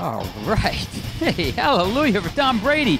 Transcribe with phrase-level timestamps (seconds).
[0.00, 0.88] All right.
[1.20, 2.98] Hey, hallelujah for Tom Brady.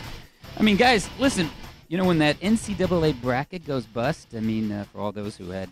[0.59, 1.49] I mean, guys, listen,
[1.89, 5.49] you know, when that NCAA bracket goes bust, I mean, uh, for all those who
[5.49, 5.71] had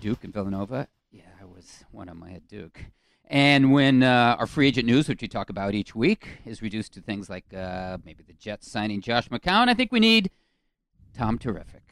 [0.00, 2.22] Duke and Villanova, yeah, I was one of them.
[2.22, 2.78] I had Duke.
[3.26, 6.92] And when uh, our free agent news, which we talk about each week, is reduced
[6.94, 10.30] to things like uh, maybe the Jets signing Josh McCown, I think we need
[11.12, 11.89] Tom Terrific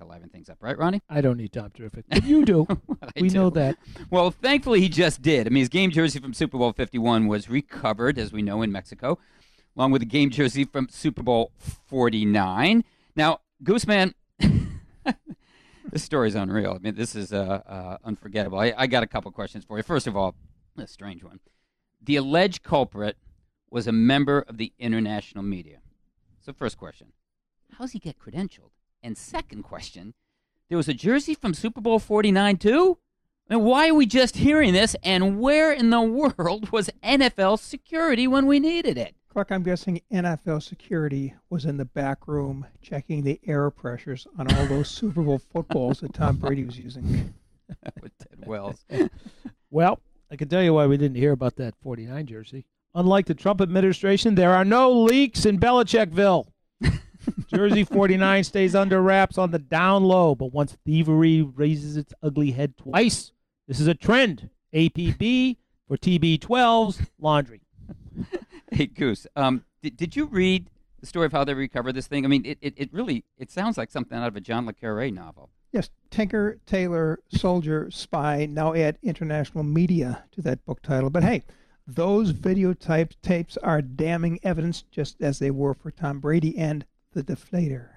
[0.00, 1.00] to liven things up, right, Ronnie?
[1.08, 2.66] I don't need Tom Terrific, but you do.
[3.20, 3.34] We do.
[3.34, 3.76] know that.
[4.10, 5.46] Well, thankfully, he just did.
[5.46, 8.70] I mean, his game jersey from Super Bowl 51 was recovered, as we know, in
[8.70, 9.18] Mexico,
[9.76, 12.84] along with a game jersey from Super Bowl 49.
[13.16, 16.74] Now, Gooseman, this story's unreal.
[16.74, 18.58] I mean, this is uh, uh, unforgettable.
[18.58, 19.82] I, I got a couple questions for you.
[19.82, 20.34] First of all,
[20.78, 21.40] a strange one.
[22.02, 23.16] The alleged culprit
[23.70, 25.80] was a member of the international media.
[26.40, 27.08] So, first question
[27.72, 28.70] How does he get credentialed?
[29.02, 30.14] And second question
[30.68, 32.98] there was a jersey from Super Bowl 49 too?
[33.48, 34.94] And why are we just hearing this?
[35.02, 36.00] And where in the
[36.38, 39.16] world was NFL security when we needed it?
[39.28, 44.52] Clark, I'm guessing NFL security was in the back room checking the air pressures on
[44.54, 47.34] all those Super Bowl footballs that Tom Brady was using.
[48.02, 48.84] With Ted Wells.
[49.70, 52.66] Well, I can tell you why we didn't hear about that 49 jersey.
[52.94, 56.46] Unlike the Trump administration, there are no leaks in Belichickville.
[57.48, 62.52] Jersey 49 stays under wraps on the down low, but once thievery raises its ugly
[62.52, 63.32] head twice,
[63.68, 64.50] this is a trend.
[64.72, 65.56] APB
[65.88, 67.62] for TB12's laundry.
[68.72, 70.70] hey, Goose, um, did, did you read
[71.00, 72.24] the story of how they recovered this thing?
[72.24, 74.72] I mean, it, it, it really it sounds like something out of a John Le
[74.72, 75.50] Carre novel.
[75.72, 78.46] Yes, Tinker, Tailor, Soldier, Spy.
[78.46, 81.10] Now add international media to that book title.
[81.10, 81.42] But hey,
[81.86, 87.22] those videotype tapes are damning evidence, just as they were for Tom Brady and the
[87.22, 87.88] deflator.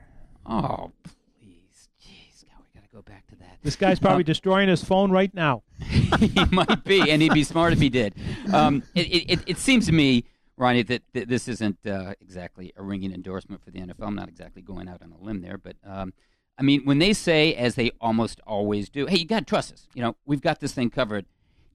[0.46, 0.92] Oh,
[1.40, 1.90] please.
[2.02, 3.60] Jeez, God, we got to go back to that.
[3.62, 5.64] This guy's probably destroying his phone right now.
[5.80, 8.14] he might be, and he'd be smart if he did.
[8.52, 10.26] Um, it, it, it, it seems to me,
[10.58, 14.08] Ronnie, that, that this isn't uh, exactly a ringing endorsement for the NFL.
[14.08, 16.14] I'm not exactly going out on a limb there, but um,
[16.58, 19.74] I mean, when they say, as they almost always do, "Hey, you got to trust
[19.74, 21.26] us," you know, we've got this thing covered.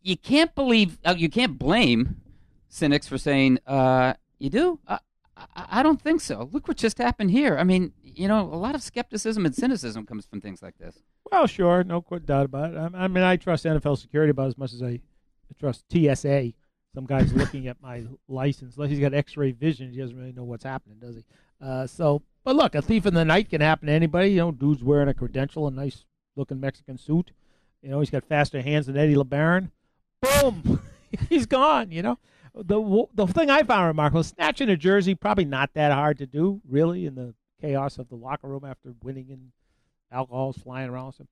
[0.02, 2.20] You can't believe, uh, you can't blame
[2.68, 4.98] cynics for saying, uh, "You do." Uh,
[5.54, 6.48] I, don't think so.
[6.52, 7.56] Look what just happened here.
[7.58, 11.02] I mean, you know, a lot of skepticism and cynicism comes from things like this.
[11.30, 12.76] Well, sure, no doubt about it.
[12.76, 15.00] I, I mean, I trust NFL security about as much as I
[15.58, 16.52] trust TSA.
[16.94, 18.76] Some guy's looking at my license.
[18.76, 21.24] Unless he's got X-ray vision, he doesn't really know what's happening, does he?
[21.60, 24.30] Uh, so, but look, a thief in the night can happen to anybody.
[24.30, 27.32] You know, dude's wearing a credential, a nice-looking Mexican suit.
[27.82, 29.70] You know, he's got faster hands than Eddie LeBaron.
[30.22, 30.80] Boom,
[31.28, 31.92] he's gone.
[31.92, 32.18] You know,
[32.54, 36.60] the the thing I found remarkable, snatching a jersey, probably not that hard to do,
[36.68, 39.52] really, in the chaos of the locker room after winning and
[40.12, 41.12] alcohol's flying around.
[41.12, 41.26] So.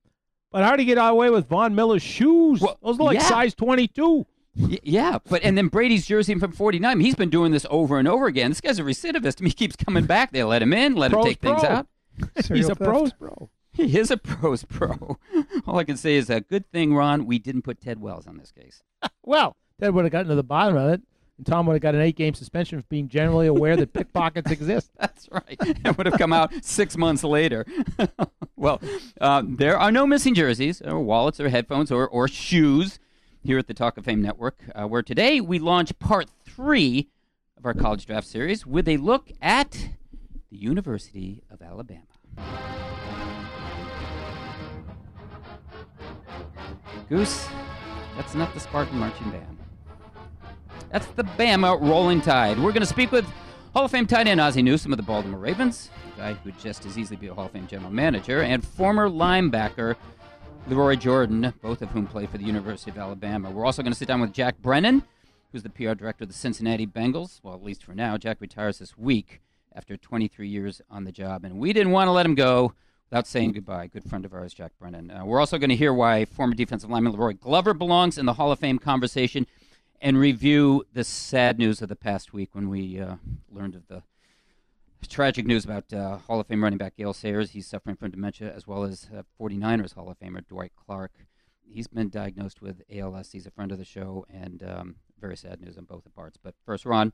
[0.51, 2.61] But how do you get away with Von Miller's shoes?
[2.61, 3.23] Well, Those are like yeah.
[3.23, 4.25] size 22.
[4.55, 6.99] Y- yeah, but and then Brady's jersey from '49.
[6.99, 8.49] He's been doing this over and over again.
[8.51, 9.39] This guy's a recidivist.
[9.39, 10.31] I mean, he keeps coming back.
[10.31, 11.87] They let him in, let him Pro's take things out.
[12.47, 12.81] He's a theft.
[12.81, 13.49] pros bro.
[13.73, 15.19] He is a pros pro.
[15.67, 17.27] All I can say is a good thing, Ron.
[17.27, 18.81] We didn't put Ted Wells on this case.
[19.21, 21.01] Well, Ted would have gotten to the bottom of it,
[21.37, 24.89] and Tom would have got an eight-game suspension for being generally aware that pickpockets exist.
[24.99, 25.55] That's right.
[25.59, 27.63] It would have come out six months later.
[28.55, 28.81] well,
[29.21, 32.97] uh, there are no missing jerseys, or wallets, or headphones, or, or shoes
[33.43, 37.09] here at the Talk of Fame Network, uh, where today we launch part three
[37.55, 39.89] of our college draft series with a look at
[40.49, 42.01] the University of Alabama.
[47.07, 47.47] Goose,
[48.15, 49.57] that's not the Spartan Marching Band.
[50.91, 52.57] That's the Bama Rolling Tide.
[52.57, 53.25] We're going to speak with
[53.73, 56.59] Hall of Fame tight end Ozzie Newsome of the Baltimore Ravens, a guy who would
[56.59, 59.95] just as easily be a Hall of Fame general manager, and former linebacker
[60.67, 63.49] Lee Roy Jordan, both of whom play for the University of Alabama.
[63.51, 65.03] We're also going to sit down with Jack Brennan,
[65.51, 67.39] who's the PR director of the Cincinnati Bengals.
[67.43, 68.17] Well, at least for now.
[68.17, 69.41] Jack retires this week
[69.73, 72.73] after 23 years on the job, and we didn't want to let him go
[73.09, 73.87] without saying goodbye.
[73.87, 75.11] Good friend of ours, Jack Brennan.
[75.11, 78.33] Uh, we're also going to hear why former defensive lineman La'Roi Glover belongs in the
[78.33, 79.47] Hall of Fame conversation
[80.01, 83.15] and review the sad news of the past week when we uh,
[83.51, 84.03] learned of the
[85.07, 87.51] tragic news about uh, Hall of Fame running back Gale Sayers.
[87.51, 91.11] He's suffering from dementia, as well as uh, 49ers Hall of Famer Dwight Clark.
[91.63, 93.31] he's been diagnosed with ALS.
[93.31, 96.37] He's a friend of the show, and um, very sad news on both the parts.
[96.41, 97.13] But first, Ron,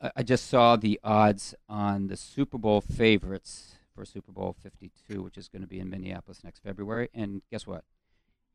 [0.00, 5.22] I, I just saw the odds on the Super Bowl favorites for Super Bowl 52,
[5.22, 7.08] which is going to be in Minneapolis next February.
[7.14, 7.84] And guess what?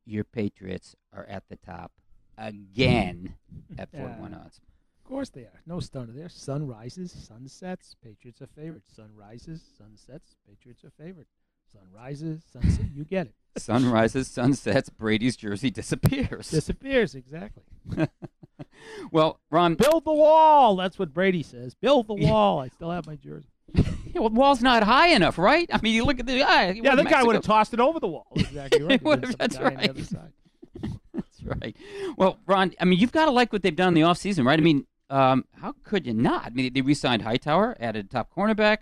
[0.05, 1.91] Your Patriots are at the top
[2.37, 3.35] again
[3.77, 4.37] at 41 Yeah.
[4.45, 4.59] odds.
[5.03, 5.61] Of course they are.
[5.65, 6.29] No stunner there.
[6.29, 7.95] Sun rises, sun sets.
[8.03, 8.83] Patriots are favorite.
[8.95, 10.35] Sun rises, sun sets.
[10.47, 11.27] Patriots are favorite.
[11.71, 12.89] Sun rises, sun sets.
[12.95, 13.33] You get it.
[13.57, 16.49] Sun rises, sun sets, Brady's jersey disappears.
[16.51, 17.63] Disappears exactly.
[19.11, 20.77] well, Ron, Build the wall.
[20.77, 21.73] That's what Brady says.
[21.75, 22.59] Build the wall.
[22.59, 23.49] I still have my jersey.
[24.15, 25.69] well, the wall's not high enough, right?
[25.73, 26.71] I mean, you look at the guy.
[26.81, 28.27] Yeah, the guy would have tossed it over the wall.
[28.37, 29.01] Exactly right.
[29.03, 29.89] Would've- There's some that's guy on the right.
[29.89, 30.31] other side.
[31.61, 31.75] Right.
[32.17, 34.59] Well, Ron, I mean, you've got to like what they've done in the offseason, right?
[34.59, 36.45] I mean, um, how could you not?
[36.45, 38.77] I mean, they re-signed Hightower, added a top cornerback.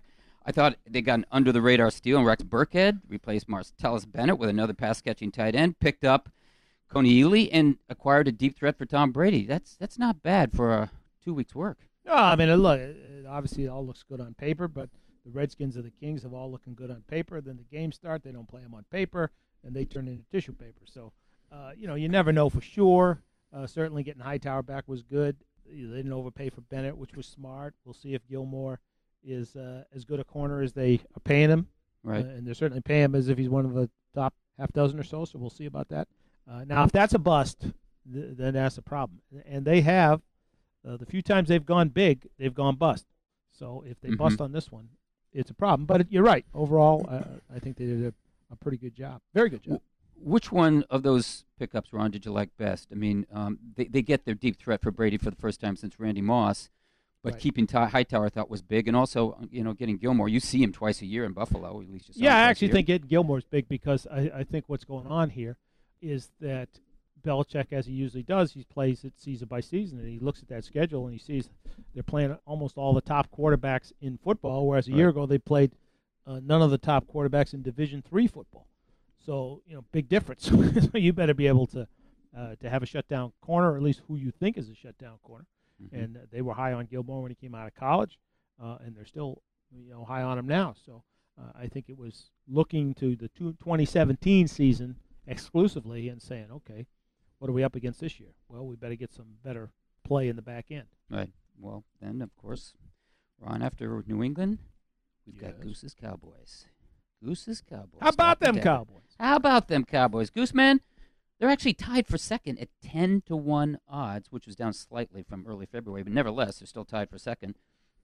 [0.45, 4.73] I thought they got an under-the-radar steal in Rex Burkhead, replaced Martellus Bennett with another
[4.73, 6.29] pass-catching tight end, picked up
[6.91, 9.45] Kony Ealy, and acquired a deep threat for Tom Brady.
[9.45, 10.87] That's that's not bad for uh,
[11.23, 11.79] two weeks' work.
[12.05, 14.89] No, I mean, look, it- obviously it all looks good on paper, but
[15.23, 17.41] the Redskins or the Kings have all looking good on paper.
[17.41, 19.31] Then the games start, they don't play them on paper,
[19.63, 20.81] and they turn into tissue paper.
[20.85, 21.11] So,
[21.51, 23.21] uh, you know, you never know for sure.
[23.53, 25.35] Uh, certainly getting Hightower back was good.
[25.65, 27.75] They didn't overpay for Bennett, which was smart.
[27.85, 28.79] We'll see if Gilmore
[29.23, 31.67] is uh, as good a corner as they are paying him.
[32.03, 32.25] Right.
[32.25, 34.99] Uh, and they're certainly paying him as if he's one of the top half dozen
[34.99, 35.25] or so.
[35.25, 36.07] So we'll see about that.
[36.49, 37.73] Uh, now, if that's a bust, th-
[38.37, 39.21] then that's a problem.
[39.45, 40.21] And they have
[40.87, 43.05] uh, the few times they've gone big, they've gone bust.
[43.51, 44.45] So if they bust Mhm.
[44.45, 44.89] on this one,
[45.33, 45.85] it's a problem.
[45.85, 46.45] But you're right.
[46.53, 47.23] Overall, uh,
[47.53, 48.13] I think they did a,
[48.51, 49.21] a pretty good job.
[49.33, 49.81] Very good job.
[50.21, 52.89] Which one of those pickups, Ron, did you like best?
[52.91, 55.75] I mean, um, they, they get their deep threat for Brady for the first time
[55.75, 56.69] since Randy Moss,
[57.23, 57.41] but Right.
[57.41, 60.29] keeping Ty- Hightower I thought was big, and also you know getting Gilmore.
[60.29, 62.07] You see him twice a year in Buffalo, at least.
[62.09, 64.85] You saw him Yeah, I actually think getting Gilmore's big because I, I think what's
[64.85, 65.57] going on here
[66.01, 66.69] is that
[67.21, 70.47] Belichick, as he usually does, he plays it season by season, and he looks at
[70.47, 71.49] that schedule and he sees
[71.93, 75.71] they're playing almost all the top quarterbacks in football, whereas a year ago they played
[76.25, 78.67] uh, none of the top quarterbacks in Division Three football.
[79.29, 80.45] So you know, big difference.
[80.91, 81.87] so you better be able to
[82.35, 85.19] uh, to have a shutdown corner, or at least who you think is a shutdown
[85.21, 85.45] corner.
[85.79, 86.03] Mhm.
[86.03, 88.17] And uh, they were high on Gilmore when he came out of college,
[88.59, 90.73] uh, and they're still you know high on him now.
[90.83, 91.03] So
[91.39, 94.95] uh, I think it was looking to the two, 2017 season
[95.27, 96.87] exclusively and saying, okay,
[97.37, 98.33] what are we up against this year?
[98.47, 99.69] Well, we better get some better
[100.03, 100.87] play in the back end.
[101.07, 101.29] Right.
[101.55, 102.73] Well, then of course,
[103.39, 103.61] Ron.
[103.61, 104.57] After New England,
[105.27, 106.65] we've got Goose's Cowboys.
[107.23, 107.99] Goose's Cowboys.
[108.01, 108.59] How about them.
[108.59, 109.01] Cowboys?
[109.19, 110.29] How about them Cowboys?
[110.29, 110.79] Gooseman,
[111.39, 115.45] they're actually tied for second at 10 to 1 odds, which was down slightly from
[115.47, 117.55] early February, but nevertheless, they're still tied for second.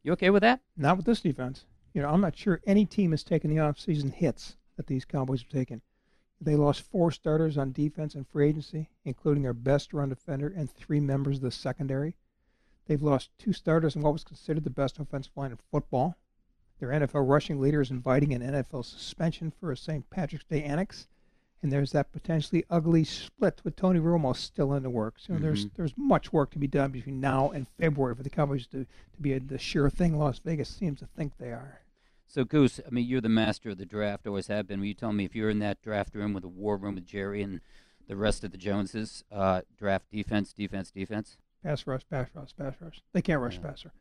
[0.03, 0.61] You okay with that?
[0.77, 1.65] Not with this defense.
[1.93, 5.41] You know, I'm not sure any team has taken the offseason hits that these Cowboys
[5.41, 5.81] have taken.
[6.41, 10.69] They lost four starters on defense and free agency, including their best run defender and
[10.69, 12.17] three members of the secondary.
[12.87, 16.17] They've lost two starters in what was considered the best offensive line in football.
[16.79, 20.09] Their NFL rushing leader is inviting an NFL suspension for a St.
[20.09, 21.07] Patrick's Day annex.
[21.63, 25.27] And there's that potentially ugly split with Tony Romo still in the works.
[25.27, 25.73] You know, there's Mhm.
[25.75, 29.21] there's much work to be done between now and February for the Cowboys to, to
[29.21, 31.81] be a, the sure thing Las Vegas seems to think they are.
[32.27, 34.79] So, Goose, I mean, you're the master of the draft, always have been.
[34.79, 37.05] Will you tell me if you're in that draft room with the war room with
[37.05, 37.61] Jerry and
[38.07, 41.37] the rest of the Joneses, uh, draft defense, defense, defense?
[41.63, 43.01] Pass rush, pass rush, pass rush.
[43.13, 43.69] They can't rush Yeah.
[43.71, 43.91] passer.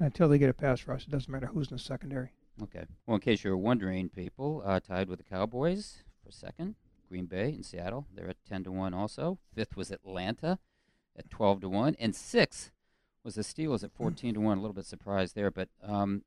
[0.00, 2.32] Until they get a pass rush, it doesn't matter who's in the secondary.
[2.62, 2.84] Okay.
[3.06, 6.76] Well, in case you're wondering, people, uh, tied with the Cowboys for second,
[7.08, 8.06] Green Bay and Seattle.
[8.14, 9.38] They're at 10 to 1 also.
[9.54, 10.58] Fifth was Atlanta
[11.16, 11.96] at 12 to 1.
[11.98, 12.70] And sixth
[13.22, 14.58] was the Steelers at 14 to 1.
[14.58, 15.50] A little bit surprised there.
[15.50, 16.22] But um,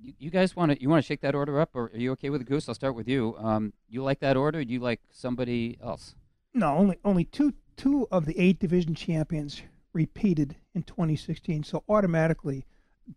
[0.00, 2.12] you, you guys want to you want to shake that order up, or are you
[2.12, 2.68] okay with the Goose?
[2.68, 3.36] I'll start with you.
[3.38, 4.60] Um, you like that order?
[4.60, 6.14] Or do you like somebody else?
[6.54, 11.64] No, only only two two of the eight division champions repeated in 2016.
[11.64, 12.66] So automatically,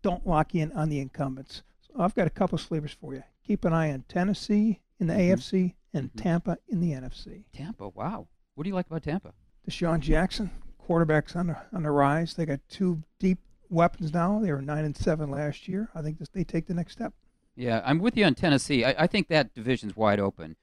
[0.02, 1.62] don't lock in on the incumbents.
[1.80, 3.22] So I've got a couple sleepers for you.
[3.46, 5.18] Keep an eye on Tennessee in the Mhm.
[5.32, 6.22] AFC and Mhm.
[6.22, 7.44] Tampa in the NFC.
[7.52, 7.88] Tampa.
[7.88, 8.28] Wow.
[8.54, 9.34] What do you like about Tampa?
[9.68, 12.34] DeSean Jackson, quarterbacks on the on the rise.
[12.34, 14.38] They got two deep weapons now.
[14.40, 15.88] They were nine and seven last year.
[15.94, 17.12] I think this, they take the next step.
[17.56, 18.84] Yeah, I'm with you on Tennessee.
[18.84, 20.56] I, I think that division's wide open,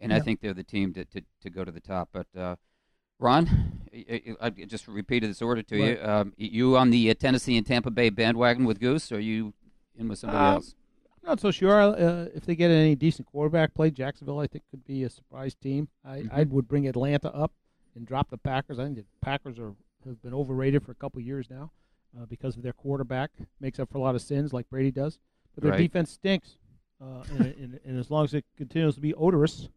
[0.00, 2.10] and I think they're the team to, to, to go to the top.
[2.12, 2.56] But uh,
[3.18, 3.80] Ron,
[4.40, 5.98] I, just repeated this order to you.
[6.02, 9.54] Um, you on the uh, Tennessee and Tampa Bay bandwagon with Goose, or are you
[9.96, 10.74] in with somebody Um, else?
[11.22, 13.90] I'm not so sure uh, if they get any decent quarterback play.
[13.90, 15.88] Jacksonville, I think, could be a surprise team.
[16.04, 16.32] I, Mhm.
[16.32, 17.52] I would bring Atlanta up
[17.94, 18.78] and drop the Packers.
[18.78, 21.70] I think the Packers are have been overrated for a couple years now
[22.20, 23.30] uh, because of their quarterback.
[23.58, 25.18] Makes up for a lot of sins like Brady does,
[25.54, 25.78] but their Right.
[25.78, 26.58] defense stinks.
[27.00, 29.70] Uh, and, and, and as long as it continues to be odorous,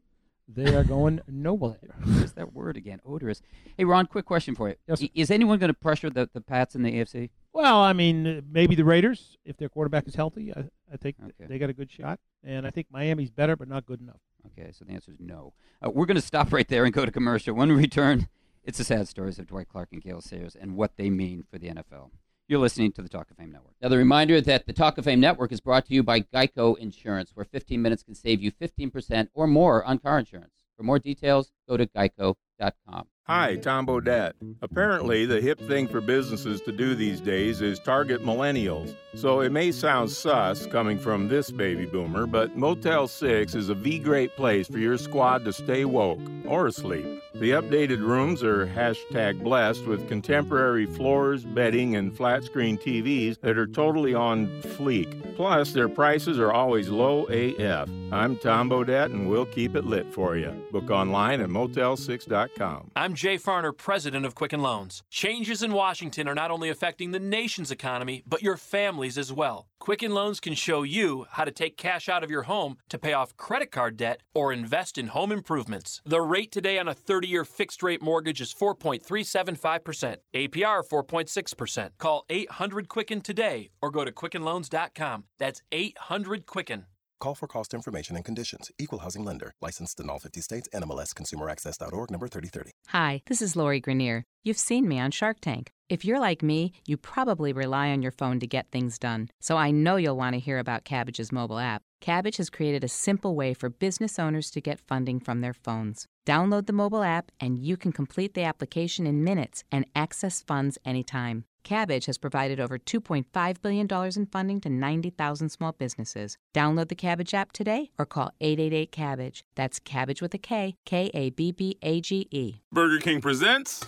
[0.48, 1.78] They are going nowhere.
[2.06, 3.42] There's that word again, odorous.
[3.78, 4.76] Hey, Ron, quick question for you.
[4.88, 5.08] Yes, sir.
[5.14, 7.30] Is anyone going to pressure the, the Pats in the AFC?
[7.52, 11.18] Well, I mean, uh, maybe the Raiders, if their quarterback is healthy, I, I think
[11.20, 11.48] th- Okay.
[11.50, 12.20] they got a good shot.
[12.44, 14.20] And I think Miami's better, but not good enough.
[14.58, 15.54] Okay, so the answer is no.
[15.86, 17.54] Uh, we're going to stop right there and go to commercial.
[17.54, 18.30] When we return,
[18.64, 21.58] it's the sad stories of Dwight Clark and Gale Sayers and what they mean for
[21.58, 22.12] the NFL.
[22.50, 23.74] You're listening to the Talk of Fame Network.
[23.82, 27.32] Another reminder that the Talk of Fame Network is brought to you by Geico Insurance,
[27.34, 30.54] where 15 minutes can save you 15% or more on car insurance.
[30.78, 33.08] For more details, go to geico.com.
[33.30, 33.62] Hi, mm-hmm.
[33.62, 34.32] Tom Bodett.
[34.62, 38.96] Apparently, the hip thing for businesses to do these days is target millennials.
[39.16, 43.76] So it may sound sus coming from this baby boomer, but Motel 6 is a
[43.76, 47.06] V great place for your squad to stay woke or asleep.
[47.34, 53.58] The updated rooms are hashtag blessed with contemporary floors, bedding, and flat screen TVs that
[53.58, 55.36] are totally on fleek.
[55.36, 57.90] Plus, their prices are always low AF.
[58.12, 60.52] I'm Tom Bodett, and we'll keep it lit for you.
[60.72, 62.92] Book online at motel6.com.
[62.96, 65.02] I'm Jay Farner, president of Quicken Loans.
[65.10, 69.66] Changes in Washington are not only affecting the nation's economy, but your families as well.
[69.80, 73.14] Quicken Loans can show you how to take cash out of your home to pay
[73.14, 76.00] off credit card debt or invest in home improvements.
[76.06, 81.90] The rate today on a 30 year fixed rate mortgage is 4.375%, APR 4.6%.
[81.98, 85.24] Call 800 Quicken today or go to QuickenLoans.com.
[85.40, 86.86] That's 800 Quicken.
[87.20, 88.72] Call for cost information and conditions.
[88.78, 89.54] Equal housing lender.
[89.62, 90.70] Licensed in all 50 states.
[90.74, 92.72] NMLS ConsumerAccess.org number 3030.
[92.90, 94.24] Hi, this is Lori Greiner.
[94.44, 95.72] You've seen me on Shark Tank.
[95.90, 99.30] If you're like me, you probably rely on your phone to get things done.
[99.40, 101.82] So I know you'll want to hear about Kabbage's mobile app.
[102.02, 106.06] Kabbage has created a simple way for business owners to get funding from their phones.
[106.28, 110.78] Download the mobile app and you can complete the application in minutes and access funds
[110.86, 111.46] anytime.
[111.68, 116.38] Kabbage has provided over $2.5 billion in funding to 90,000 small businesses.
[116.54, 119.44] Download the Kabbage app today or call 888 Kabbage.
[119.56, 122.62] That's Kabbage with a K, K A B B A G E.
[122.72, 123.86] Burger King presents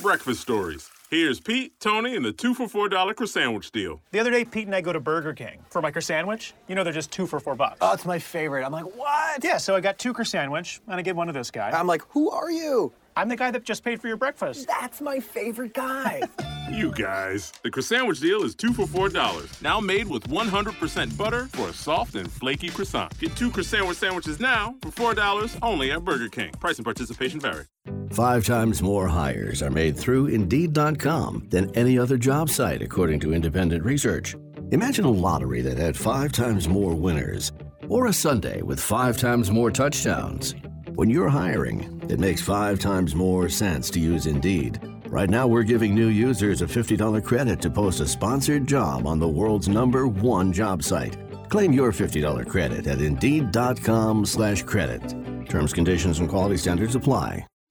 [0.00, 0.90] Breakfast Stories.
[1.10, 4.02] Here's Pete, Tony, and the two for four dollar croissant sandwich deal.
[4.10, 6.18] The other day, Pete and I go to Burger King for my croissant.
[6.18, 6.54] Sandwich.
[6.68, 7.78] You know, they're just two for four bucks.
[7.82, 8.64] Oh, it's my favorite.
[8.64, 9.44] I'm like, what?
[9.44, 11.70] Yeah, so I got two croissant, sandwich and I get one of this guy.
[11.70, 12.92] I'm like, who are you?
[13.18, 14.68] I'm the guy that just paid for your breakfast.
[14.68, 16.22] That's my favorite guy.
[16.70, 17.50] You guys.
[17.62, 19.50] The croissant deal is two for four dollars.
[19.62, 23.18] Now made with 100% butter for a soft and flaky croissant.
[23.18, 26.52] Get two croissant sandwiches now for four dollars only at Burger King.
[26.60, 27.64] Price and participation vary.
[28.10, 33.32] Five times more hires are made through Indeed.com than any other job site, according to
[33.32, 34.36] independent research.
[34.70, 37.50] Imagine a lottery that had five times more winners,
[37.88, 40.54] or a Sunday with five times more touchdowns.
[40.98, 44.80] When you're hiring, it makes five times more sense to use Indeed.
[45.06, 49.20] Right now, we're giving new users a $50 credit to post a sponsored job on
[49.20, 51.16] the world's number one job site.
[51.50, 55.14] Claim your $50 credit at Indeed.com slash credit.
[55.48, 57.46] Terms, conditions, and quality standards apply.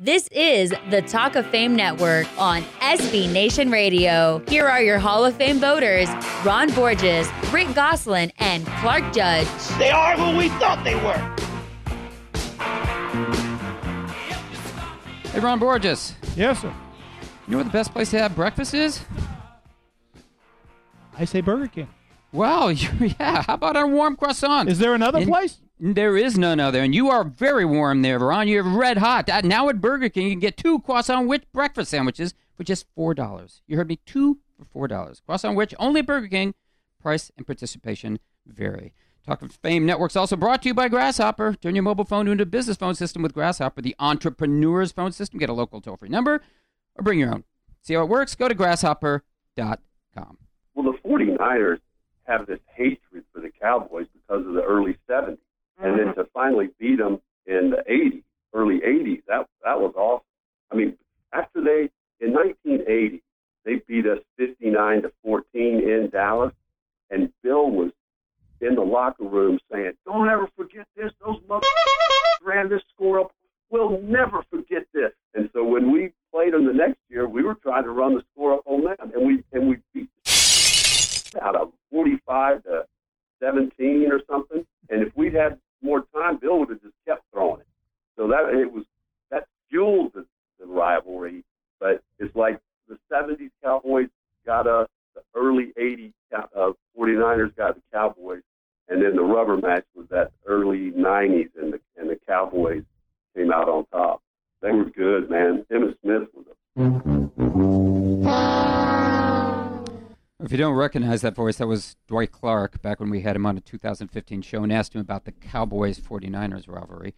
[0.00, 4.40] This is the Talk of Fame Network on SB Nation Radio.
[4.48, 6.08] Here are your Hall of Fame voters
[6.44, 9.48] Ron Borges, Rick Gosselin, and Clark Judge.
[9.76, 11.18] They are who we thought they were.
[15.32, 16.14] Hey, Ron Borges.
[16.36, 16.72] Yes, sir.
[17.48, 19.00] You know where the best place to have breakfast is?
[21.18, 21.88] I say Burger King.
[22.30, 22.68] Wow,
[23.00, 23.42] yeah.
[23.42, 24.68] How about our warm croissant?
[24.68, 25.58] Is there another In- place?
[25.80, 28.48] There is none other, and you are very warm there, Ron.
[28.48, 29.28] You're red hot.
[29.44, 33.62] Now at Burger King, you can get two Croissan'wich breakfast sandwiches for just four dollars.
[33.68, 35.22] You heard me, two for four dollars.
[35.26, 36.54] Croissan'wich only at Burger King.
[37.00, 38.92] Price and participation vary.
[39.24, 41.54] Talk of Fame Network's also brought to you by Grasshopper.
[41.54, 45.38] Turn your mobile phone into a business phone system with Grasshopper, the entrepreneur's phone system.
[45.38, 46.40] Get a local toll-free number
[46.96, 47.44] or bring your own.
[47.82, 48.34] See how it works?
[48.34, 50.38] Go to grasshopper.com.
[50.74, 51.78] Well, the 49ers
[52.24, 55.38] have this hatred for the Cowboys because of the early 70s.
[55.80, 60.24] And then to finally beat them in the 80s, early 80s, that, that was awesome.
[60.72, 60.96] I mean,
[61.32, 61.88] after they,
[62.24, 63.22] in 1980,
[63.64, 66.52] they beat us 59 to 14 in Dallas,
[67.10, 67.92] and Bill was
[68.60, 71.12] in the locker room saying, Don't ever forget this.
[71.24, 71.66] Those mother
[72.44, 73.32] ran this score up.
[73.70, 75.12] We'll never forget this.
[75.34, 78.22] And so when we played them the next year, we were trying to run the
[78.32, 80.08] score up on them, and we and we beat
[81.42, 82.84] out of 45 to
[83.40, 84.66] 17 or something.
[84.88, 87.66] And if we'd had more time, Bill would have just kept throwing it
[88.16, 88.84] So that it was
[89.30, 90.26] that fueled the,
[90.58, 91.44] the rivalry.
[91.80, 92.58] But it's like
[92.88, 94.08] the '70s Cowboys
[94.44, 98.42] got us, the early '80s uh, 49ers got the Cowboys,
[98.88, 102.84] and then the rubber match was that early '90s, and the and the Cowboys
[103.36, 104.22] came out on top.
[104.60, 105.64] They were good, man.
[105.70, 106.46] Emmitt Smith was
[110.40, 113.44] If you don't recognize that voice, that was Dwight Clark back when we had him
[113.44, 117.16] on a 2015 show and asked him about the Cowboys 49ers rivalry.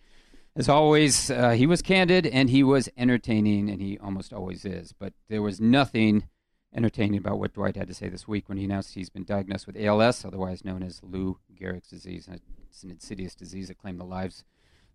[0.57, 4.95] As always, uh, he was candid and he was entertaining, and he almost always is.
[4.95, 6.29] But there was nothing
[6.75, 9.67] entertaining about what Dwight had to say this week when he announced he's been diagnosed
[9.67, 12.27] with ALS, otherwise known as Lou Gehrig's disease.
[12.27, 14.45] And it's an insidious disease that claimed the lives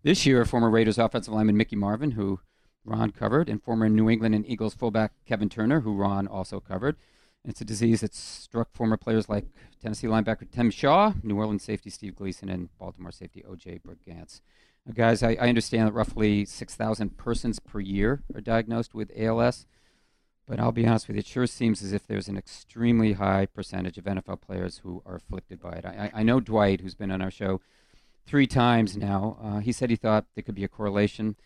[0.02, 2.40] this year of former Raiders offensive lineman Mickey Marvin, who
[2.84, 6.96] Ron covered, and former New England and Eagles fullback Kevin Turner, who Ron also covered.
[7.46, 9.46] It's a disease that struck former players like
[9.80, 13.80] Tennessee linebacker Tim Shaw, New Orleans safety Steve Gleason, and Baltimore safety O.J.
[13.86, 14.40] Brigance.
[14.84, 19.66] Now, guys, I, I understand that roughly 6,000 persons per year are diagnosed with ALS,
[20.46, 23.46] but I'll be honest with you, it sure seems as if there's an extremely high
[23.46, 25.84] percentage of NFL players who are afflicted by it.
[25.84, 27.60] I, I know Dwight, who's been on our show
[28.26, 31.36] three times now, uh, he said he thought there could be a correlation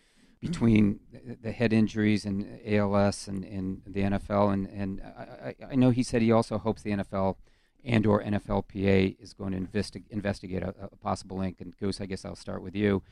[0.40, 1.00] between
[1.42, 4.52] the head injuries and ALS and, and the NFL.
[4.52, 7.36] And, and I, I know he said he also hopes the NFL
[7.84, 11.60] and or NFLPA is going to investi- investigate a, a, possible link.
[11.60, 13.02] And Goose, I guess I'll start with you.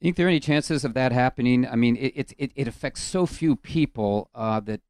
[0.00, 1.66] Think there are any chances of that happening?
[1.66, 4.80] I mean, it, it, it affects so few people uh, that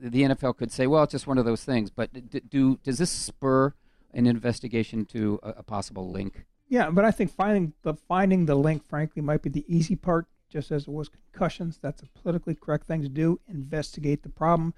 [0.00, 1.90] the NFL could say, well, it's just one of those things.
[1.90, 2.10] But
[2.48, 3.74] do does this spur
[4.12, 6.46] an investigation to a, a possible link?
[6.68, 10.26] Yeah, but I think finding the finding the link, frankly, might be the easy part
[10.50, 11.78] just as it was concussions.
[11.80, 13.40] That's a politically correct thing to do.
[13.48, 14.74] Investigate the problem.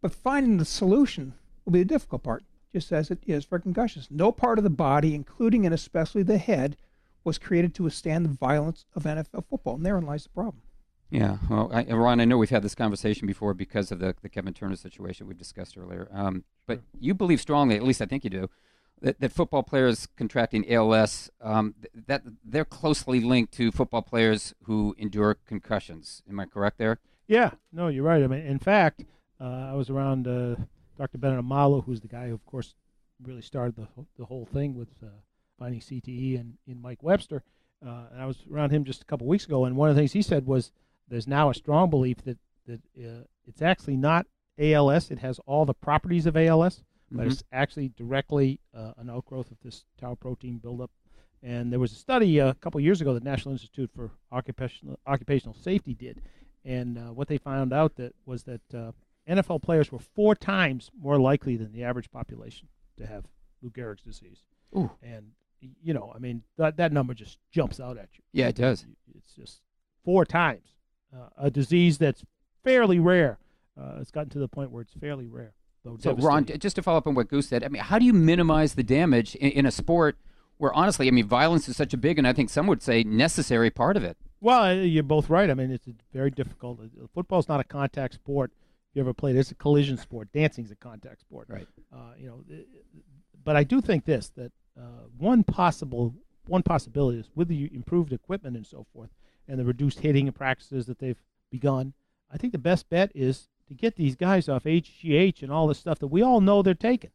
[0.00, 4.08] But finding the solution will be the difficult part, just as it is for concussions.
[4.10, 6.76] No part of the body, including and especially the head,
[7.24, 9.74] was created to withstand the violence of NFL football.
[9.74, 10.62] And therein lies the problem.
[11.10, 14.28] Yeah, well, I, Ron, I know we've had this conversation before because of the, the
[14.28, 16.08] Kevin Turner situation we discussed earlier.
[16.12, 18.50] Um, but you believe strongly, at least I think you do,
[19.00, 21.74] that, that football players contracting ALS um,
[22.06, 26.22] that they're closely linked to football players who endure concussions.
[26.28, 26.98] Am I correct there?
[27.26, 28.22] Yeah, no, you're right.
[28.22, 29.04] I mean, in fact,
[29.40, 30.56] uh, I was around uh,
[30.96, 31.18] Dr.
[31.18, 32.74] Bennet Omalu, who's the guy who, of course,
[33.22, 35.08] really started the the whole thing with uh,
[35.58, 37.42] finding CTE and in Mike Webster.
[37.84, 40.00] Uh, and I was around him just a couple weeks ago, and one of the
[40.00, 40.72] things he said was
[41.08, 44.26] there's now a strong belief that that uh, it's actually not
[44.58, 45.10] ALS.
[45.10, 47.30] It has all the properties of ALS but mm-hmm.
[47.30, 50.90] it's actually directly uh, an outgrowth of this tau protein buildup.
[51.42, 54.98] And there was a study uh, a couple years ago that National Institute for Occupational
[55.06, 56.22] Occupational Safety did,
[56.64, 58.92] and uh, what they found out that was that uh,
[59.28, 63.24] NFL players were four times more likely than the average population to have
[63.62, 64.44] Lou Gehrig's disease.
[64.76, 64.90] Ooh.
[65.02, 68.22] And you know, I mean, that that number just jumps out at you.
[68.32, 68.84] Yeah, it does.
[69.14, 69.60] It's just
[70.04, 70.68] four times
[71.14, 72.24] uh, a disease that's
[72.64, 73.38] fairly rare.
[73.78, 75.54] Uh, it's gotten to the point where it's fairly rare.
[75.98, 78.12] So, Ron, just to follow up on what Goose said, I mean, how do you
[78.12, 80.16] minimize the damage in, in, a sport
[80.58, 83.04] where, honestly, I mean, violence is such a big and I think some would say
[83.04, 84.16] necessary part of it?
[84.40, 85.50] Well, uh, you're both right.
[85.50, 86.80] I mean, it's very difficult.
[86.80, 88.52] Uh, Football's not a contact sport.
[88.90, 90.28] If you ever played, it's a collision sport.
[90.32, 91.48] Dancing's a contact sport.
[91.48, 91.66] Right.
[91.92, 92.44] Uh, you know,
[93.44, 96.14] but I do think this that uh, one possible
[96.46, 99.10] one possibility is with the improved equipment and so forth,
[99.48, 101.94] and the reduced hitting practices that they've begun.
[102.30, 105.78] I think the best bet is to get these guys off HGH and all this
[105.78, 107.10] stuff that we all know they're taking.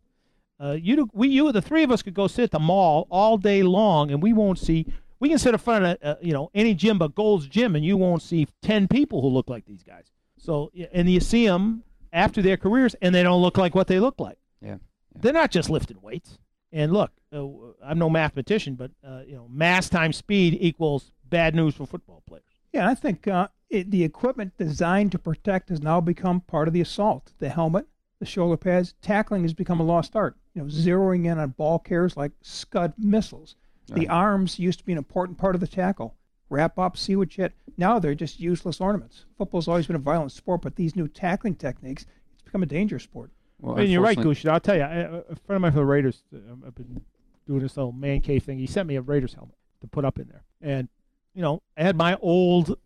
[0.59, 3.37] Uh, you, we, you, the three of us could go sit at the mall all
[3.37, 4.85] day long, and we won't see.
[5.19, 7.83] We can sit in front of uh, you know any gym but Gold's Gym, and
[7.83, 10.11] you won't see ten people who look like these guys.
[10.37, 11.83] So, and you see them
[12.13, 14.37] after their careers, and they don't look like what they look like.
[14.61, 14.75] Yeah, yeah.
[15.21, 16.37] they're not just lifting weights.
[16.71, 17.45] And look, uh,
[17.83, 22.21] I'm no mathematician, but uh, you know, mass times speed equals bad news for football
[22.27, 22.43] players.
[22.71, 26.73] Yeah, I think uh, it, the equipment designed to protect has now become part of
[26.73, 27.31] the assault.
[27.39, 27.87] The helmet,
[28.19, 30.35] the shoulder pads, tackling has become a lost art.
[30.53, 33.55] You know, zeroing in on ball carriers like Scud missiles.
[33.89, 34.01] Right.
[34.01, 36.15] The arms used to be an important part of the tackle.
[36.49, 37.53] Wrap up, see what you hit.
[37.77, 39.23] Now they're just useless ornaments.
[39.37, 43.03] Football's always been a violent sport, but these new tackling techniques, it's become a dangerous
[43.03, 43.31] sport.
[43.61, 44.45] Well, and you're right, Gush.
[44.45, 47.01] I'll tell you, a friend of mine from the Raiders, uh, I've been
[47.47, 48.59] doing this little man cave thing.
[48.59, 50.89] He sent me a Raiders helmet to put up in there, and
[51.33, 52.77] you know, I had my old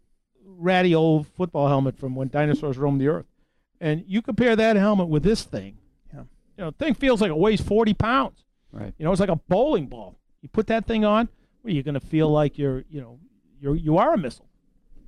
[0.45, 3.25] ratty old football helmet from when dinosaurs roamed the earth.
[3.81, 5.77] And you compare that helmet with this thing.
[6.13, 6.21] Yeah.
[6.57, 8.43] You know, the thing feels like it weighs 40 pounds.
[8.71, 8.93] Right.
[8.97, 10.17] You know, it's like a bowling ball.
[10.41, 11.29] You put that thing on,
[11.63, 13.19] well, you're going to feel like you're, you know,
[13.59, 14.47] you're you are a missile.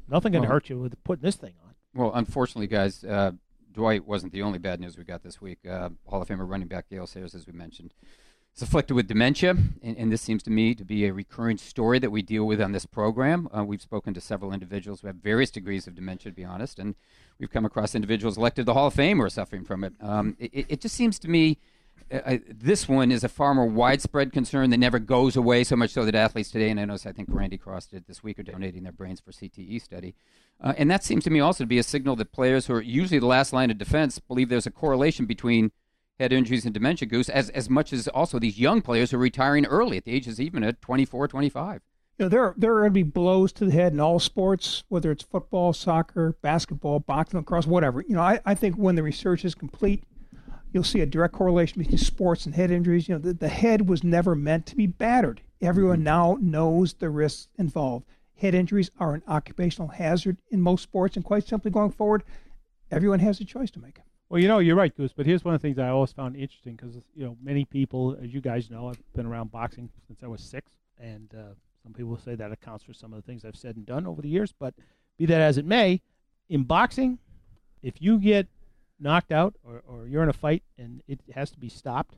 [0.10, 1.74] Nothing can well, hurt you with putting this thing on.
[1.94, 3.32] Well, unfortunately, guys, uh,
[3.74, 5.60] Dwight wasn't the only bad news we got this week.
[5.68, 7.94] Uh, Hall of Famer running back Gale Sayers, as we mentioned,
[8.58, 9.52] is afflicted with dementia,
[9.84, 12.60] and, and, this seems to me to be a recurring story that we deal with
[12.60, 13.48] on this program.
[13.56, 16.80] Uh, we've spoken to several individuals who have various degrees of dementia, to be honest,
[16.80, 16.96] and
[17.38, 19.94] we've come across individuals elected to the Hall of Fame who are suffering from it.
[20.02, 21.60] Um, it, it, just seems to me
[22.12, 25.92] uh, this one is a far more widespread concern that never goes away, so much
[25.92, 28.44] so that athletes today, and I notice I think Randy Cross did this week, are
[28.44, 30.16] donating their brains for CTE study.
[30.60, 32.82] Uh, and that seems to me also to be a signal that players who are
[32.82, 35.72] usually the last line of defense believe there's a correlation between
[36.20, 39.22] head injuries and dementia, Goose, as, as much as also these young players who are
[39.22, 41.82] retiring early at the ages even at 24, 25.
[42.18, 44.84] You know, there, there are going to be blows to the head in all sports,
[44.90, 48.02] whether it's football, soccer, basketball, boxing, lacrosse, whatever.
[48.02, 50.04] You know, I, I think when the research is complete,
[50.74, 53.08] you'll see a direct correlation between sports and head injuries.
[53.08, 55.42] You know, the, the head was never meant to be battered.
[55.62, 56.04] Everyone mm-hmm.
[56.06, 58.06] now knows the risks involved.
[58.36, 62.24] Head injuries are an occupational hazard in most sports, and quite simply, going forward,
[62.90, 64.00] everyone has a choice to make.
[64.30, 65.14] Well, you know, you're right, Goose.
[65.16, 68.18] But here's one of the things I always found interesting because you know many people,
[68.22, 71.94] as you guys know, I've been around boxing since I was six, and uh, some
[71.94, 74.28] people say that accounts for some of the things I've said and done over the
[74.28, 74.54] years.
[74.58, 74.74] But
[75.18, 76.02] be that as it may,
[76.50, 77.20] in boxing,
[77.82, 78.48] if you get
[79.00, 82.16] knocked out or, or you're in a fight and it has to be stopped,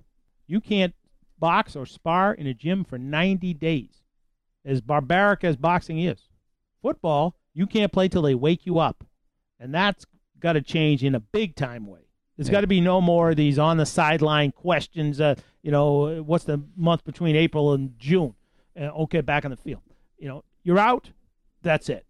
[0.48, 0.95] you can't
[1.38, 4.02] box or spar in a gym for 90 days.
[4.65, 6.28] As barbaric as boxing is,
[6.82, 9.04] football you can't play till they wake you up,
[9.60, 10.06] and that's
[10.39, 11.99] got to change in a big time way.
[12.38, 12.54] There's yeah.
[12.54, 15.19] got to be no more of these on the sideline questions.
[15.19, 18.34] Uh, you know, what's the month between April and June?
[18.80, 19.82] Uh, okay, back on the field.
[20.17, 21.10] You know, you're out.
[21.63, 22.06] That's it.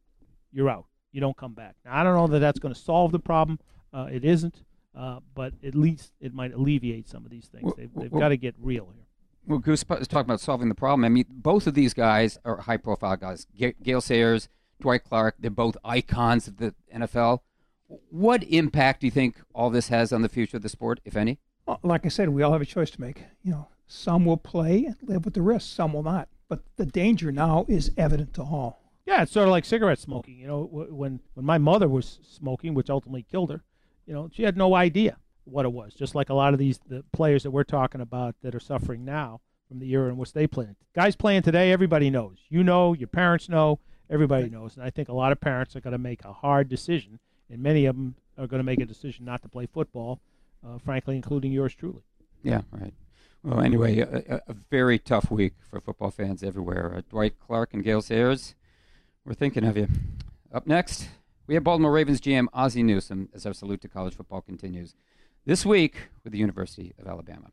[0.51, 0.85] You're out.
[1.11, 1.75] You don't come back.
[1.83, 3.59] Now, I don't know that that's going to solve the problem.
[3.91, 4.63] Uh, it isn't,
[4.95, 7.63] uh, but at least it might alleviate some of these things.
[7.63, 9.05] Well, they've, they've well, got to get real here.
[9.47, 11.05] Well, Goose is talking about solving the problem.
[11.05, 13.47] I mean, both of these guys are high-profile guys.
[13.55, 14.47] G- Gale Sayers,
[14.79, 15.37] Dwight Clark.
[15.39, 17.39] They're both icons of the NFL.
[18.09, 21.15] What impact do you think all this has on the future of the sport, if
[21.15, 21.39] any?
[21.65, 23.23] Well, like I said, we all have a choice to make.
[23.43, 26.29] You know, some will play and live with the risks, some will not.
[26.47, 28.93] But the danger now is evident to all.
[29.05, 30.37] Yeah, it's sort of like cigarette smoking.
[30.37, 33.63] You know, when when my mother was smoking, which ultimately killed her,
[34.05, 35.95] you know, she had no idea what it was.
[35.95, 39.03] Just like a lot of these the players that we're talking about that are suffering
[39.03, 40.75] now from the era in which they played.
[40.93, 42.37] Guys playing today, everybody knows.
[42.49, 45.81] You know, your parents know, everybody knows, and I think a lot of parents are
[45.81, 47.19] going to make a hard decision
[47.49, 50.19] and many of them are going to make a decision not to play football,
[50.65, 52.03] uh, frankly, including yours truly.
[52.43, 52.93] Yeah, right.
[53.43, 56.93] Well, anyway, a, a very tough week for football fans everywhere.
[56.95, 58.55] Uh, Dwight Clark and Gale Sayers,
[59.25, 59.87] we're thinking of you.
[60.53, 61.09] Up next,
[61.47, 64.95] we have Baltimore Ravens GM Ozzie Newsome as our salute to college football continues.
[65.45, 67.51] This week with the University of Alabama.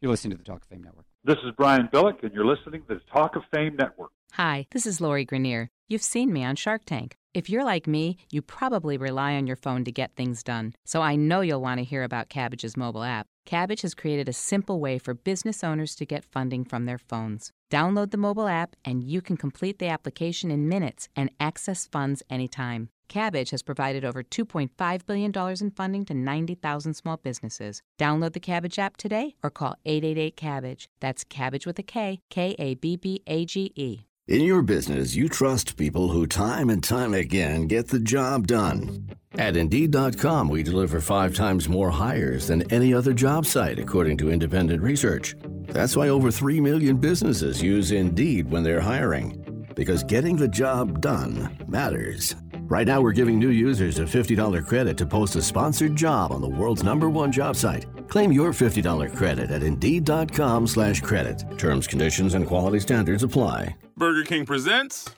[0.00, 1.06] You're listening to the Talk of Fame Network.
[1.24, 4.12] This is Brian Billick, and you're listening to the Talk of Fame Network.
[4.32, 5.68] Hi, this is Lori Greiner.
[5.88, 7.16] You've seen me on Shark Tank.
[7.34, 10.72] If you're like me, you probably rely on your phone to get things done.
[10.84, 13.26] So I know you'll want to hear about Kabbage's mobile app.
[13.44, 17.50] Kabbage has created a simple way for business owners to get funding from their phones.
[17.72, 22.22] Download the mobile app and you can complete the application in minutes and access funds
[22.30, 22.88] anytime.
[23.08, 27.82] Kabbage has provided over $2.5 billion in funding to 90,000 small businesses.
[27.98, 30.86] Download the Kabbage app today or call 888 Kabbage.
[31.00, 34.04] That's Kabbage with a K, K A B B A G E.
[34.26, 39.10] In your business, you trust people who time and time again get the job done.
[39.34, 44.30] At Indeed.com, we deliver five times more hires than any other job site, according to
[44.30, 45.34] independent research.
[45.66, 51.02] That's why over 3 million businesses use Indeed when they're hiring, because getting the job
[51.02, 52.34] done matters.
[52.60, 56.40] Right now, we're giving new users a $50 credit to post a sponsored job on
[56.40, 57.84] the world's number one job site.
[58.08, 61.44] Claim your $50 credit at Indeed.com slash credit.
[61.58, 63.74] Terms, conditions, and quality standards apply.
[63.96, 65.08] Burger King presents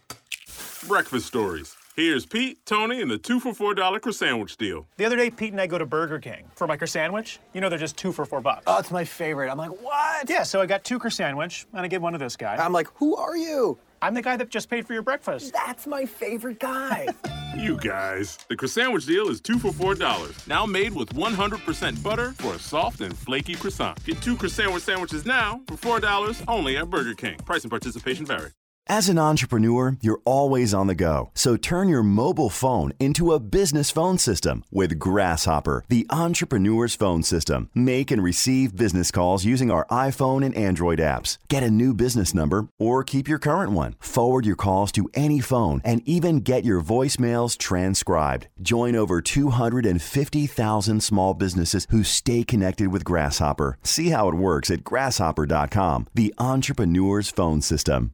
[0.86, 1.74] Breakfast Stories.
[1.96, 4.86] Here's Pete, Tony, and the two for four dollar croissant sandwich deal.
[4.98, 7.06] The other day, Pete and I go to Burger King for my croissant.
[7.06, 7.38] Sandwich.
[7.54, 8.64] You know they're just two for four bucks.
[8.66, 9.50] Oh, it's my favorite.
[9.50, 10.28] I'm like, what?
[10.28, 12.56] Yeah, so I got two croissant, and I get one to this guy.
[12.56, 13.78] I'm like, who are you?
[14.02, 15.54] I'm the guy that just paid for your breakfast.
[15.54, 17.08] That's my favorite guy.
[17.56, 18.36] you guys.
[18.50, 20.46] The croissant deal is two for four dollars.
[20.46, 24.04] Now made with 100% butter for a soft and flaky croissant.
[24.04, 27.38] Get two croissant sandwiches now for four dollars only at Burger King.
[27.38, 28.50] Price and participation vary.
[28.88, 31.32] As an entrepreneur, you're always on the go.
[31.34, 37.24] So turn your mobile phone into a business phone system with Grasshopper, the entrepreneur's phone
[37.24, 37.68] system.
[37.74, 41.38] Make and receive business calls using our iPhone and Android apps.
[41.48, 43.96] Get a new business number or keep your current one.
[43.98, 48.46] Forward your calls to any phone and even get your voicemails transcribed.
[48.62, 53.78] Join over 250,000 small businesses who stay connected with Grasshopper.
[53.82, 58.12] See how it works at grasshopper.com, the entrepreneur's phone system.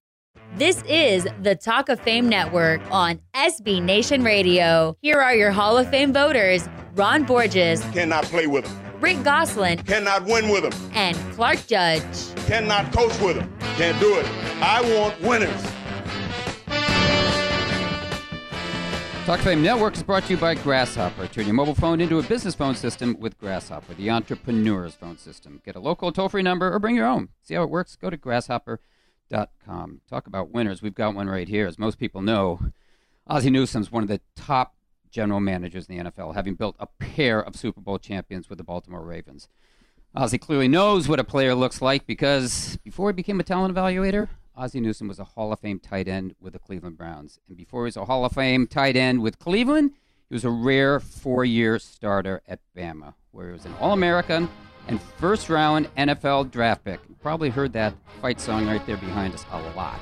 [0.57, 4.97] This is the Talk of Fame Network on SB Nation Radio.
[5.01, 7.81] Here are your Hall of Fame voters Ron Borges.
[7.93, 9.01] Cannot play with him.
[9.01, 9.79] Rick Gosselin.
[9.79, 10.91] Cannot win with him.
[10.95, 12.03] And Clark Judge.
[12.47, 13.51] cannot coach with them.
[13.77, 14.27] Can't do it.
[14.61, 15.63] I want winners.
[19.25, 21.29] Talk of Fame Network is brought to you by Grasshopper.
[21.29, 25.63] Turn your mobile phone into a business phone system with Grasshopper, the entrepreneur's phone system.
[25.65, 27.31] Get a local toll free number or bring your own.
[27.43, 27.97] See how it works?
[27.97, 28.92] Go to grasshopper.com.
[29.33, 30.83] Talk about winners.
[30.83, 31.67] We've got one right here.
[31.67, 32.61] As most people know,
[33.27, 34.75] Ozzie Newsome's one of the top
[35.11, 38.65] general managers in the NFL, having built a pair of Super Bowl champions with the
[38.65, 39.49] Baltimore Ravens.
[40.15, 44.29] Ozzie clearly knows what a player looks like because before he became a talent evaluator,
[44.55, 47.39] Ozzie Newsome was a Hall of Fame tight end with the Cleveland Browns.
[47.49, 49.93] And before he was a Hall of Fame tight end with Cleveland,
[50.29, 54.51] he was a rare four year starter at Bama, where he was an All American
[54.89, 57.01] and first round NFL draft pick.
[57.23, 60.01] Probably heard that fight song right there behind us a lot.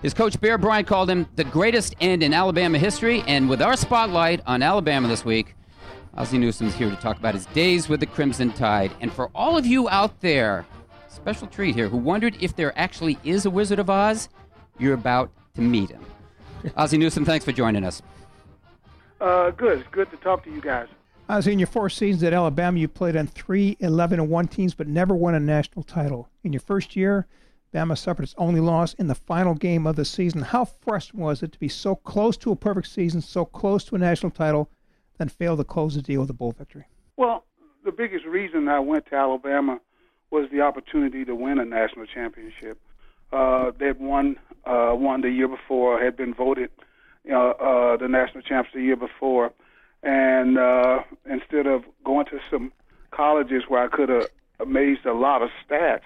[0.00, 3.22] His coach Bear Bryant called him the greatest end in Alabama history.
[3.26, 5.54] And with our spotlight on Alabama this week,
[6.16, 8.92] Ozzie Newsome's here to talk about his days with the Crimson Tide.
[9.00, 10.66] And for all of you out there
[11.08, 14.28] special treat here, who wondered if there actually is a Wizard of Oz,
[14.78, 16.04] you're about to meet him.
[16.76, 18.02] Ozzie Newsome, thanks for joining us.
[19.20, 19.78] Uh, good.
[19.78, 20.88] It's good to talk to you guys.
[21.28, 24.74] Ozzie, in your four seasons at Alabama, you played on three 11 and 1 teams,
[24.74, 26.28] but never won a national title.
[26.42, 27.26] In your first year,
[27.72, 30.42] Bama suffered its only loss in the final game of the season.
[30.42, 33.94] How frustrating was it to be so close to a perfect season, so close to
[33.94, 34.68] a national title,
[35.18, 36.84] then fail to close the deal with a bowl victory?
[37.16, 37.44] Well,
[37.84, 39.80] the biggest reason I went to Alabama
[40.30, 42.78] was the opportunity to win a national championship.
[43.32, 46.70] Uh, they'd won uh, won the year before, had been voted
[47.24, 49.52] know, uh, the national champs the year before,
[50.02, 52.72] and uh, instead of going to some
[53.10, 54.28] colleges where I could have
[54.60, 56.02] amazed a lot of stats,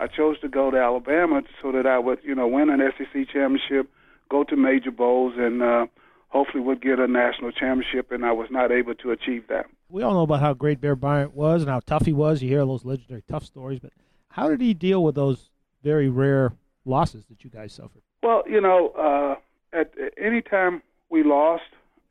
[0.00, 3.28] I chose to go to Alabama so that I would you know win an SEC
[3.32, 3.90] championship,
[4.30, 5.86] go to major bowls, and uh,
[6.28, 8.12] hopefully would get a national championship.
[8.12, 10.96] And I was not able to achieve that we all know about how great Bear
[10.96, 12.42] Bryant was and how tough he was.
[12.42, 13.92] You hear those legendary tough stories, but
[14.30, 15.50] how did he deal with those
[15.82, 16.52] very rare
[16.84, 18.02] losses that you guys suffered?
[18.22, 19.36] Well, you know, uh,
[19.76, 21.64] at, at any time we lost,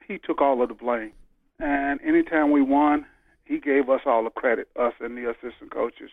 [0.08, 1.12] he took all of the blame,
[1.60, 3.06] and anytime we won,
[3.46, 6.12] he gave us all the credit, us and the assistant coaches.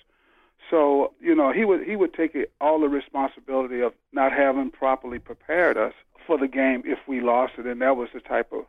[0.70, 4.70] So you know, he would he would take it, all the responsibility of not having
[4.70, 5.92] properly prepared us
[6.26, 8.64] for the game if we lost it, and that was the type of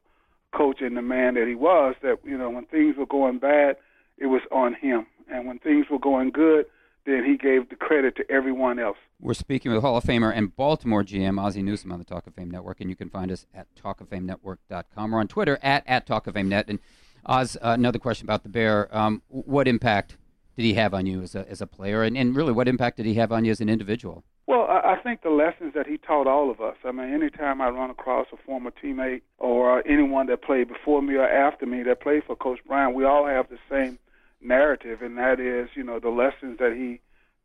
[0.51, 3.77] coach and the man that he was, that you know when things were going bad,
[4.17, 6.65] it was on him, and when things were going good,
[7.05, 8.97] then he gave the credit to everyone else.
[9.19, 12.33] We're speaking with Hall of Famer and Baltimore GM Ozzie Newsome on the Talk of
[12.33, 16.27] Fame Network, and you can find us at talkoffamenetwork.com or on Twitter at at Talk
[16.27, 16.65] of Fame Net.
[16.67, 16.79] And
[17.25, 20.17] Oz, uh, another question about the Bear: um, What impact
[20.55, 22.97] did he have on you as a as a player, and, and really, what impact
[22.97, 24.23] did he have on you as an individual?
[24.47, 26.75] Well, I think the lessons that he taught all of us.
[26.85, 31.15] I mean, anytime I run across a former teammate or anyone that played before me
[31.15, 33.97] or after me that played for Coach Bryant, we all have the same
[34.41, 36.99] narrative, and that is, you know, the lessons that he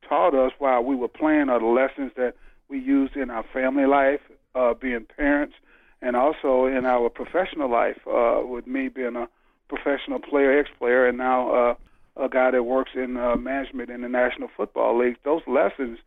[0.08, 2.34] taught us while we were playing are the lessons that
[2.68, 4.20] we used in our family life,
[4.54, 5.54] uh, being parents,
[6.02, 7.98] and also in our professional life.
[8.06, 9.28] Uh, with me being a
[9.68, 11.74] professional player, ex-player, and now uh,
[12.16, 15.98] a guy that works in uh, management in the National Football League, those lessons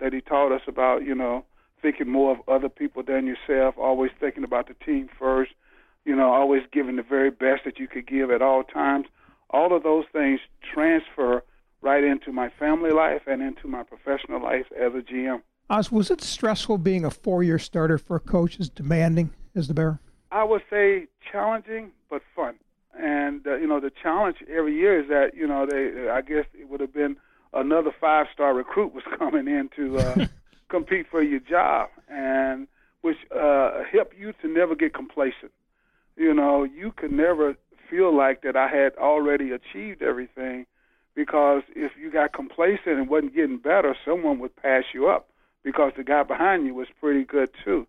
[0.00, 1.44] that he taught us about, you know,
[1.80, 5.52] thinking more of other people than yourself, always thinking about the team first,
[6.04, 9.06] you know, always giving the very best that you could give at all times.
[9.52, 10.40] All of those things
[10.74, 11.42] transfer
[11.80, 15.42] right into my family life and into my professional life as a GM.
[15.68, 19.74] Oz, was it stressful being a four-year starter for a coach as demanding as the
[19.74, 20.00] Bear?
[20.30, 22.54] I would say challenging but fun.
[22.98, 26.10] And uh, you know, the challenge every year is that you know they.
[26.10, 27.16] I guess it would have been
[27.54, 30.26] another five star recruit was coming in to uh,
[30.68, 32.68] compete for your job, and
[33.00, 35.52] which uh, helped you to never get complacent.
[36.16, 37.56] You know, you could never
[37.88, 40.66] feel like that I had already achieved everything
[41.14, 45.28] because if you got complacent and wasn't getting better, someone would pass you up
[45.62, 47.86] because the guy behind you was pretty good too.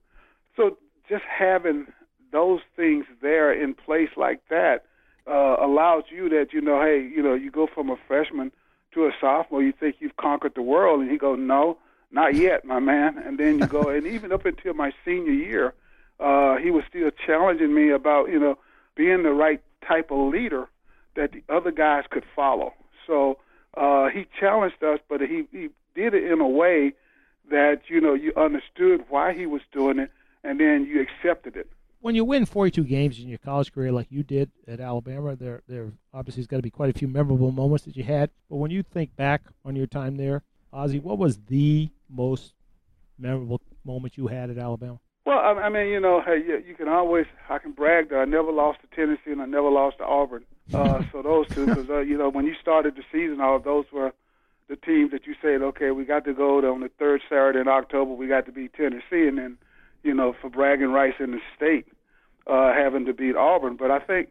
[0.56, 0.78] So
[1.10, 1.88] just having
[2.32, 4.86] those things there in place like that
[5.28, 8.52] uh, allows you that you know, hey, you know, you go from a freshman
[8.94, 11.78] to a sophomore, you think you've conquered the world, and he goes, no,
[12.12, 13.18] not yet, my man.
[13.18, 15.74] And then you go, and even up until my senior year,
[16.20, 18.58] uh, he was still challenging me about, you know,
[18.96, 20.68] being the right type of leader
[21.16, 22.74] that the other guys could follow.
[23.06, 23.38] So
[23.76, 26.94] uh, he challenged us, but he, he did it in a way
[27.52, 30.12] that, you know, you understood why he was doing it,
[30.44, 31.70] and then you accepted it
[32.04, 35.64] when you win 42 games in your college career like you did at Alabama, there
[35.70, 38.30] there obviously has got to be quite a few memorable moments that you had.
[38.50, 40.44] But when you think back on your time there,
[40.74, 42.56] Ozzie, what was the most
[43.18, 45.00] memorable moment you had at Alabama?
[45.26, 48.26] Well, I mean, you know, hey, you, you can always I can brag that I
[48.26, 50.44] never lost to Tennessee and I never lost to Auburn.
[50.74, 53.86] Uh, so those two, because uh, you know, when you started the season, all those
[53.94, 54.12] were
[54.68, 57.60] the teams that you said, okay, we got to go to, on the third Saturday
[57.60, 59.58] in October, we got to beat Tennessee, and then,
[60.04, 61.86] you know, for bragging rights in the state,
[62.48, 63.78] uh, having to beat Auburn.
[63.78, 64.30] But I think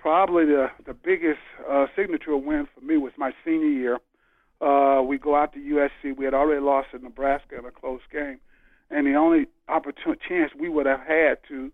[0.00, 3.98] probably the the biggest uh, signature win for me was my senior year.
[4.60, 6.16] Uh, we go out to USC.
[6.16, 8.38] We had already lost to Nebraska in a close game,
[8.90, 11.72] and the only opportunity chance we would have had to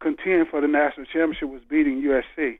[0.00, 2.58] contend for the national championship was beating USC.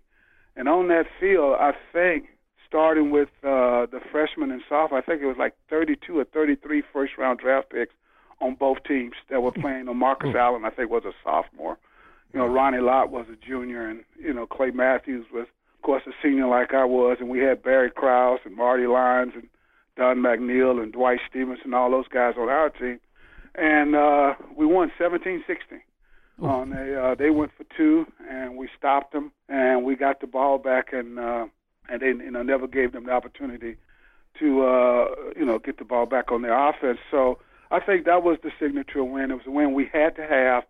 [0.56, 2.26] And on that field, I think
[2.66, 6.82] starting with uh, the freshmen and sophomore, I think it was like 32 or 33
[6.92, 7.94] first round draft picks
[8.40, 9.78] on both teams that were playing.
[9.78, 11.78] You know, Marcus Allen, I think, was a sophomore.
[12.32, 16.02] You know, Ronnie Lott was a junior, and you know, Clay Matthews was, of course,
[16.06, 19.48] a senior like I was, and we had Barry Krauss and Marty Lyons and
[19.96, 23.00] Don McNeal and Dwight Stephenson, all those guys on our team,
[23.58, 25.40] and uh, we won 17-16.
[26.40, 30.26] On a, uh, they went for two, and we stopped them, and we got the
[30.28, 31.46] ball back, and uh,
[31.88, 33.76] and they you know never gave them the opportunity
[34.38, 37.00] to uh, you know get the ball back on their offense.
[37.10, 37.40] So
[37.72, 39.32] I think that was the signature win.
[39.32, 40.62] It was a win we had to have,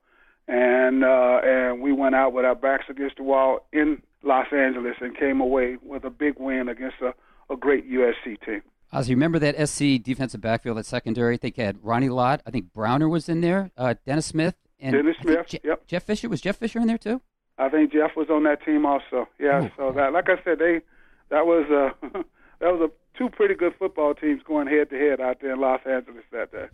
[0.47, 4.97] and uh, and we went out with our backs against the wall in Los Angeles
[5.03, 7.13] and came away with a big win against a,
[7.53, 8.63] a great USC team.
[8.93, 12.51] As you remember that SC defensive backfield at secondary, I think had Ronnie Lott, I
[12.51, 15.87] think Browner was in there, uh, Dennis Smith, and Dennis Smith, Je- yep.
[15.87, 17.21] Jeff Fisher was Jeff Fisher in there too.
[17.59, 19.29] I think Jeff was on that team also.
[19.39, 20.81] Yeah, so that like I said, they
[21.29, 22.09] that was uh
[22.61, 25.61] that was a two pretty good football teams going head to head out there in
[25.61, 26.67] Los Angeles that day.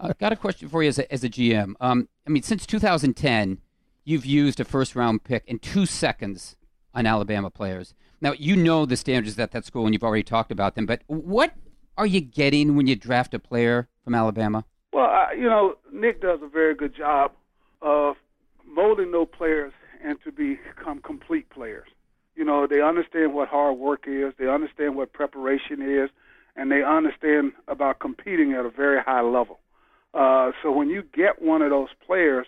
[0.00, 1.74] I've got a question for you as a, as a GM.
[1.80, 3.58] Um, I mean, since 2010,
[4.04, 6.56] you've used a first round pick in two seconds
[6.94, 7.94] on Alabama players.
[8.22, 11.02] Now, you know the standards at that school, and you've already talked about them, but
[11.08, 11.52] what
[11.98, 14.64] are you getting when you draft a player from Alabama?
[14.92, 17.32] Well, I, you know, Nick does a very good job
[17.82, 18.14] of
[18.64, 19.72] molding those players
[20.04, 21.88] and to become complete players.
[22.36, 26.08] You know, they understand what hard work is, they understand what preparation is,
[26.54, 29.58] and they understand about competing at a very high level.
[30.14, 32.46] Uh, so when you get one of those players,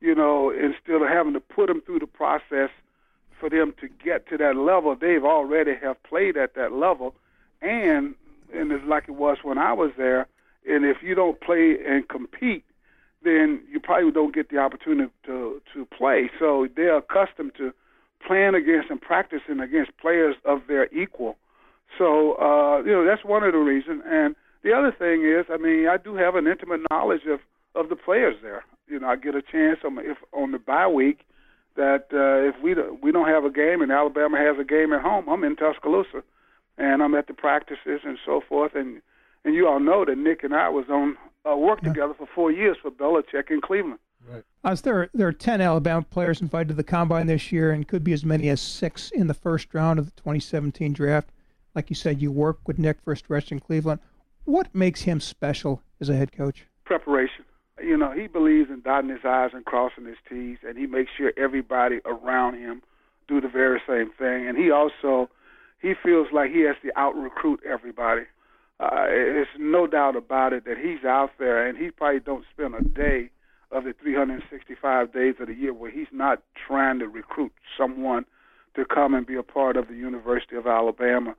[0.00, 2.70] you know, instead of having to put them through the process
[3.38, 7.14] for them to get to that level, they've already have played at that level,
[7.60, 8.14] and
[8.54, 10.26] and it's like it was when I was there.
[10.68, 12.64] And if you don't play and compete,
[13.22, 16.30] then you probably don't get the opportunity to to play.
[16.38, 17.72] So they're accustomed to
[18.26, 21.36] playing against and practicing against players of their equal.
[21.98, 24.02] So uh, you know that's one of the reasons.
[24.06, 27.40] And the other thing is, I mean, I do have an intimate knowledge of
[27.74, 28.64] of the players there.
[28.88, 31.20] You know, I get a chance on if on the bye week
[31.76, 34.92] that uh, if we don't, we don't have a game and Alabama has a game
[34.92, 36.22] at home, I'm in Tuscaloosa,
[36.78, 38.74] and I'm at the practices and so forth.
[38.74, 39.02] And
[39.44, 41.16] and you all know that Nick and I was on
[41.48, 44.00] uh, work together for four years for Belichick in Cleveland.
[44.28, 44.42] Right.
[44.64, 48.02] As there, there are 10 Alabama players invited to the combine this year, and could
[48.02, 51.30] be as many as six in the first round of the 2017 draft.
[51.74, 54.00] Like you said, you work with Nick for a stretch in Cleveland.
[54.44, 56.66] What makes him special as a head coach?
[56.84, 57.44] Preparation.
[57.82, 61.10] You know, he believes in dotting his I's and crossing his T's, and he makes
[61.16, 62.82] sure everybody around him
[63.28, 64.48] do the very same thing.
[64.48, 65.28] And he also,
[65.80, 68.22] he feels like he has to out recruit everybody.
[68.78, 72.74] Uh, it's no doubt about it that he's out there, and he probably don't spend
[72.74, 73.30] a day
[73.70, 78.24] of the 365 days of the year where he's not trying to recruit someone
[78.74, 81.34] to come and be a part of the University of Alabama.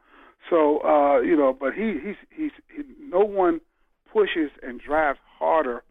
[0.49, 3.61] So uh, you know, but he he's he's he, no one
[4.11, 5.83] pushes and drives harder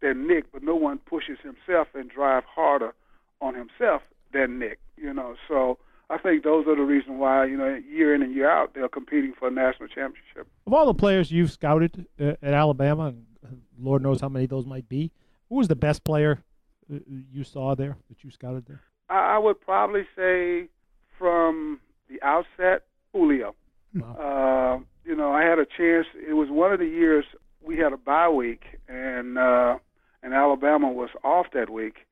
[0.00, 2.94] than Nick, but no one pushes himself and drive harder
[3.40, 4.78] on himself than Nick.
[4.96, 5.78] You know, so
[6.10, 8.88] I think those are the reasons why you know year in and year out they're
[8.88, 10.46] competing for a national championship.
[10.66, 14.66] Of all the players you've scouted uh, at Alabama, and Lord knows how many those
[14.66, 15.12] might be,
[15.48, 16.42] who was the best player
[16.92, 18.82] uh, you saw there that you scouted there?
[19.08, 20.68] I, I would probably say
[21.18, 23.54] from the outset, Julio.
[23.96, 26.06] Uh, you know, I had a chance.
[26.14, 27.24] It was one of the years
[27.62, 29.78] we had a bye week, and uh,
[30.22, 32.06] and Alabama was off that week,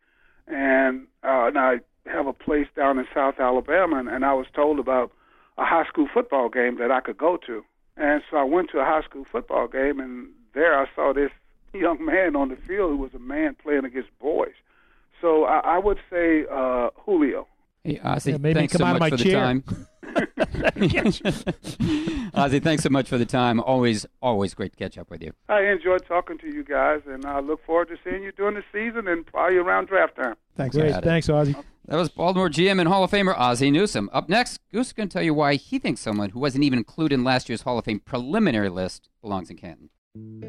[0.47, 4.47] and uh, and I have a place down in South Alabama, and, and I was
[4.55, 5.13] told about
[5.59, 7.65] a high school football game that I could go to,
[7.97, 11.31] and so I went to a high school football game, and there I saw this
[11.75, 14.55] young man on the field who was a man playing against boys.
[15.21, 17.47] So I, I would say uh, Julio.
[17.87, 19.55] Hey, Ozzie, Yeah, maybe thanks come so out much for chair.
[19.55, 19.87] the time.
[22.35, 23.61] Ozzie, thanks so much for the time.
[23.61, 25.33] Always, always great to catch up with you.
[25.49, 28.65] I enjoyed talking to you guys, and I look forward to seeing you during the
[28.73, 30.35] season and probably around draft time.
[30.57, 31.55] Thanks, Great, thanks, Ozzie.
[31.87, 34.11] That was Baltimore GM and Hall of Famer Ozzie Newsome.
[34.13, 36.79] Up next, Goose is going to tell you why he thinks someone who wasn't even
[36.81, 39.91] included in last year's Hall of Fame preliminary list belongs in Canton.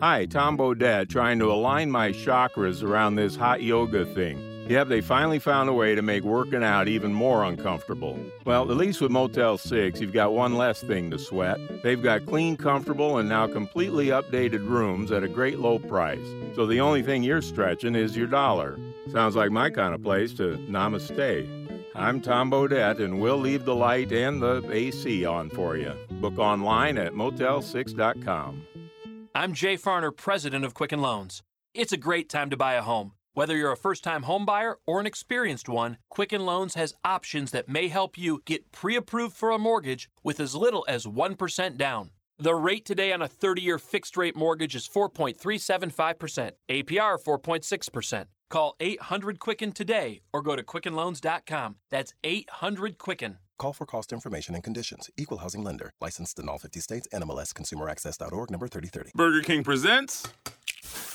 [0.01, 4.39] Hi, Tom Bodett trying to align my chakras around this hot yoga thing.
[4.70, 8.20] Yep, they finally found a way to make working out even more uncomfortable.
[8.45, 11.57] Well, at least with Motel 6, you've got one less thing to sweat.
[11.84, 16.26] They've got clean, comfortable, and now completely updated rooms at a great low price.
[16.53, 18.78] So the only thing you're stretching is your dollar.
[19.09, 21.53] Sounds like my kind of place to namaste.
[21.95, 25.93] I'm Tom Bodett, and we'll leave the light and the AC on for you.
[26.20, 28.63] Book online at motel6.com.
[29.34, 31.41] I'm Jay Farner, president of Quicken Loans.
[31.74, 33.13] It's a great time to buy a home.
[33.38, 37.69] Whether you're a first time homebuyer or an experienced one, Quicken Loans has options that
[37.69, 42.09] may help you get pre approved for a mortgage with as little as 1% down.
[42.39, 48.25] The rate today on a 30 year fixed rate mortgage is 4.375%, APR 4.6%.
[48.49, 51.75] Call 800 Quicken today or go to QuickenLoans.com.
[51.91, 53.38] That's 800 Quicken.
[53.59, 55.11] Call for cost information and conditions.
[55.15, 55.91] Equal housing lender.
[56.01, 57.07] Licensed in all 50 states.
[57.13, 59.11] NMLS ConsumerAccess.org number 3030.
[59.13, 60.27] Burger King presents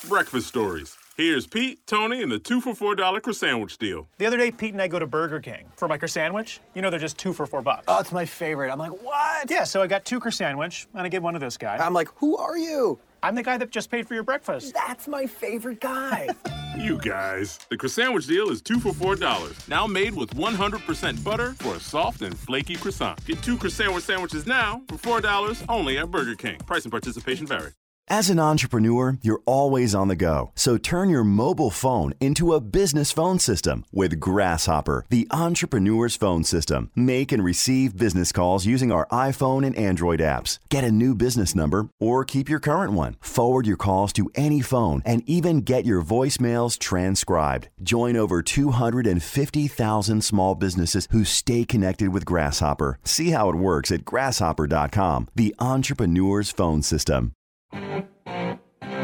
[0.09, 0.97] Breakfast Stories.
[1.17, 4.09] Here's Pete, Tony, and the two for four dollar croissant sandwich deal.
[4.19, 6.13] The other day, Pete and I go to Burger King for my croissant.
[6.25, 6.61] sandwich.
[6.75, 7.85] You know they're just two for four bucks.
[7.87, 8.71] Oh, it's my favorite.
[8.73, 9.51] I'm like, what?
[9.51, 11.77] Yeah, so I got two croissant, sandwich, and I gave one to this guy.
[11.77, 12.99] I'm like, who are you?
[13.23, 14.73] I'm the guy that just paid for your breakfast.
[14.75, 16.29] That's my favorite guy.
[16.79, 17.59] You guys.
[17.69, 19.69] The croissant sandwich deal is two for four dollars.
[19.69, 23.23] Now made with 100% butter for a soft and flaky croissant.
[23.27, 26.57] Get two croissant sandwiches now for four dollars only at Burger King.
[26.61, 27.73] Price and participation vary.
[28.09, 30.51] As an entrepreneur, you're always on the go.
[30.57, 36.43] So turn your mobile phone into a business phone system with Grasshopper, the entrepreneur's phone
[36.43, 36.91] system.
[36.97, 40.59] Make and receive business calls using our iPhone and Android apps.
[40.69, 43.17] Get a new business number or keep your current one.
[43.21, 47.69] Forward your calls to any phone and even get your voicemails transcribed.
[47.83, 52.99] Join over 250,000 small businesses who stay connected with Grasshopper.
[53.05, 57.33] See how it works at grasshopper.com, the entrepreneur's phone system.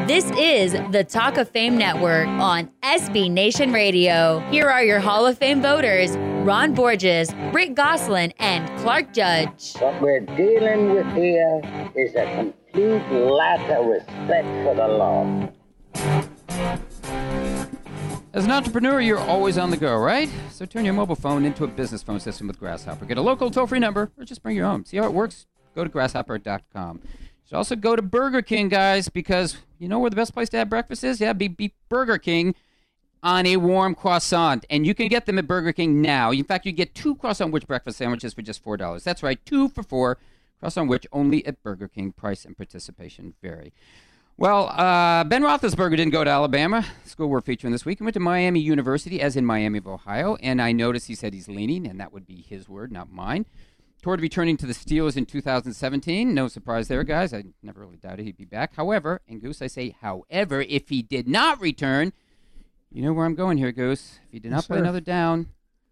[0.09, 4.41] This is the Talk of Fame Network on SB Nation Radio.
[4.51, 6.17] Here are your Hall of Fame voters
[6.47, 9.75] Ron Borges, Rick Gosselin, and Clark Judge.
[9.79, 11.61] What we're dealing with here
[11.95, 15.53] is a complete lack of respect for the law.
[18.33, 20.31] As an entrepreneur, you're always on the go, right?
[20.51, 23.05] So turn your mobile phone into a business phone system with Grasshopper.
[23.05, 24.85] Get a local toll free number or just bring your own.
[24.85, 25.47] See how it works?
[25.75, 27.01] Go to grasshopper.com.
[27.49, 30.59] Should also go to Burger King, guys, because you know where the best place to
[30.59, 31.19] have breakfast is?
[31.19, 32.55] Yeah, be, be Burger King
[33.23, 34.67] on a warm croissant.
[34.69, 36.31] And you can get them at Burger King now.
[36.31, 39.03] In fact, you get two Croissan'wich breakfast sandwiches for just $4.
[39.03, 40.19] That's right, two for four.
[40.63, 42.13] Croissan'wich only at Burger King.
[42.13, 43.73] Price and participation vary.
[44.37, 47.99] Well, uh, Ben Roethlisberger didn't go to Alabama, school we're featuring this week.
[47.99, 50.37] He went to Miami University, as in Miami of Ohio.
[50.37, 53.47] And I noticed he said he's leaning, and that would be his word, not mine,
[54.03, 56.33] toward returning to the Steelers in 2017.
[56.35, 57.33] No surprise there, guys.
[57.35, 58.75] I never really doubted he'd be back.
[58.77, 62.13] However, and Goose, I say, however, if he did not return,
[62.91, 64.19] you know where I'm going here, Goose.
[64.27, 64.83] If he did not Yes, play sir.
[64.83, 65.49] another down,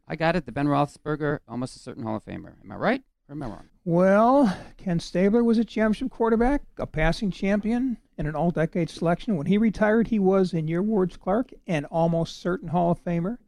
[0.08, 0.46] I got it.
[0.46, 2.54] The Ben Roethlisberger, almost a certain Hall of Famer.
[2.62, 3.68] Am I right or am I wrong?
[3.84, 9.36] Well, Ken Stabler was a championship quarterback, a passing champion, and an all decade selection.
[9.36, 13.38] When he retired, he was, in your words, Clark, an almost certain Hall of Famer.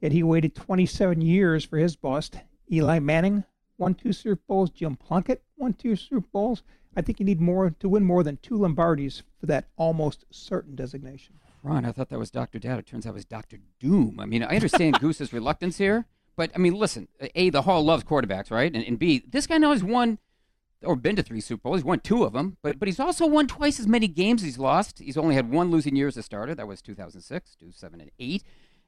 [0.00, 2.36] Yet he waited 27 years for his bust.
[2.70, 3.44] Eli Manning
[3.78, 4.70] won two Super Bowls.
[4.70, 6.62] Jim Plunkett won two Super Bowls.
[6.96, 10.74] I think you need more to win more than two Lombardis for that almost certain
[10.74, 11.36] designation.
[11.62, 12.58] Ron, I thought that was Dr.
[12.58, 12.78] Data.
[12.78, 13.58] It turns out it was Dr.
[13.78, 14.18] Doom.
[14.20, 16.06] I mean, I understand Goose's reluctance here,
[16.36, 18.74] but I mean, listen, A, the Hall loves quarterbacks, right?
[18.74, 20.18] And, and B, this guy now has won
[20.82, 21.78] or been to three Super Bowls.
[21.78, 24.46] He's won two of them, but, but he's also won twice as many games as
[24.46, 25.00] he's lost.
[25.00, 26.54] He's only had one losing year as a starter.
[26.54, 28.42] That was 2006, 2007, and 8.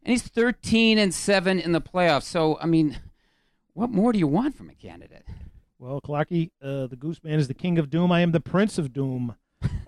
[0.05, 2.23] And he's 13 and 7 in the playoffs.
[2.23, 2.99] So, I mean,
[3.81, 5.25] what more do you want from a candidate?
[5.79, 8.13] Well, Clarky, uh, the Goose Man is the king of doom.
[8.13, 9.35] I am the prince of doom.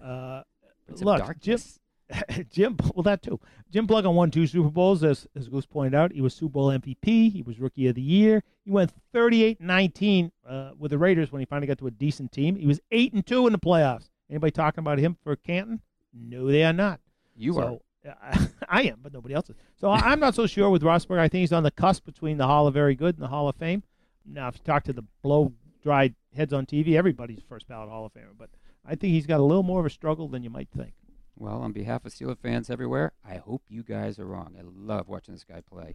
[0.03, 0.43] Uh,
[0.87, 1.79] Prince of look, darkness.
[2.11, 3.39] Jim, Jim, well, that too.
[3.71, 6.11] Jim Plunkett won two Super Bowls, as, as Goose pointed out.
[6.11, 7.33] He was Super Bowl MVP.
[7.33, 8.43] He was Rookie of the Year.
[8.65, 12.57] He went 38-19 uh, with the Raiders when he finally got to a decent team.
[12.57, 14.09] He was eight and two in the playoffs.
[14.31, 15.83] Anybody talking about him for Canton?
[16.15, 17.01] No, they are not.
[17.37, 17.79] You so, are.
[18.69, 19.57] I am, but nobody else is.
[19.81, 21.19] So I'm not so sure with Rosberg.
[21.19, 23.49] I think he's on the cusp between the Hall of Very Good and the Hall
[23.49, 23.83] of Fame.
[24.27, 28.07] Now, if you talk to the blow dried heads on TV, everybody's first ballot Hall
[28.07, 28.37] of Famer.
[28.37, 28.51] But
[28.85, 30.95] I think he's got a little more of a struggle than you might think.
[31.37, 34.55] Well, on behalf of Steeler fans everywhere, I hope you guys are wrong.
[34.59, 35.95] I love watching this guy play.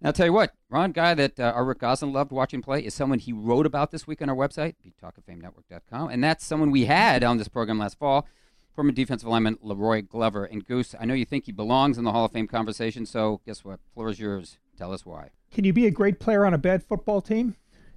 [0.00, 2.80] Now, I'll tell you what, Ron, guy that uh, our Rick Gosselin loved watching play,
[2.80, 6.84] is someone he wrote about this week on our website, talkoffamenetwork.com, and that's someone we
[6.84, 8.26] had on this program last fall,
[8.74, 10.44] former defensive lineman La'Roi Glover.
[10.44, 13.40] And Goose, I know you think he belongs in the Hall of Fame conversation, so
[13.44, 13.80] guess what?
[13.94, 14.58] Floor is yours.
[14.76, 15.30] Tell us why.
[15.50, 17.56] Can you be a great player on a bad football team?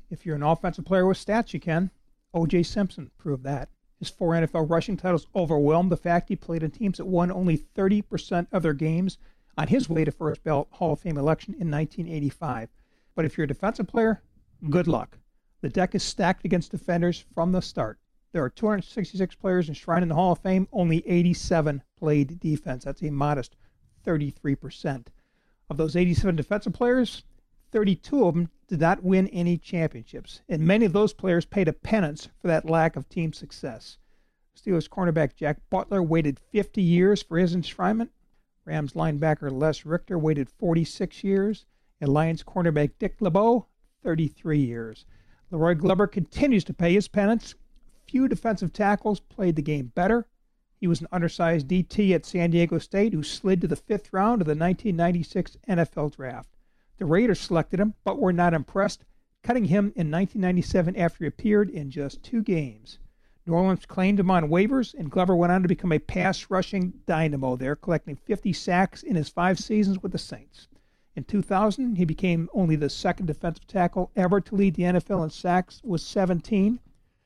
[0.10, 1.92] If you're an offensive player with stats, you can.
[2.34, 2.64] O.J.
[2.64, 3.70] Simpson proved that.
[4.00, 7.58] His four NFL rushing titles overwhelmed the fact he played in teams that won only
[7.58, 9.18] 30% of their games.
[9.58, 12.70] on his way to first ballot Hall of Fame election in 1985.
[13.16, 14.22] But if you're a defensive player,
[14.70, 15.18] good luck.
[15.62, 18.00] The deck is stacked against defenders from the start.
[18.32, 20.68] There are 266 players enshrined in the Hall of Fame.
[20.72, 22.86] Only 87 played defense.
[22.86, 23.56] That's a modest
[24.06, 25.08] 33%.
[25.70, 27.24] Of those 87 defensive players,
[27.72, 31.74] 32 of them did not win any championships, and many of those players paid a
[31.74, 33.98] penance for that lack of team success.
[34.58, 38.10] Steelers cornerback Jack Butler waited 50 years for his enshrinement.
[38.66, 41.66] Rams linebacker Les Richter waited 46 years,
[42.00, 43.68] and Lions cornerback Dick LeBeau
[44.04, 45.06] 33 years.
[45.52, 47.56] La'Roi Glover continues to pay his penance.
[48.12, 50.28] Few defensive tackles played the game better.
[50.76, 54.42] He was an undersized DT at San Diego State who slid to the fifth round
[54.42, 56.58] of the 1996 NFL Draft.
[56.98, 59.06] The Raiders selected him, but were not impressed,
[59.44, 63.00] cutting him in 1997 after he appeared in just two games.
[63.46, 66.92] New Orleans claimed him on waivers, and Glover went on to become a pass rushing
[67.06, 70.68] dynamo there, collecting 50 sacks in his five seasons with the Saints.
[71.16, 75.30] In 2000, he became only the second defensive tackle ever to lead the NFL in
[75.30, 76.82] sacks with 17.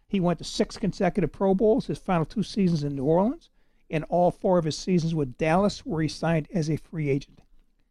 [0.08, 3.50] He went to six consecutive Pro Bowls his final two seasons in New Orleans,
[3.90, 7.42] and all four of his seasons with Dallas, where he signed as a free agent.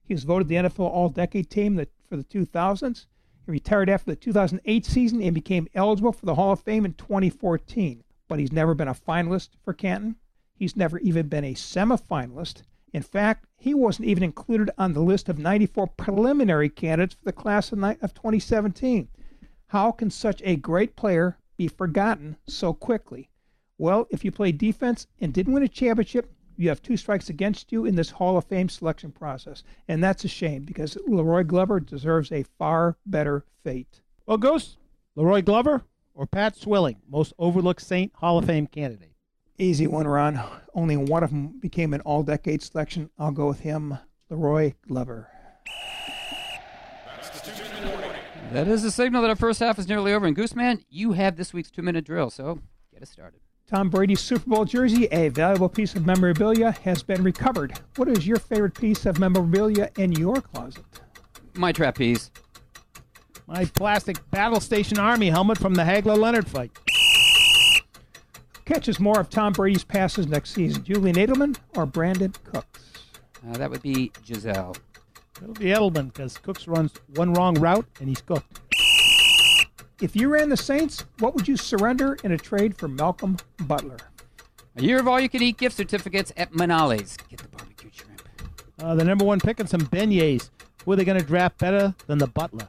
[0.04, 3.06] He was voted the NFL All Decade Team for the 2000s.
[3.46, 6.94] He retired after the 2008 season and became eligible for the Hall of Fame in
[6.94, 10.16] 2014 but he's never been a finalist for Canton.
[10.54, 12.62] He's never even been a semifinalist.
[12.92, 17.32] In fact, he wasn't even included on the list of 94 preliminary candidates for the
[17.32, 19.08] class of 2017.
[19.68, 23.30] How can such a great player be forgotten so quickly?
[23.78, 27.72] Well, if you play defense and didn't win a championship, you have two strikes against
[27.72, 29.62] you in this Hall of Fame selection process.
[29.88, 34.00] And that's a shame because La'Roi Glover deserves a far better fate.
[34.26, 34.78] Well, Ghost,
[35.16, 35.82] La'Roi Glover,
[36.14, 39.12] or Pat Swilling, most overlooked Saint Hall of Fame candidate?
[39.58, 40.40] Easy one, Ron.
[40.74, 43.10] Only one of them became an all decade selection.
[43.18, 43.98] I'll go with him,
[44.30, 45.28] La'Roi Glover.
[48.54, 50.26] That is a signal that our first half is nearly over.
[50.26, 52.60] And Gooseman, you have this week's two minute drill, so
[52.92, 53.40] get us started.
[53.66, 57.76] Tom Brady's Super Bowl jersey, a valuable piece of memorabilia, has been recovered.
[57.96, 60.84] What is your favorite piece of memorabilia in your closet?
[61.54, 62.30] My trapeze.
[63.48, 66.70] My plastic Battle Station Army helmet from the Hagler Leonard fight.
[68.66, 72.84] Catches more of Tom Brady's passes next season, Julian Edelman or Brandin Cooks?
[73.48, 74.76] Uh, that would be Gisele.
[75.42, 78.60] It'll be Edelman because Cooks runs one wrong route and he's cooked.
[80.00, 83.96] If you ran the Saints, what would you surrender in a trade for Malcolm Butler?
[84.76, 87.16] A year of all-you-can-eat gift certificates at Manale's.
[87.28, 88.22] Get the barbecue shrimp.
[88.82, 90.50] Uh, the number one pick and some beignets.
[90.84, 92.66] Who are they going to draft better than the Butler?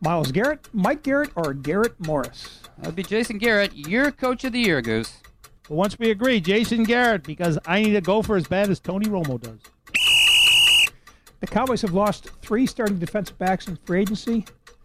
[0.00, 2.60] Myles Garrett, Mike Garrett, or Garrett Morris?
[2.78, 5.18] That would be Jason Garrett, your coach of the year, Goose.
[5.68, 9.06] But once we agree, Jason Garrett, because I need a gopher as bad as Tony
[9.06, 9.60] Romo does.
[11.42, 14.44] The Cowboys have lost three starting defensive backs in free agency.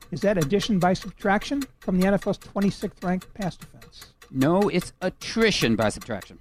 [0.10, 4.14] Is that addition by subtraction from the NFL's 26th ranked pass defense?
[4.32, 6.40] No, it's attrition by subtraction.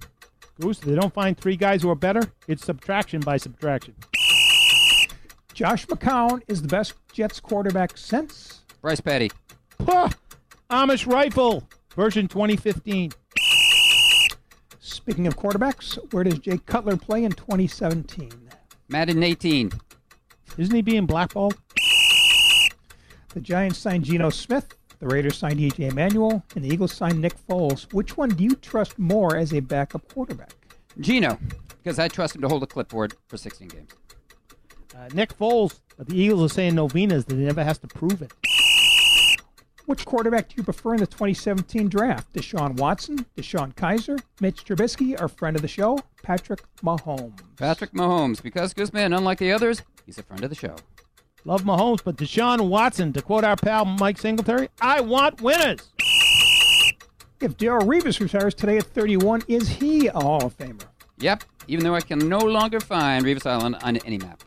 [0.59, 2.23] Goose, they don't find three guys who are better.
[2.47, 3.93] It's subtraction by subtraction.
[5.53, 9.29] Josh McCown is the best Jets quarterback since Bryce Petty.
[9.85, 10.09] Huh.
[10.71, 13.11] Amish Rifle, version 2015.
[14.79, 18.31] Speaking of quarterbacks, where does Jay Cutler play in 2017?
[18.89, 19.71] Madden 18.
[20.57, 21.55] Isn't he being blackballed?
[23.33, 25.91] The Giants signed Geno Smith, the Raiders signed E.J.
[25.91, 27.91] Manuel, and the Eagles signed Nick Foles.
[27.93, 30.51] Which one do you trust more as a backup quarterback?
[30.99, 31.37] Geno,
[31.83, 33.91] because I trust him to hold a clipboard for 16 games.
[34.95, 38.21] Uh, Nick Foles, but the Eagles are saying novenas that he never has to prove
[38.23, 38.33] it.
[39.85, 42.33] Which quarterback do you prefer in the 2017 draft?
[42.33, 47.39] Deshaun Watson, DeShone Kizer, Mitch Trubisky, our friend of the show, Patrick Mahomes?
[47.55, 50.75] Patrick Mahomes, because Gooseman, unlike the others, he's a friend of the show.
[51.45, 55.91] Love Mahomes, but Deshaun Watson, to quote our pal Mike Singletary, I want winners.
[57.39, 60.85] If Darrelle Revis retires today at 31, is he a Hall of Famer?
[61.19, 64.43] Yep, even though I can no longer find Revis Island on any map.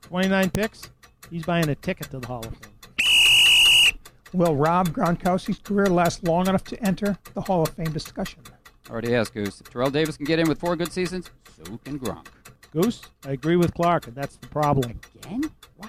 [0.00, 0.90] 29 picks,
[1.30, 3.98] he's buying a ticket to the Hall of Fame.
[4.32, 8.40] Will Rob Gronkowski's career last long enough to enter the Hall of Fame discussion?
[8.88, 9.60] Already has, Goose.
[9.60, 12.26] If Terrell Davis can get in with four good seasons, so can Gronk.
[12.72, 15.00] Goose, I agree with Clark, and that's the problem.
[15.22, 15.50] Again?
[15.76, 15.88] Wow.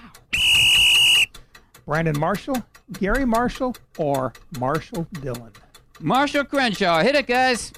[1.86, 2.62] Brandon Marshall,
[2.98, 5.52] Gary Marshall, or Marshall Dillon?
[6.00, 7.02] Marshall Crenshaw.
[7.02, 7.72] Hit it, guys.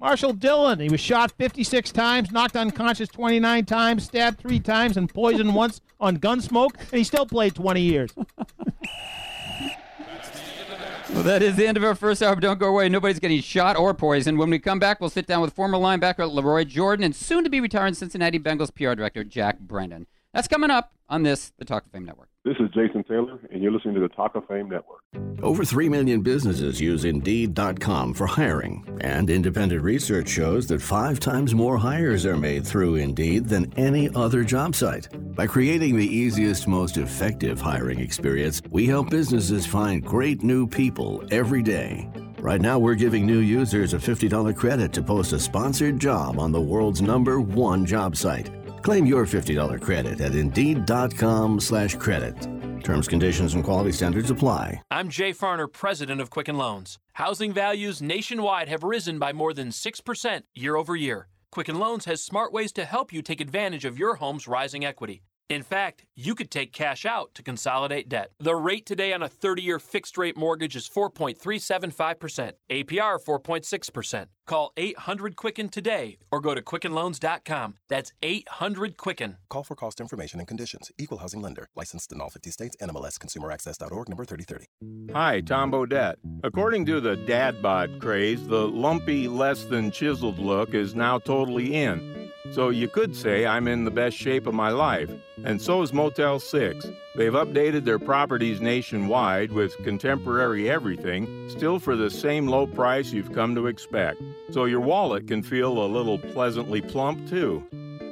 [0.00, 0.78] Marshall Dillon.
[0.78, 5.80] He was shot 56 times, knocked unconscious 29 times, stabbed three times, and poisoned once
[5.98, 8.10] on Gunsmoke, and he still played 20 years.
[11.18, 12.36] Well, that is the end of our first hour.
[12.36, 12.88] But don't go away.
[12.88, 14.38] Nobody's getting shot or poisoned.
[14.38, 17.42] When we come back, we'll sit down with former linebacker Lee Roy Jordan and soon
[17.42, 20.06] to be retiring Cincinnati Bengals PR director Jack Brennan.
[20.32, 22.28] That's coming up on this, the Talk of Fame Network.
[22.44, 25.00] This is Jason Taylor, and you're listening to the Talk of Fame Network.
[25.42, 31.54] Over 3 million businesses use Indeed.com for hiring, and independent research shows that five times
[31.54, 35.08] more hires are made through Indeed than any other job site.
[35.34, 41.22] By creating the easiest, most effective hiring experience, we help businesses find great new people
[41.30, 42.08] every day.
[42.40, 46.52] Right now, we're giving new users a $50 credit to post a sponsored job on
[46.52, 48.50] the world's number one job site.
[48.82, 52.36] Claim your $50 credit at Indeed.com slash credit.
[52.82, 54.82] Terms, conditions, and quality standards apply.
[54.90, 56.98] I'm Jay Farner, president of Quicken Loans.
[57.14, 61.28] Housing values nationwide have risen by more than 6% year over year.
[61.50, 65.22] Quicken Loans has smart ways to help you take advantage of your home's rising equity.
[65.48, 68.32] In fact, you could take cash out to consolidate debt.
[68.38, 74.26] The rate today on a 30 year fixed rate mortgage is 4.375%, APR 4.6%.
[74.46, 77.74] Call 800 Quicken today or go to QuickenLoans.com.
[77.88, 79.38] That's 800 Quicken.
[79.48, 80.90] Call for cost information and conditions.
[80.98, 81.68] Equal housing lender.
[81.76, 82.76] Licensed in all 50 states.
[82.82, 85.12] NMLS ConsumerAccess.org number 3030.
[85.14, 86.16] Hi, Tom Bodett.
[86.44, 91.74] According to the dad bod craze, the lumpy, less than chiseled look is now totally
[91.74, 92.27] in.
[92.50, 95.10] So you could say I'm in the best shape of my life,
[95.44, 96.86] and so is Motel 6.
[97.14, 103.32] They've updated their properties nationwide with contemporary everything, still for the same low price you've
[103.32, 104.22] come to expect.
[104.50, 107.64] So your wallet can feel a little pleasantly plump, too.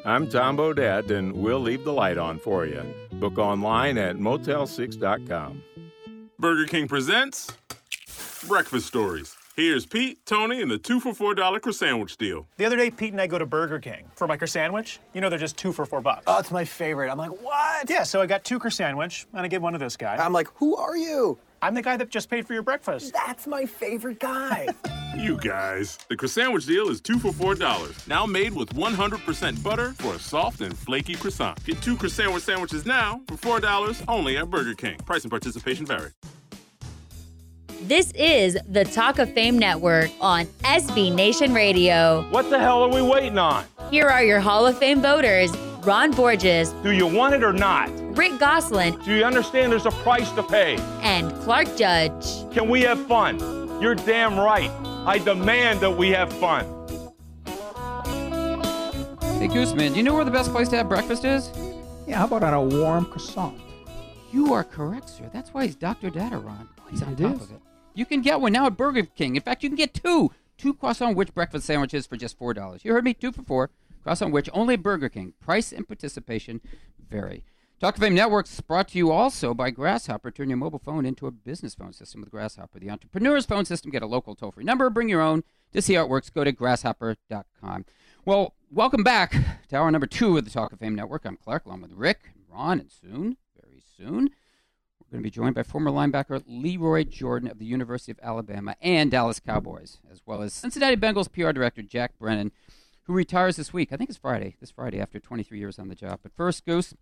[0.05, 2.82] I'm Tom Bodett, and we'll leave the light on for you.
[3.14, 5.62] Book online at motel6.com.
[6.39, 7.51] Burger King presents
[8.47, 9.36] Breakfast Stories.
[9.57, 12.46] Here's Pete, Tony, and the two for four dollar croissant deal.
[12.59, 15.00] The other day, Pete and I go to Burger King for my sandwich.
[15.14, 16.24] You know, they're just two for four bucks.
[16.26, 17.11] Oh, it's my favorite.
[17.11, 17.88] I'm like, what?
[17.88, 20.16] Yeah, so I got two sandwich, and I get one of this guy.
[20.16, 21.38] I'm like, who are you?
[21.62, 23.14] I'm the guy that just paid for your breakfast.
[23.14, 24.68] That's my favorite guy.
[25.16, 25.96] you guys.
[26.11, 28.07] The croissant deal is two for four dollars.
[28.07, 31.64] Now made with 100% butter for a soft and flaky croissant.
[31.64, 34.98] Get two croissant sandwiches now for four dollars only at Burger King.
[35.07, 36.11] Price and participation vary.
[37.83, 42.22] This is the Talk of Fame Network on SB Nation Radio.
[42.31, 43.64] What the hell are we waiting on?
[43.91, 45.55] Here are your Hall of Fame voters
[45.85, 46.70] Ron Borges.
[46.83, 47.89] Do you want it or not?
[48.16, 48.99] Rick Gosselin.
[49.05, 50.77] Do you understand there's a price to pay?
[51.03, 52.51] And Clark Judge.
[52.53, 53.39] Can we have fun?
[53.81, 54.70] You're damn right.
[55.07, 56.64] I demand that we have fun.
[59.39, 61.51] Hey, Gooseman, do you know where the best place to have breakfast is?
[62.09, 63.61] Yeah, how about on a warm croissant?
[64.33, 65.31] You are correct, sir.
[65.33, 66.11] That's why he's Dr.
[66.11, 66.68] Data, Ron.
[66.91, 67.43] He's on It top is.
[67.43, 67.61] of it.
[67.97, 69.36] You can get one now at Burger King.
[69.36, 70.30] In fact, you can get two.
[70.59, 72.84] Two Croissan'wich breakfast sandwiches for just $4.
[72.84, 73.70] You heard me, two for four.
[74.05, 75.32] Croissan'wich only at Burger King.
[75.40, 76.61] Price and participation
[77.09, 77.42] vary.
[77.80, 80.30] Talk of Fame Networks brought to you also by Grasshopper.
[80.30, 83.90] Turn your mobile phone into a business phone system with Grasshopper, the entrepreneur's phone system.
[83.90, 85.42] Get a local toll free number, bring your own.
[85.72, 87.86] To see how it works, go to grasshopper.com.
[88.26, 89.34] Well, welcome back
[89.68, 91.24] to hour number two of the Talk of Fame Network.
[91.24, 94.30] I'm Clark, along with Rick and Ron, and soon, very soon,
[95.07, 98.18] we're going to be joined by former linebacker Lee Roy Jordan of the University of
[98.22, 102.50] Alabama and Dallas Cowboys, as well as Cincinnati Bengals PR director Jack Brennan,
[103.04, 103.92] who retires this week.
[103.92, 106.18] I think it's Friday, this Friday, after 23 years on the job.
[106.24, 106.92] But first, Goose,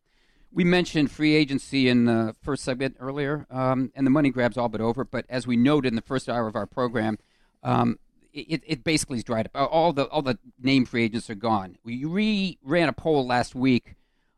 [0.53, 4.69] we mentioned free agency in the first segment earlier, um, and the money grab's all
[4.69, 5.07] but over.
[5.07, 7.19] But as we noted in the first hour of our program,
[7.63, 7.99] um,
[8.35, 9.73] it, it basically is dried up.
[9.73, 11.79] All the all the name free agents are gone.
[11.83, 13.95] We re ran a poll last week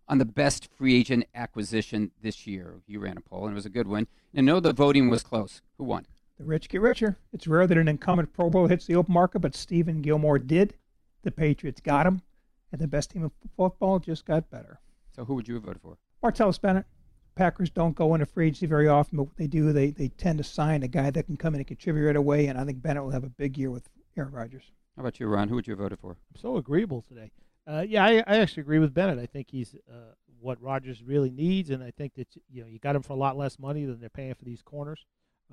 [0.09, 2.75] on the best free agent acquisition this year.
[2.87, 4.07] You ran a poll, and it was a good one.
[4.35, 5.63] And no, the voting was close.
[5.79, 6.07] Who won?
[6.39, 7.17] The rich get richer.
[7.33, 10.75] It's rare that an incumbent Pro Bowl hits the open market, but Stephon Gilmore did.
[11.23, 12.23] The Patriots got him,
[12.71, 14.81] and the best team in football just got better.
[15.15, 15.97] So who would you have voted for?
[16.23, 16.87] Martellus Bennett.
[17.35, 20.39] Packers don't go into free agency very often, but what they do, they, they tend
[20.39, 22.81] to sign a guy that can come in and contribute right away, and I think
[22.81, 24.73] Bennett will have a big year with Aaron Rodgers.
[24.97, 25.49] How about you, Ron?
[25.49, 26.13] Who would you have voted for?
[26.13, 27.31] I'm so agreeable today.
[27.67, 29.19] Uh, yeah, I, I actually agree with Bennett.
[29.19, 32.79] I think he's uh, what Rodgers really needs, and I think that you know you
[32.79, 35.05] got him for a lot less money than they're paying for these corners,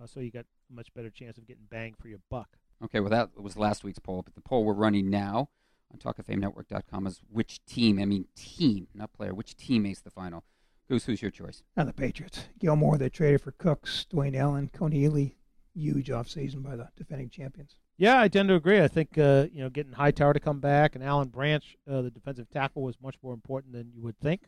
[0.02, 2.50] uh, so you got a much better chance of getting bang for your buck.
[2.84, 5.50] Okay, well, that was last week's poll, but the poll we're running now
[5.92, 10.44] on TalkOfFameNetwork.com is which team, I mean team, not player, which team makes the final?
[10.90, 11.64] Goose, who's your choice?
[11.78, 12.46] Now the Patriots.
[12.60, 15.36] Gilmore, they traded for Cooks, Dwayne Allen, Kony Ealy.
[15.74, 17.78] Huge offseason by the defending champions.
[18.04, 18.82] Yeah, I tend to agree.
[18.82, 22.12] I think uh, you know getting Hightower to come back and Alan Branch, uh, the
[22.12, 24.42] defensive tackle, was much more important than you would think.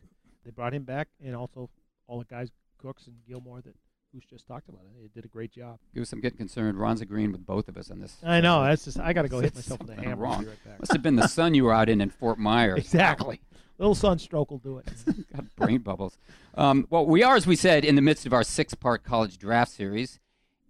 [0.44, 1.70] They brought him back, and also
[2.06, 3.74] all the guys, Cooks and Gilmore, that
[4.12, 4.82] Goose just talked about.
[5.00, 5.78] They did a great job.
[5.94, 6.78] Goose, I'm getting concerned.
[6.78, 8.18] Ron's agreeing with both of us on this.
[8.22, 8.62] I know.
[8.62, 10.16] That's just I got to go hit myself with a hammer.
[10.16, 10.44] Wrong.
[10.44, 10.78] Right back.
[10.78, 12.78] Must have been the sun you were out in in Fort Myers.
[12.78, 13.40] Exactly.
[13.78, 14.86] Little sunstroke will do it.
[15.34, 16.18] Got brain bubbles.
[16.54, 19.72] Um, well, we are, as we said, in the midst of our six-part college draft
[19.72, 20.20] series,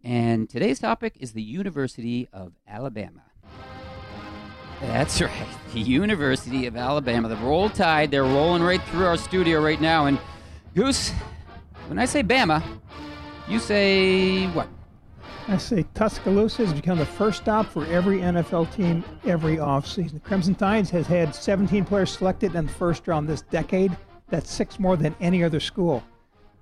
[0.07, 3.24] And today's topic is the University of Alabama.
[4.80, 7.28] That's right, the University of Alabama.
[7.28, 10.07] The Roll Tide, they're rolling right through our studio right now.
[10.07, 10.20] And
[10.76, 11.11] Goose,
[11.88, 12.62] when I say Bama,
[13.48, 14.68] you say what?
[15.48, 20.12] I say Tuscaloosa has become the first stop for every NFL team every offseason.
[20.12, 23.96] The Crimson Tides has had 17 players selected in the first round this decade.
[24.28, 26.04] That's six more than any other school.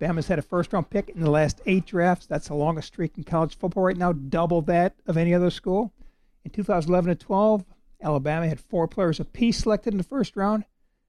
[0.01, 2.27] Bama's had a first round pick in the last eight drafts.
[2.27, 5.93] That's the longest streak in college football right now, double that of any other school.
[6.45, 7.65] In 2011 and 12,
[8.03, 10.65] Alabama had four players apiece selected in the first round.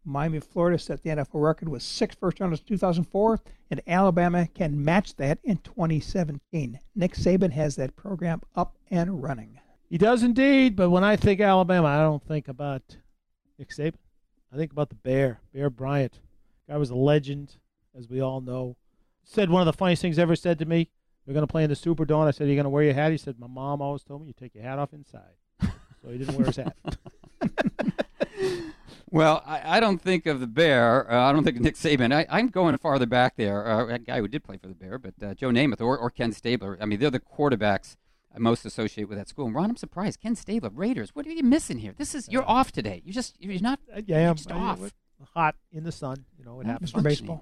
[0.05, 4.83] Miami Florida set the NFL record with six first rounders in 2004, and Alabama can
[4.83, 6.79] match that in 2017.
[6.95, 9.59] Nick Saban has that program up and running.
[9.89, 12.97] He does indeed, but when I think Alabama, I don't think about
[13.57, 13.95] Nick Saban.
[14.53, 16.19] I think about the Bear, Bear Bryant.
[16.67, 17.57] Guy was a legend,
[17.97, 18.77] as we all know.
[19.23, 20.89] Said one of the funniest things ever said to me.
[21.25, 22.27] We're going to play in the Superdome.
[22.27, 23.11] I said, Are you going to wear your hat?
[23.11, 25.33] He said, My mom always told me you take your hat off inside.
[25.61, 26.75] so he didn't wear his hat.
[29.11, 31.09] Well, I, I don't think of the Bear.
[31.09, 32.13] Uh, I don't think of Nick Saban.
[32.13, 33.65] I, I'm going farther back there.
[33.65, 36.09] Uh, a guy who did play for the Bear, but uh, Joe Namath or, or
[36.09, 36.77] Ken Stabler.
[36.81, 37.95] I mean, they're the quarterbacks
[38.35, 39.45] I most associate with that school.
[39.45, 40.19] And Ron, I'm surprised.
[40.19, 41.11] Ken Stabler, Raiders.
[41.15, 41.93] What are you missing here?
[41.97, 43.01] This is you're off today.
[43.05, 43.79] You just you're not.
[44.05, 44.91] yeah, you're I'm just I- off.
[45.33, 46.25] hot in the sun.
[46.37, 46.91] You know, it happens.
[46.91, 47.39] functioning.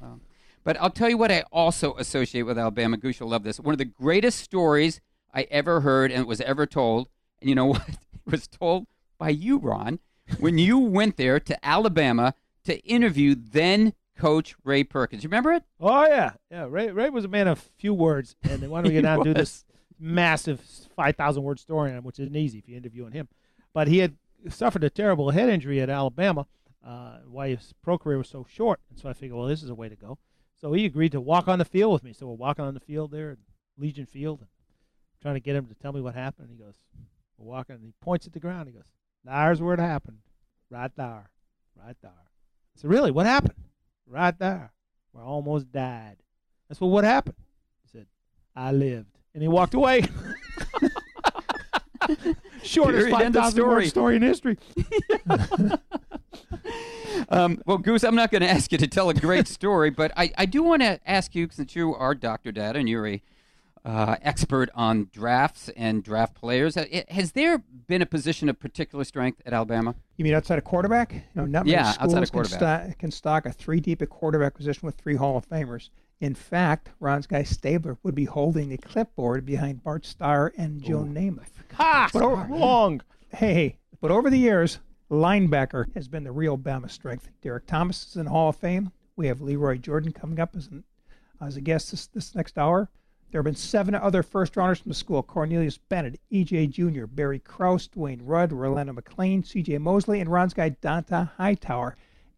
[0.00, 0.20] Um,
[0.64, 2.96] but I'll tell you what I also associate with Alabama.
[2.96, 3.60] Goose, you'll love this.
[3.60, 5.00] One of the greatest stories
[5.32, 7.08] I ever heard and was ever told.
[7.40, 7.88] And you know what?
[7.88, 7.98] It
[8.30, 8.86] was told
[9.18, 10.00] by you, Ron,
[10.40, 12.34] when you went there to Alabama
[12.64, 15.22] to interview then coach Ray Perkins.
[15.22, 15.62] You remember it?
[15.80, 16.66] Oh yeah, yeah.
[16.68, 19.16] Ray, Ray was a man of few words, and they wanted to He get down
[19.16, 19.64] and do this
[19.98, 20.60] massive
[20.96, 23.28] five thousand word story on him, which isn't easy if you're interviewing him.
[23.72, 24.16] But he had
[24.48, 26.46] suffered a terrible head injury at Alabama,
[26.86, 28.80] uh, why his pro career was so short.
[28.90, 30.18] And so I figured, well, this is a way to go.
[30.60, 32.12] So he agreed to walk on the field with me.
[32.12, 33.38] So we're walking on the field there at
[33.76, 34.48] Legion Field, and
[35.20, 36.48] trying to get him to tell me what happened.
[36.48, 36.76] And he goes,
[37.38, 38.68] we're walking, and he points at the ground.
[38.68, 38.90] He goes,
[39.24, 40.18] "There's where it happened,
[40.70, 41.30] right there,
[41.74, 43.10] right there." I said, "Really?
[43.10, 43.54] What happened?"
[44.06, 44.72] Right there,
[45.12, 46.16] where I almost died.
[46.68, 47.36] That's what what happened.
[47.82, 48.06] He said,
[48.54, 50.02] "I lived," and he walked away.
[52.62, 53.10] Shortest Period.
[53.10, 53.88] five End of thousand word story.
[53.88, 54.58] story in history.
[57.28, 60.12] Um, well, Goose, I'm not going to ask you to tell a great story, but
[60.16, 62.52] I, I do want to ask you, since you are Dr.
[62.52, 63.22] Data and you're a
[63.84, 66.76] uh, expert on drafts and draft players,
[67.08, 69.94] has there been a position of particular strength at Alabama?
[70.18, 71.12] You mean outside of quarterback?
[71.14, 72.84] You know, not many Yeah, schools outside of can, quarterback.
[72.90, 75.88] sto- can stock a three deep at quarterback position with three Hall of Famers.
[76.20, 81.04] In fact, Ron's guy Stabler would be holding the clipboard behind Bart Starr and Joe
[81.04, 81.50] Namath.
[81.74, 82.08] Ha!
[82.12, 83.02] But over, wrong.
[83.28, 84.78] Hey, hey, but over the years,
[85.10, 87.28] linebacker has been the real Bama strength.
[87.42, 88.92] Derrick Thomas is in the Hall of Fame.
[89.14, 90.84] We have Lee Roy Jordan coming up as, an,
[91.40, 92.88] as a guest this, this next hour.
[93.30, 96.68] There have been seven other first rounders from the school Cornelius Bennett, E.J.
[96.68, 99.78] Jr., Barry Krauss, Dwayne Rudd, Rolando McClain, C.J.
[99.78, 101.96] Mosley, and Ron's guy Dont'a Hightower.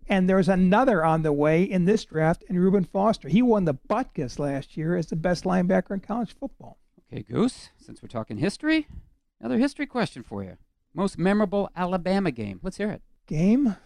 [0.08, 3.28] And there's another on the way in this draft, and Reuben Foster.
[3.28, 6.78] He won the Butkus last year as the best linebacker in college football.
[7.12, 8.88] Okay, Goose, since we're talking history,
[9.40, 10.56] another history question for you.
[10.94, 12.58] Most memorable Alabama game.
[12.62, 13.02] Let's hear it.
[13.26, 13.76] game,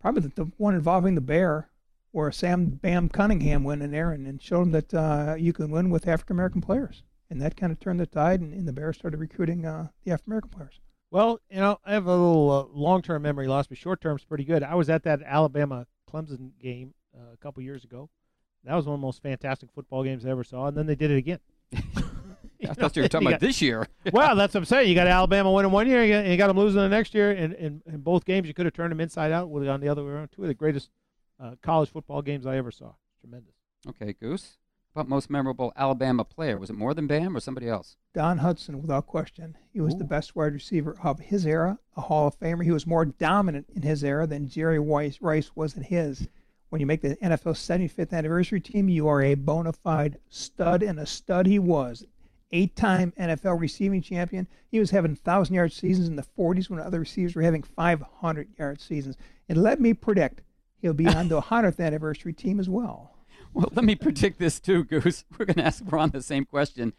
[0.00, 1.70] probably the, the one involving the bear,
[2.12, 5.70] where Sam Bam Cunningham went in there and, and showed him that uh, you can
[5.70, 8.72] win with African American players, and that kind of turned the tide, and, and the
[8.72, 10.80] Bears started recruiting uh, the African American players.
[11.10, 14.62] Well, you know, I have a little uh, long-term memory loss, but short-term's pretty good.
[14.62, 18.08] I was at that Alabama Clemson game uh, a couple years ago.
[18.64, 20.94] That was one of the most fantastic football games I ever saw, and then they
[20.94, 21.40] did it again.
[22.68, 23.86] I thought you were talking about this year.
[24.12, 24.88] well, that's what I'm saying.
[24.88, 27.30] You got Alabama winning one year, you got, you got them losing the next year,
[27.30, 29.48] and in, in both games you could have turned them inside out.
[29.48, 30.28] Would have gone the other way around.
[30.28, 30.90] Two of the greatest
[31.42, 32.92] uh, college football games I ever saw.
[33.20, 33.54] Tremendous.
[33.88, 34.58] Okay, Goose.
[34.94, 36.58] About most memorable Alabama player.
[36.58, 37.96] Was it more than Bam or somebody else?
[38.12, 42.26] Don Hutson, without question, he was the best wide receiver of his era, a Hall
[42.26, 42.64] of Famer.
[42.64, 46.26] He was more dominant in his era than Jerry Rice, Rice was in his.
[46.70, 50.98] When you make the NFL 75th anniversary team, you are a bona fide stud, and
[50.98, 52.04] a stud he was.
[52.50, 54.48] Eight time NFL receiving champion.
[54.72, 58.48] He was having 1,000 yard seasons in the 40s when other receivers were having 500
[58.58, 59.16] yard seasons.
[59.48, 60.42] And let me predict,
[60.78, 63.14] he'll be on the 100th anniversary team as well.
[63.52, 65.24] Well, let me predict this too, Goose.
[65.38, 66.92] We're going to ask Ron the same question.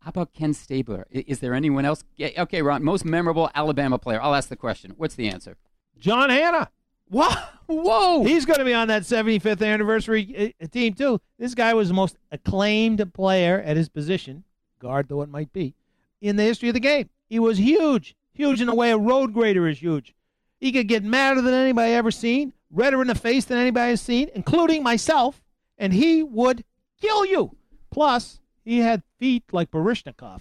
[0.00, 1.06] How about Ken Stabler?
[1.10, 2.02] Is there anyone else?
[2.20, 4.20] Okay, Ron, most memorable Alabama player.
[4.20, 4.94] I'll ask the question.
[4.96, 5.56] What's the answer?
[5.98, 6.70] John Hannah.
[7.12, 7.38] What?
[7.66, 8.24] Whoa!
[8.24, 11.20] He's going to be on that 75th anniversary uh, team too.
[11.38, 14.44] This guy was the most acclaimed player at his position,
[14.78, 15.74] guard though it might be,
[16.22, 17.10] in the history of the game.
[17.28, 20.14] He was huge, huge in the way a road grader is huge.
[20.58, 24.00] He could get madder than anybody ever seen, redder in the face than anybody has
[24.00, 25.41] seen, including myself,
[25.78, 26.64] and he would
[27.00, 27.56] kill you.
[27.90, 30.40] Plus, he had feet like Baryshnikov.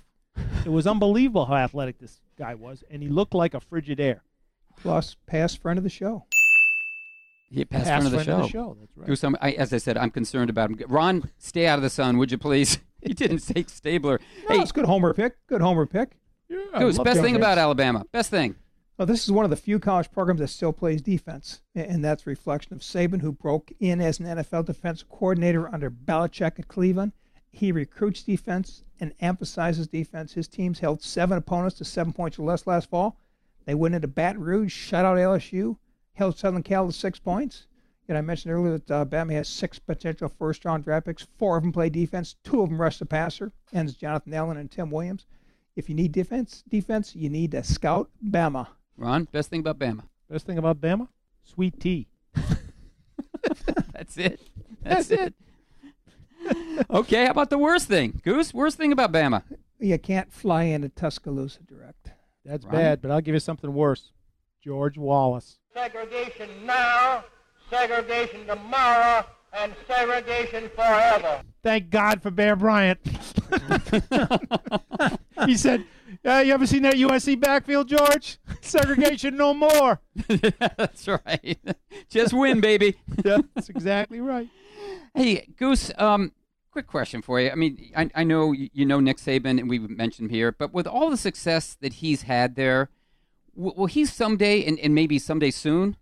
[0.65, 4.19] It was unbelievable how athletic this guy was, and he looked like a Frigidaire.
[4.77, 6.25] Plus, past friend of the show.
[7.49, 8.35] He passed Past front of the friend show.
[8.37, 9.07] of the show, that's right.
[9.07, 10.79] Goose, I'm- as I said, I'm concerned about him.
[10.87, 12.79] Ron, stay out of the sun, would you please?
[13.01, 14.19] he didn't take Stabler.
[14.49, 15.35] No, it's good homer pick.
[15.47, 16.11] Good homer pick.
[16.77, 18.05] Goose, best thing about Alabama.
[18.11, 18.55] Best thing.
[19.01, 22.27] Well, this is one of the few college programs that still plays defense, and that's
[22.27, 26.67] a reflection of Saban, who broke in as an NFL defensive coordinator under Belichick at
[26.67, 27.13] Cleveland.
[27.49, 30.33] He recruits defense and emphasizes defense.
[30.33, 33.17] His teams held seven opponents to seven points or less last fall.
[33.65, 35.77] They went into Baton Rouge, shut out LSU,
[36.13, 37.65] held Southern Cal to six points.
[38.07, 41.25] And I mentioned earlier that uh, Bama has six potential first-round draft picks.
[41.39, 42.35] Four of them play defense.
[42.43, 43.51] Two of them rush the passer.
[43.73, 45.25] And it's Jonathan Allen and Tim Williams.
[45.75, 48.67] If you need defense, defense, you need to scout Bama.
[48.97, 50.03] Ron, best thing about Bama.
[50.29, 51.07] Best thing about Bama?
[51.43, 52.07] Sweet tea.
[53.93, 54.39] That's it.
[54.81, 55.33] That's it.
[56.89, 58.21] okay, how about the worst thing?
[58.23, 59.43] Goose, worst thing about Bama.
[59.79, 62.11] You can't fly into Tuscaloosa direct.
[62.45, 62.73] That's Ron?
[62.73, 64.11] bad, but I'll give you something worse.
[64.63, 65.57] George Wallace.
[65.73, 67.23] Segregation now,
[67.69, 71.41] segregation tomorrow, and segregation forever.
[71.63, 72.99] Thank God for Bear Bryant.
[75.45, 75.83] he said,
[76.25, 78.37] uh, "You ever seen that USC backfield, George?
[78.61, 81.59] Segregation no more." That's right.
[82.09, 82.95] Just win, baby.
[83.23, 84.49] yeah, that's exactly right.
[85.13, 86.31] Hey, Goose, um,
[86.71, 87.49] quick question for you.
[87.49, 90.51] I mean, I, I know you you know Nick Saban, and we've mentioned him here,
[90.51, 92.89] but with all the success that he's had there,
[93.55, 95.95] w- will he someday, and, and maybe someday soon,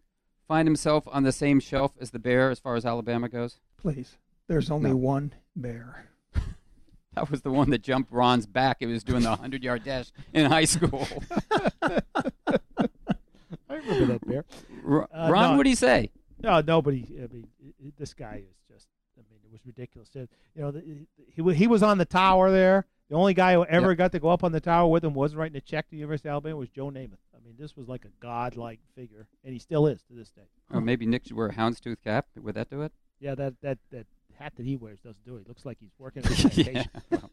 [0.47, 3.59] find himself on the same shelf as the Bear as far as Alabama goes?
[3.77, 4.17] Please.
[4.47, 6.08] There's only one bear.
[7.15, 8.77] That was the one that jumped Ron's back.
[8.81, 11.07] It was doing the 100 yard dash in high school.
[13.69, 14.45] I remember that bear.
[14.87, 16.11] Uh, Ron, no, what do you say?
[16.41, 17.05] No, nobody.
[17.17, 17.47] I mean,
[17.97, 18.87] this guy is just.
[19.17, 20.09] I mean, it was ridiculous.
[20.13, 22.85] You know, the, he he was on the tower there.
[23.09, 23.97] The only guy who ever Yep.
[23.97, 25.97] got to go up on the tower with him wasn't writing a check to the
[25.97, 27.17] University of Alabama was Joe Namath.
[27.35, 30.43] I mean, this was like a godlike figure, and he still is to this day.
[30.71, 32.27] Or maybe Nick should wear a houndstooth cap.
[32.39, 32.91] Would that do it?
[33.19, 34.05] Yeah, that that that
[34.39, 35.43] hat that he wears doesn't do it.
[35.43, 36.89] He looks like he's working at a plantation.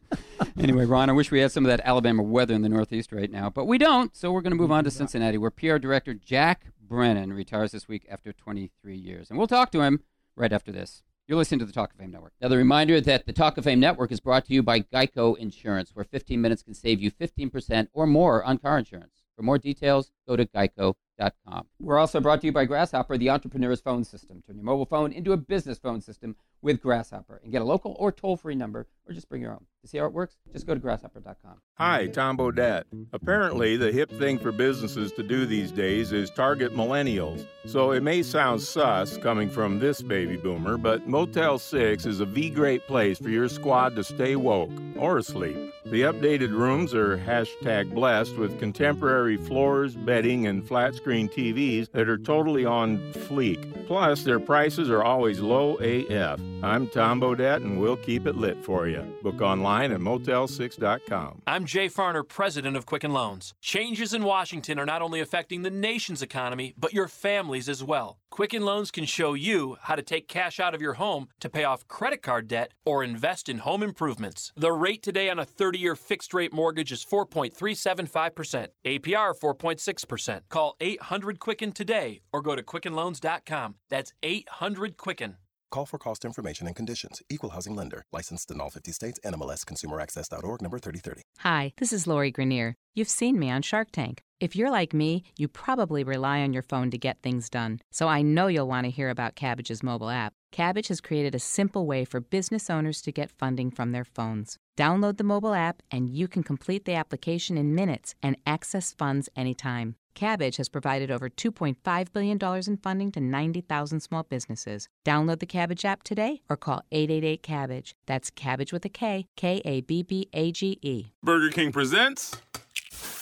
[0.59, 3.29] Anyway, Ron, I wish we had some of that Alabama weather in the Northeast right
[3.29, 4.15] now, but we don't.
[4.15, 7.87] So we're going to move on to Cincinnati, where PR director Jack Brennan retires this
[7.87, 9.29] week after 23 years.
[9.29, 10.01] And we'll talk to him
[10.35, 11.03] right after this.
[11.27, 12.33] You're listening to the Talk of Fame Network.
[12.41, 15.37] Now, the reminder that the Talk of Fame Network is brought to you by Geico
[15.37, 19.23] Insurance, where 15 minutes can save you 15% or more on car insurance.
[19.35, 21.67] For more details, go to geico.com.
[21.79, 24.41] We're also brought to you by Grasshopper, the entrepreneur's phone system.
[24.41, 27.95] Turn your mobile phone into a business phone system with Grasshopper and get a local
[27.99, 29.65] or toll free number or just bring your own.
[29.81, 31.61] To see how it works, just go to grasshopper.com.
[31.75, 32.83] Hi, Tom Bodett.
[33.13, 37.45] Apparently, the hip thing for businesses to do these days is target millennials.
[37.65, 42.25] So it may sound sus coming from this baby boomer, but Motel 6 is a
[42.25, 45.55] V great place for your squad to stay woke or asleep.
[45.85, 52.09] The updated rooms are hashtag blessed with contemporary floors, bedding, and flat screen TVs that
[52.09, 53.87] are totally on fleek.
[53.87, 56.41] Plus, their prices are always low AF.
[56.63, 59.03] I'm Tom Bodett, and we'll keep it lit for you.
[59.21, 61.43] Book online at motel6.com.
[61.45, 63.53] I'm Jay Farner, president of Quicken Loans.
[63.61, 68.17] Changes in Washington are not only affecting the nation's economy, but your families as well.
[68.31, 71.63] Quicken Loans can show you how to take cash out of your home to pay
[71.63, 74.51] off credit card debt or invest in home improvements.
[74.55, 80.41] The rate today on a 30 year fixed rate mortgage is 4.375%, APR 4.6%.
[80.49, 83.75] Call 800 Quicken today or go to quickenloans.com.
[83.89, 85.37] That's 800 Quicken.
[85.69, 87.21] Call for cost information and conditions.
[87.29, 88.05] Equal housing lender.
[88.13, 89.19] Licensed in all 50 states.
[89.25, 91.21] NMLS ConsumerAccess.org number 3030.
[91.39, 92.73] Hi, this is Lori Greiner.
[92.95, 94.21] You've seen me on Shark Tank.
[94.39, 97.79] If you're like me, you probably rely on your phone to get things done.
[97.91, 100.33] So I know you'll want to hear about Kabbage's mobile app.
[100.53, 104.57] Kabbage has created a simple way for business owners to get funding from their phones.
[104.77, 109.27] Download the mobile app and you can complete the application in minutes and access funds
[109.35, 109.95] anytime.
[110.17, 114.89] Kabbage has provided over $2.5 billion in funding to 90,000 small businesses.
[115.05, 117.93] Download the Kabbage app today or call 888 Kabbage.
[118.07, 121.11] That's Kabbage with a K, K A B B A G E.
[121.21, 122.35] Burger King presents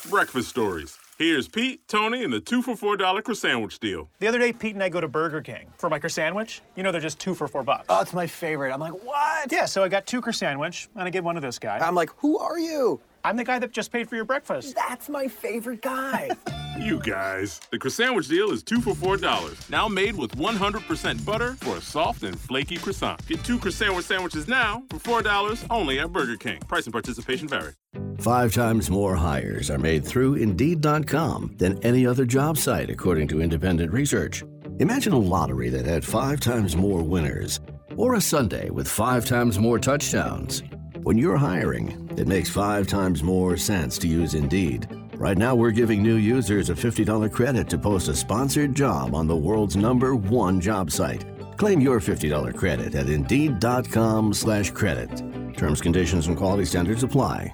[0.10, 0.98] Breakfast Stories.
[1.18, 4.10] Here's Pete, Tony, and the two for four dollar croissant sandwich deal.
[4.20, 6.62] The other day, Pete and I go to Burger King for my sandwich.
[6.76, 7.86] You know, they're just two for four bucks.
[7.88, 8.74] Oh, it's my favorite.
[8.74, 9.50] I'm like, what?
[9.50, 11.78] Yeah, so I got two sandwich, and I get one of this guy.
[11.78, 13.00] I'm like, who are you?
[13.26, 14.76] I'm the guy that just paid for your breakfast.
[14.76, 16.30] That's my favorite guy.
[16.78, 17.62] You guys.
[17.72, 19.58] The croissant sandwich deal is two for four dollars.
[19.70, 23.26] Now made with 100% butter for a soft and flaky croissant.
[23.28, 26.60] Get two croissant sandwiches now for four dollars only at Burger King.
[26.68, 27.72] Price and participation vary.
[28.20, 33.42] Five times more hires are made through Indeed.com than any other job site, according to
[33.42, 34.44] independent research.
[34.80, 37.62] Imagine a lottery that had five times more winners,
[37.96, 40.62] or a Sunday with five times more touchdowns.
[41.06, 44.88] When you're hiring, it makes five times more sense to use Indeed.
[45.14, 49.28] Right now, we're giving new users a $50 credit to post a sponsored job on
[49.28, 51.24] the world's number one job site.
[51.58, 55.12] Claim your $50 credit at Indeed.com slash credit.
[55.56, 57.54] Terms, conditions, and quality standards apply.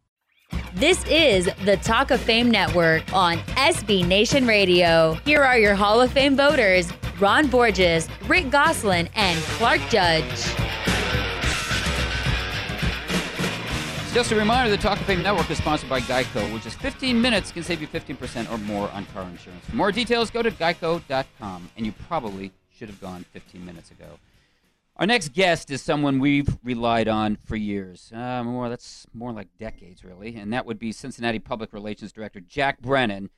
[0.81, 5.13] This is the Talk of Fame Network on SB Nation Radio.
[5.25, 10.25] Here are your Hall of Fame voters Ron Borges, Rick Gosselin, and Clark Judge.
[14.11, 17.21] Just a reminder the Talk of Fame Network is sponsored by Geico, which is 15
[17.21, 19.63] minutes can save you 15% or more on car insurance.
[19.65, 24.07] For more details, go to geico.com, and you probably should have gone 15 minutes ago.
[24.97, 28.11] Our next guest is someone we've relied on for years.
[28.13, 32.39] Uh, more that's more like decades, really, and that would be Cincinnati Public Relations Director
[32.39, 33.29] Jack Brennan,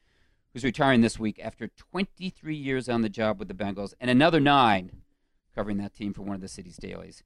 [0.52, 4.40] who's retiring this week after 23 years on the job with the Bengals and another
[4.40, 4.92] nine
[5.56, 7.24] covering that team for one of the city's dailies.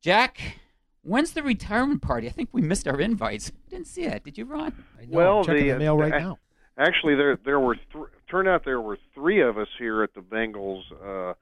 [0.00, 0.60] Jack,
[1.02, 2.28] when's the retirement party?
[2.28, 3.50] I think we missed our invites.
[3.50, 4.24] I didn't see it.
[4.24, 4.72] Did you, Ron?
[4.98, 5.16] I know.
[5.18, 6.38] Well, checking the mail right a- now.
[6.78, 10.20] Actually, there there were th- turned out there were three of us here at the
[10.20, 11.32] Bengals uh,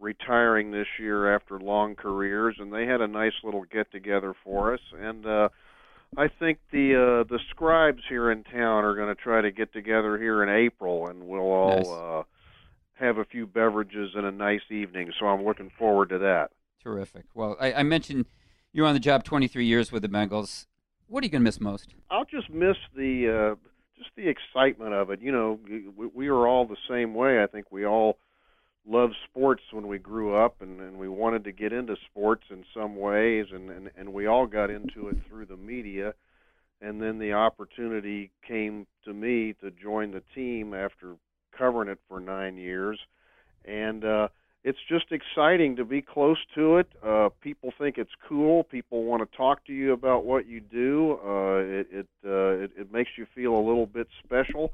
[0.00, 4.74] retiring this year after long careers, and they had a nice little get together for
[4.74, 4.80] us.
[4.98, 5.48] And uh,
[6.16, 9.72] I think the uh, the scribes here in town are going to try to get
[9.72, 11.88] together here in April, and we'll all Nice.
[11.88, 12.22] uh,
[12.94, 15.12] have a few beverages and a nice evening.
[15.18, 16.50] So I'm looking forward to that.
[16.82, 17.24] Terrific.
[17.34, 18.26] Well, I, I mentioned
[18.72, 20.66] you're on the job 23 years with the Bengals.
[21.08, 21.94] What are you going to miss most?
[22.10, 25.20] I'll just miss the uh, just the excitement of it.
[25.20, 25.58] You know,
[25.96, 27.42] we, we were all the same way.
[27.42, 28.18] I think we all
[28.88, 32.64] loved sports when we grew up, and, and we wanted to get into sports in
[32.72, 36.14] some ways, and, and and we all got into it through the media.
[36.80, 41.16] And then the opportunity came to me to join the team after
[41.50, 43.00] covering it for nine years,
[43.64, 44.28] and uh,
[44.64, 46.88] it's just exciting to be close to it.
[47.04, 48.64] Uh, people think it's cool.
[48.64, 51.18] People want to talk to you about what you do.
[51.24, 54.72] Uh, it it, uh, it it makes you feel a little bit special,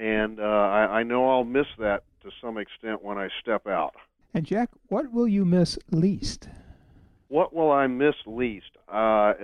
[0.00, 3.94] and uh, I, I know I'll miss that to some extent when I step out.
[4.32, 6.48] And Jack, what will you miss least?
[7.28, 8.70] What will I miss least?
[8.90, 9.34] Uh,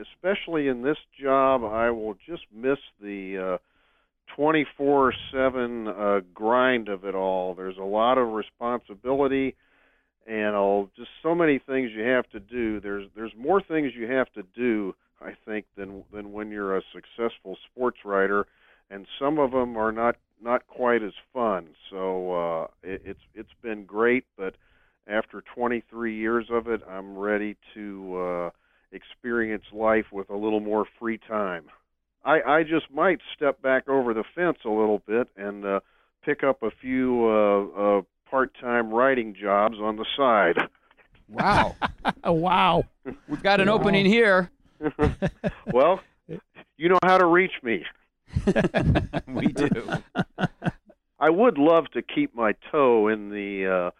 [0.00, 7.14] especially in this job, I will just miss the uh, 24/7 uh, grind of it
[7.14, 7.54] all.
[7.54, 9.56] There's a lot of responsibility,
[10.26, 12.80] and just so many things you have to do.
[12.80, 16.82] There's there's more things you have to do, I think, than than when you're a
[16.92, 18.46] successful sports writer,
[18.90, 21.68] and some of them are not not quite as fun.
[21.90, 24.54] So uh, it, it's it's been great, but
[25.06, 28.50] after 23 years of it, I'm ready to uh,
[28.92, 31.64] experience life with a little more free time.
[32.24, 35.80] I, I just might step back over the fence a little bit and uh,
[36.24, 40.56] pick up a few uh, uh, part-time writing jobs on the side.
[41.30, 41.76] Wow.
[42.24, 42.84] wow.
[43.28, 44.50] We've got an opening here.
[45.74, 46.00] well,
[46.78, 47.84] you know how to reach me.
[49.26, 49.70] we do.
[51.20, 53.90] I would love to keep my toe in the uh,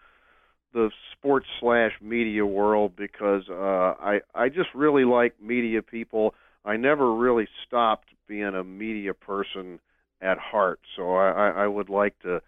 [0.73, 6.35] the sports slash media world because uh, I I just really like media people.
[6.65, 9.81] I never really stopped being a media person
[10.21, 12.43] at heart, so I, I, I would like to,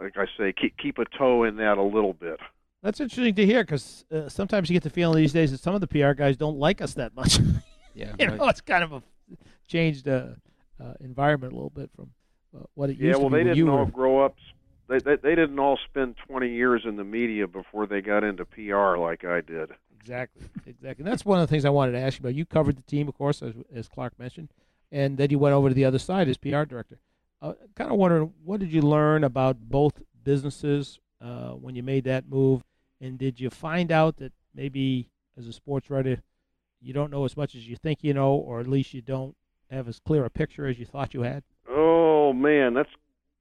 [0.00, 2.40] like I say, keep keep a toe in that a little bit.
[2.82, 5.74] That's interesting to hear because uh, sometimes you get the feeling these days that some
[5.74, 7.38] of the PR guys don't like us that much.
[7.94, 8.38] Yeah, you right.
[8.38, 9.02] know, it's kind of a
[9.66, 10.26] changed uh,
[10.80, 12.10] uh, environment a little bit from
[12.56, 13.38] uh, what it Yeah, used well, to be.
[13.40, 14.36] Yeah, well, they didn't you all were- grow up.
[14.88, 18.46] They, they they didn't all spend 20 years in the media before they got into
[18.46, 19.70] PR like I did.
[20.00, 21.02] Exactly, exactly.
[21.04, 22.34] And that's one of the things I wanted to ask you about.
[22.34, 24.48] You covered the team, of course, as, as Clark mentioned,
[24.90, 26.98] and then you went over to the other side as PR director.
[27.42, 32.04] Uh, kind of wondering, what did you learn about both businesses uh, when you made
[32.04, 32.62] that move,
[32.98, 36.22] and did you find out that maybe as a sports writer,
[36.80, 39.36] you don't know as much as you think you know, or at least you don't
[39.70, 41.42] have as clear a picture as you thought you had?
[41.68, 42.90] Oh man, that's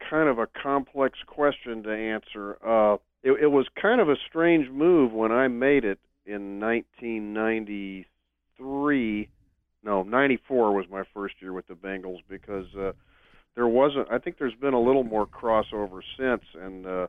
[0.09, 2.57] kind of a complex question to answer.
[2.65, 9.30] Uh, it, it was kind of a strange move when I made it in 1993.
[9.84, 12.91] No, 94 was my first year with the Bengals because uh,
[13.55, 14.11] there wasn't.
[14.11, 17.07] I think there's been a little more crossover since, and uh,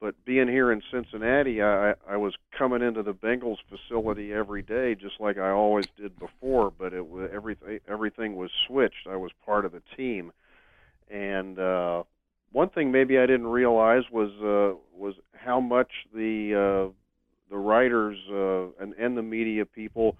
[0.00, 4.94] but being here in Cincinnati, I I was coming into the Bengals facility every day,
[4.94, 6.70] just like I always did before.
[6.70, 9.06] But it was everything everything was switched.
[9.10, 10.32] I was part of the team,
[11.10, 12.04] and uh,
[12.52, 16.92] one thing maybe I didn't realize was uh, was how much the uh,
[17.50, 20.16] the writers uh, and and the media people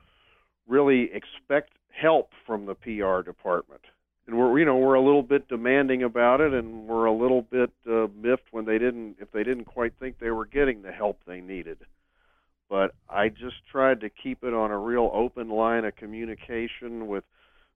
[0.67, 3.83] really expect help from the PR department.
[4.29, 7.41] And we're you know we're a little bit demanding about it, and we're a little
[7.41, 10.93] bit uh, miffed when they didn't if they didn't quite think they were getting the
[10.93, 11.79] help they needed.
[12.69, 17.25] But I just tried to keep it on a real open line of communication with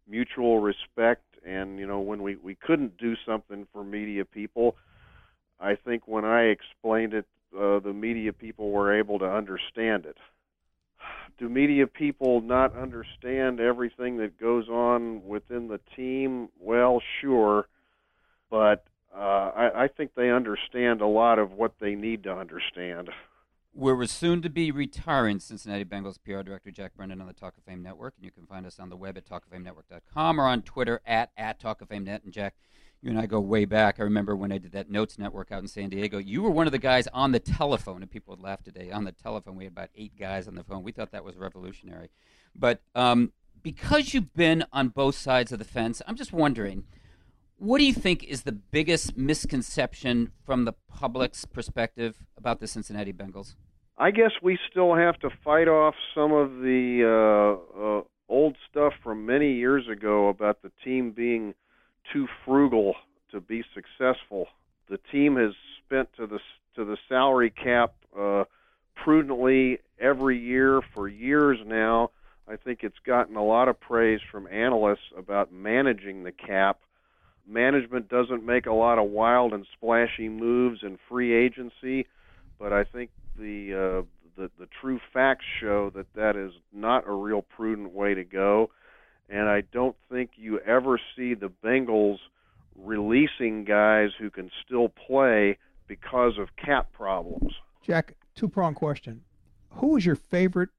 [0.06, 1.24] mutual respect.
[1.42, 4.76] And you know when we we couldn't do something for media people,
[5.58, 7.24] I think when I explained it,
[7.58, 10.18] uh, the media people were able to understand it
[11.38, 16.48] do media people not understand everything that goes on within the team?
[16.60, 17.68] Well, sure,
[18.50, 18.84] but
[19.14, 23.10] uh, I, I think they understand a lot of what they need to understand.
[23.74, 27.64] We're soon to be retiring Cincinnati Bengals PR Director Jack Brennan on the Talk of
[27.64, 31.00] Fame Network, and you can find us on the web at talkoffamenetwork.com or on Twitter
[31.06, 32.22] at, at Talk of Fame Net.
[32.22, 32.54] And Jack,
[33.02, 33.98] you and I go way back.
[33.98, 36.18] I remember when I did that Notes Network out in San Diego.
[36.18, 38.92] You were one of the guys on the telephone, and people would laugh today.
[38.92, 40.84] On the telephone, we had about eight guys on the phone.
[40.84, 42.10] We thought that was revolutionary.
[42.54, 46.84] But um, because you've been on both sides of the fence, I'm just wondering,
[47.56, 53.12] what do you think is the biggest misconception from the public's perspective about the Cincinnati
[53.12, 53.56] Bengals?
[53.98, 58.92] I guess we still have to fight off some of the uh, uh, old stuff
[59.02, 61.54] from many years ago about the team being
[62.12, 62.94] too frugal
[63.30, 64.46] to be successful.
[64.88, 65.52] The team has
[65.84, 66.38] spent to the
[66.76, 68.44] to the salary cap uh,
[68.94, 72.10] prudently every year for years now.
[72.48, 76.80] I think it's gotten a lot of praise from analysts about managing the cap.
[77.46, 82.06] Management doesn't make a lot of wild and splashy moves in free agency,
[82.58, 87.12] but I think the uh, the, the true facts show that that is not a
[87.12, 88.70] real prudent way to go
[89.28, 92.18] and I don't think you ever see the Bengals
[92.76, 97.52] releasing guys who can still play because of cap problems.
[97.82, 99.22] Jack, two prong question.
[99.70, 100.70] Who was your favorite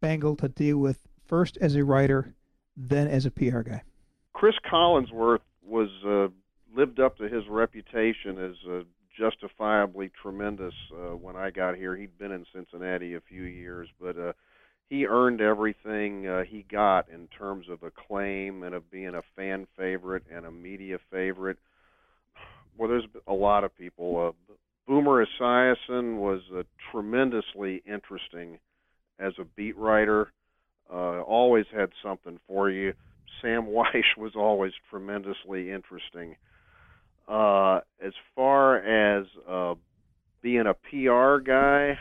[0.00, 2.34] Bengal to deal with first as a writer,
[2.76, 3.82] then as a PR guy?
[4.32, 6.28] Cris Collinsworth was uh,
[6.76, 8.82] lived up to his reputation as uh,
[9.16, 11.96] justifiably tremendous uh, when I got here.
[11.96, 14.32] He'd been in Cincinnati a few years, but uh,
[14.92, 19.66] he earned everything uh, he got in terms of acclaim and of being a fan
[19.74, 21.56] favorite and a media favorite.
[22.78, 24.34] Well, there's a lot of people.
[24.50, 24.54] Uh,
[24.86, 28.58] Boomer Esiason was uh, tremendously interesting
[29.18, 30.32] as a beat writer.
[30.90, 32.94] Uh, always had something for you.
[33.42, 36.36] Sam Wyche was always tremendously interesting.
[37.28, 39.74] Uh, as far as uh,
[40.42, 41.98] being a PR guy,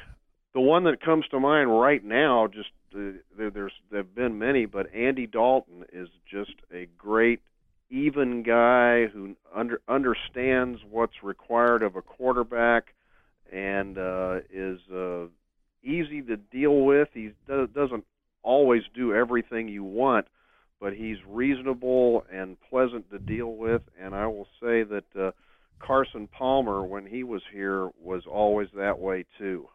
[0.54, 4.94] the one that comes to mind right now, just there, there's there've been many, but
[4.94, 7.42] Andy Dalton is just a great
[7.90, 12.94] even guy who under, understands what's required of a quarterback
[13.52, 15.26] and uh, is uh,
[15.84, 17.10] easy to deal with.
[17.14, 18.06] He do, doesn't
[18.44, 20.28] always do everything you want,
[20.80, 23.82] but he's reasonable and pleasant to deal with.
[24.00, 25.32] And I will say that uh,
[25.80, 29.68] Carson Palmer, when he was here, was always that way too.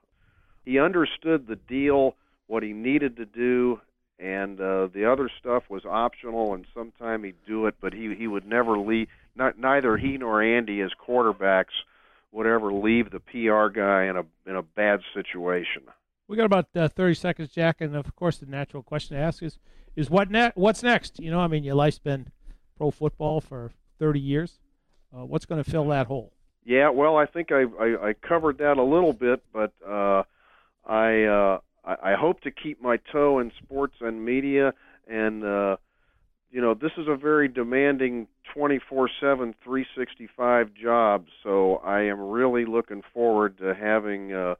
[0.64, 3.80] He understood the deal what he needed to do,
[4.18, 6.54] and uh, the other stuff was optional.
[6.54, 9.08] And sometime he'd do it, but he he would never leave.
[9.34, 11.74] Not neither he nor Andy as quarterbacks
[12.32, 15.82] would ever leave the PR guy in a in a bad situation.
[16.28, 19.42] We got about uh, 30 seconds, Jack, and of course the natural question to ask
[19.42, 19.58] is
[19.94, 21.18] is what ne- what's next?
[21.18, 22.28] You know, I mean, your life's been
[22.76, 24.58] pro football for 30 years.
[25.16, 26.32] Uh, what's going to fill that hole?
[26.64, 30.24] Yeah, well, I think I, I I covered that a little bit, but uh,
[30.84, 34.74] I uh, I, I hope to keep my toe in sports and media,
[35.06, 35.76] and uh,
[36.50, 41.26] you know this is a very demanding 24/7, 365 job.
[41.42, 44.56] So I am really looking forward to having uh,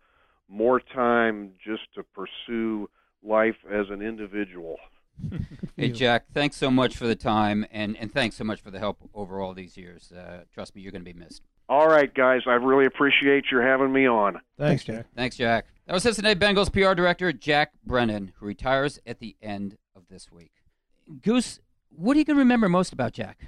[0.49, 2.89] more time just to pursue
[3.23, 4.77] life as an individual.
[5.77, 8.79] hey Jack, thanks so much for the time, and and thanks so much for the
[8.79, 10.13] help over all these years.
[10.13, 11.43] Uh, trust me, you're going to be missed.
[11.69, 14.41] All right, guys, I really appreciate your having me on.
[14.57, 15.07] Thanks, Jack.
[15.17, 15.67] Thanks, Jack.
[15.87, 20.33] That was Cincinnati Bengals PR director Jack Brennan, who retires at the end of this
[20.33, 20.51] week.
[21.23, 21.61] Goose,
[21.91, 23.39] what are you going to remember most about Jack?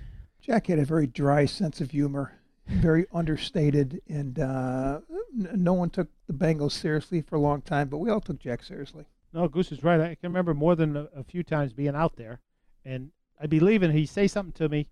[0.40, 2.38] Jack had a very dry sense of humor,
[2.68, 5.00] very understated, and uh,
[5.36, 8.38] n- no one took the Bengals seriously for a long time, but we all took
[8.38, 9.04] Jack seriously.
[9.32, 10.00] No, Goose is right.
[10.00, 12.38] I can remember more than a, a few times being out there,
[12.84, 13.10] and
[13.40, 13.90] I'd be leaving.
[13.90, 14.86] He'd say something to me,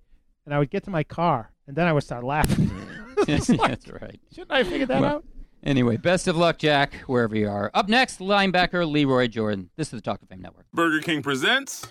[0.44, 2.70] and I would get to my car, and then I would start laughing.
[3.26, 4.20] That's right.
[4.32, 5.24] Shouldn't I figure that Well, out?
[5.66, 7.72] Anyway, best of luck, Jack, wherever you are.
[7.74, 9.68] Up next, linebacker Lee Roy Jordan.
[9.74, 10.64] This is the Talk of Fame Network.
[10.72, 11.90] Burger King presents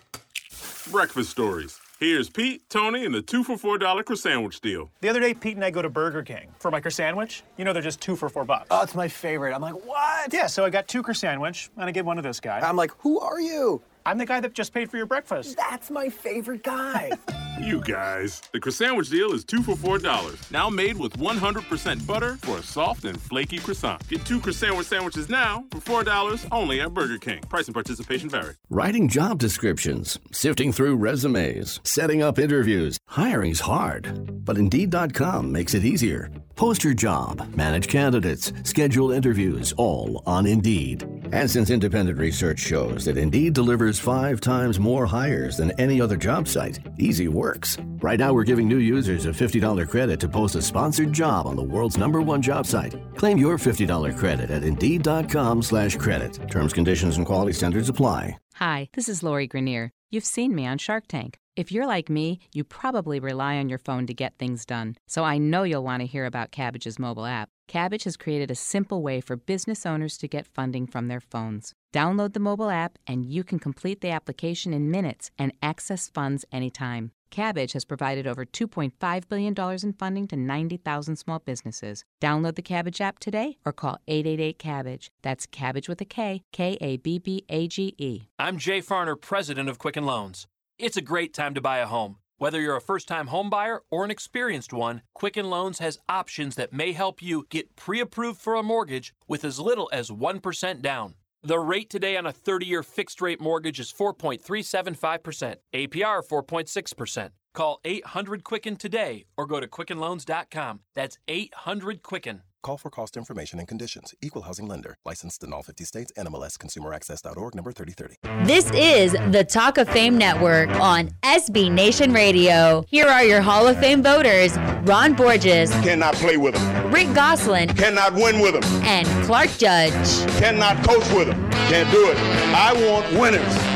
[0.89, 1.77] Breakfast Stories.
[1.99, 4.91] Here's Pete, Tony, and the two for four dollar Croissan'wich deal.
[5.01, 7.43] The other day, Pete and I go to Burger King for my croissant.
[7.57, 8.67] You know they're just two for four bucks.
[8.71, 9.53] Oh, it's my favorite.
[9.53, 10.33] I'm like, what?
[10.33, 12.61] Yeah, so I got two croissant, and I give one to this guy.
[12.61, 13.81] I'm like, who are you?
[14.05, 15.57] I'm the guy that just paid for your breakfast.
[15.57, 17.11] That's my favorite guy.
[17.61, 18.41] You guys.
[18.51, 20.39] The Croissan'wich deal is two for four dollars.
[20.51, 24.05] Now made with 100% butter for a soft and flaky croissant.
[24.09, 27.39] Get two Croissan'wich sandwiches now for four dollars only at Burger King.
[27.43, 28.55] Price and participation vary.
[28.69, 32.97] Writing job descriptions, sifting through resumes, setting up interviews.
[33.07, 36.29] Hiring's hard, but Indeed.com makes it easier.
[36.55, 41.03] Post your job, manage candidates, schedule interviews, all on Indeed.
[41.31, 46.17] And since independent research shows that Indeed delivers five times more hires than any other
[46.17, 47.77] job site, easy works.
[48.01, 51.55] Right now, we're giving new users a $50 credit to post a sponsored job on
[51.55, 52.93] the world's number one job site.
[53.15, 56.39] Claim your $50 credit at Indeed.com slash credit.
[56.49, 58.37] Terms, conditions, and quality standards apply.
[58.55, 59.89] Hi, this is Lori Greiner.
[60.09, 61.39] You've seen me on Shark Tank.
[61.55, 64.95] If you're like me, you probably rely on your phone to get things done.
[65.07, 67.49] So I know you'll want to hear about Kabbage's mobile app.
[67.67, 71.73] Kabbage has created a simple way for business owners to get funding from their phones.
[71.93, 76.45] Download the mobile app and you can complete the application in minutes and access funds
[76.51, 77.11] anytime.
[77.31, 82.05] Kabbage has provided over $2.5 billion in funding to 90,000 small businesses.
[82.21, 85.09] Download the Kabbage app today or call 888 Kabbage.
[85.21, 88.23] That's Kabbage with a K, K A B B A G E.
[88.39, 90.47] I'm Jay Farner, president of Quicken Loans.
[90.77, 92.17] It's a great time to buy a home.
[92.37, 96.73] Whether you're a first time homebuyer or an experienced one, Quicken Loans has options that
[96.73, 101.15] may help you get pre approved for a mortgage with as little as 1% down.
[101.43, 107.29] The rate today on a 30 year fixed rate mortgage is 4.375%, APR 4.6%.
[107.53, 110.81] Call 800 Quicken today or go to QuickenLoans.com.
[110.93, 112.41] That's 800 Quicken.
[112.65, 114.15] Call for cost information and conditions.
[114.23, 114.97] Equal housing lender.
[115.05, 116.11] Licensed in all 50 states.
[116.17, 118.43] NMLS ConsumerAccess.org number 3030.
[118.47, 122.83] This is the Talk of Fame Network on SB Nation Radio.
[122.89, 126.91] Here are your Hall of Fame voters Ron Borges, Cannot play with them.
[126.91, 128.63] Rick Gosselin, Cannot win with them.
[128.83, 130.27] and Clark Judge.
[130.39, 131.51] Cannot coach with them.
[131.69, 132.17] Can't do it.
[132.17, 133.74] I want winners.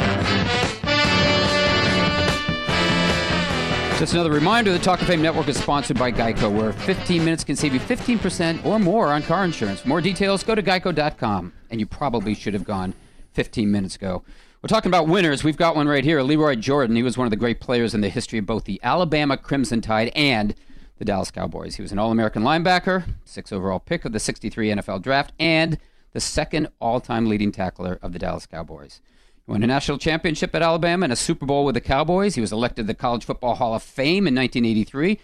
[4.00, 7.44] Just another reminder the Talk of Fame Network is sponsored by Geico, where 15 minutes
[7.44, 9.82] can save you 15% or more on car insurance.
[9.82, 11.52] For more details, go to geico.com.
[11.70, 12.94] And you probably should have gone
[13.34, 14.24] 15 minutes ago.
[14.62, 15.44] We're talking about winners.
[15.44, 16.96] We've got one right here Lee Roy Jordan.
[16.96, 19.82] He was one of the great players in the history of both the Alabama Crimson
[19.82, 20.56] Tide and
[20.98, 21.76] the Dallas Cowboys.
[21.76, 25.78] He was an All American linebacker, six overall pick of the 63 NFL draft, and
[26.14, 29.02] the second all time leading tackler of the Dallas Cowboys.
[29.50, 32.36] He won a national championship at Alabama and a Super Bowl with the Cowboys.
[32.36, 35.18] He was elected to the College Football Hall of Fame in 1983, and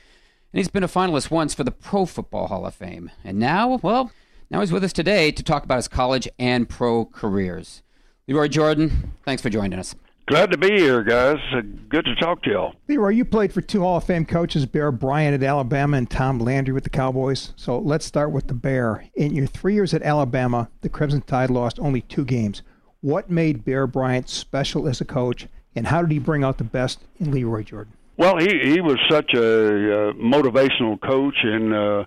[0.51, 3.11] he's been a finalist once for the Pro Football Hall of Fame.
[3.23, 4.09] And now, well,
[4.49, 7.83] now he's with us today to talk about his college and pro careers.
[8.27, 9.93] Lee Roy Jordan, thanks for joining us.
[10.25, 11.37] Glad to be here, guys.
[11.53, 12.73] Uh, Good to talk to y'all.
[12.87, 16.09] Lee Roy, you played for two Hall of Fame coaches, Bear Bryant at Alabama and
[16.09, 17.53] Tom Landry with the Cowboys.
[17.57, 19.05] So let's start with the Bear.
[19.13, 22.63] In your three years at Alabama, the Crimson Tide lost only two games.
[23.05, 25.45] What made Bear Bryant special as a coach,
[25.75, 27.93] and how did he bring out the best in Lee Roy Jordan?
[28.17, 32.05] Well, he he was such a uh, motivational coach, and uh,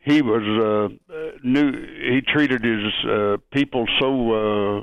[0.00, 1.14] he was uh,
[1.44, 4.82] knew he treated his uh, people so uh,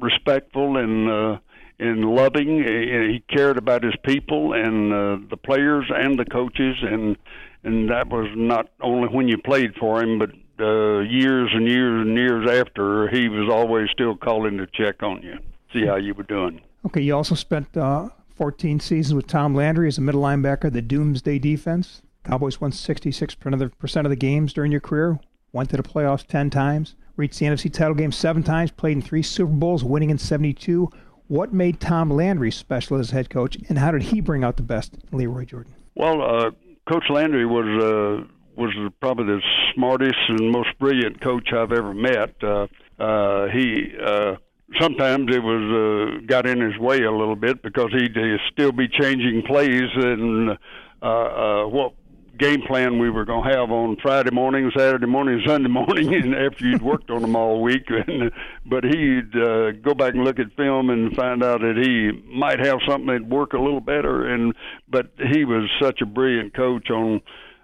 [0.00, 1.38] respectful and uh,
[1.78, 2.64] and loving.
[2.64, 7.16] He he cared about his people and uh, the players and the coaches, and
[7.62, 12.06] and that was not only when you played for him, but uh, years and years
[12.06, 15.38] and years after, he was always still calling to check on you,
[15.72, 16.60] see how you were doing.
[16.86, 20.82] Okay, you also spent uh, 14 seasons with Tom Landry as a middle linebacker, the
[20.82, 22.02] Doomsday Defense.
[22.24, 25.18] Cowboys won 66% of the, percent of the games during your career,
[25.52, 29.02] went to the playoffs 10 times, reached the NFC title game seven times, played in
[29.02, 30.90] three Super Bowls, winning in 72.
[31.26, 34.62] What made Tom Landry special as head coach, and how did he bring out the
[34.62, 35.74] best in Lee Roy Jordan?
[35.94, 36.50] Well, uh,
[36.88, 38.24] Coach Landry was uh,
[38.58, 39.40] was probably the
[39.74, 42.34] smartest and most brilliant coach I've ever met.
[42.42, 42.66] Uh,
[42.98, 44.36] uh, he uh,
[44.80, 48.72] sometimes it was uh, got in his way a little bit because he'd uh, still
[48.72, 50.58] be changing plays and
[51.02, 51.92] uh, uh, what
[52.38, 56.34] game plan we were going to have on Friday morning, Saturday morning, Sunday morning, and
[56.34, 57.86] after you'd worked on them all week.
[57.90, 58.30] And,
[58.64, 62.64] but he'd uh, go back and look at film and find out that he might
[62.64, 64.26] have something that'd work a little better.
[64.32, 64.54] And
[64.88, 67.20] but he was such a brilliant coach on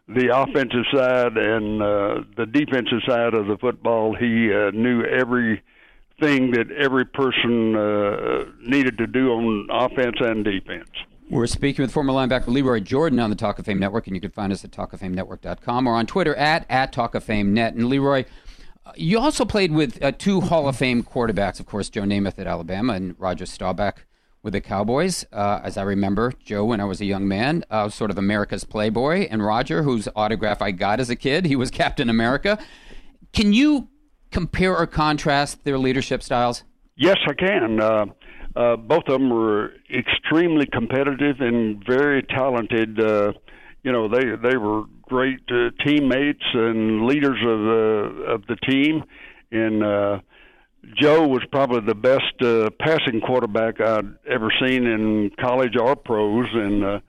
[0.08, 4.14] the offensive side and uh, the defensive side of the football.
[4.14, 10.90] He uh, knew everything that every person uh, needed to do on offense and defense.
[11.30, 14.14] We're speaking with former linebacker Lee Roy Jordan on the Talk of Fame Network, and
[14.14, 17.68] you can find us at talkoffamenetwork.com or on Twitter at, at talkoffamenet.
[17.68, 18.26] And Lee Roy,
[18.96, 22.46] You also played with uh, two Hall of Fame quarterbacks, of course, Joe Namath at
[22.46, 24.04] Alabama and Roger Staubach
[24.44, 25.24] with the Cowboys.
[25.32, 29.26] Uh, as I remember, Joe, when I was a young man, sort of America's playboy,
[29.28, 32.58] and Roger, whose autograph I got as a kid, he was Captain America.
[33.32, 33.88] Can you
[34.30, 36.62] compare or contrast their leadership styles?
[36.96, 37.80] Yes, I can.
[37.80, 38.06] Uh,
[38.54, 43.00] uh, both of them were extremely competitive and very talented.
[43.00, 43.32] Uh,
[43.82, 49.02] you know, they they were great uh, teammates and leaders of the of the team.
[49.50, 50.20] And uh,
[51.00, 56.46] Joe was probably the best uh, passing quarterback I'd ever seen in college or pros,
[56.52, 57.00] and uh,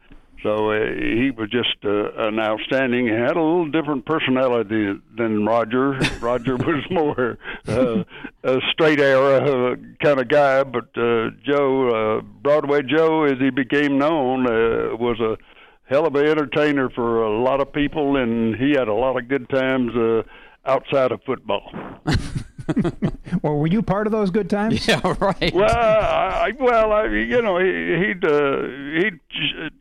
[0.45, 3.07] so uh, he was just uh, an outstanding.
[3.07, 5.93] He had a little different personality than Roger.
[6.21, 8.03] Roger was more uh,
[8.43, 13.49] a straight arrow uh, kind of guy, but uh, Joe, uh, Broadway Joe, as he
[13.49, 15.37] became known, uh, was a
[15.85, 19.27] hell of an entertainer for a lot of people, and he had a lot of
[19.27, 20.21] good times uh,
[20.65, 21.71] outside of football.
[23.41, 24.87] well, were you part of those good times?
[24.95, 25.53] Yeah, right.
[25.53, 28.61] Well, I, well, I, you know, he, he'd uh,
[29.01, 29.19] he'd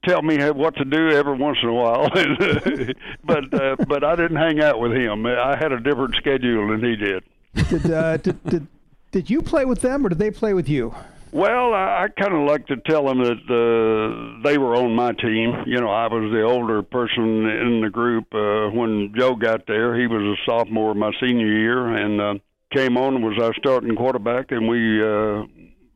[0.04, 2.08] tell me what to do every once in a while,
[3.24, 5.26] but uh, but I didn't hang out with him.
[5.26, 7.24] I had a different schedule than he did.
[7.68, 8.66] Did uh, did, did
[9.10, 10.94] did you play with them, or did they play with you?
[11.34, 15.12] Well, I, I kind of like to tell them that uh, they were on my
[15.12, 15.64] team.
[15.66, 18.32] You know, I was the older person in the group.
[18.32, 22.34] Uh, when Joe got there, he was a sophomore my senior year, and uh,
[22.74, 25.44] came on was our starting quarterback, and we uh,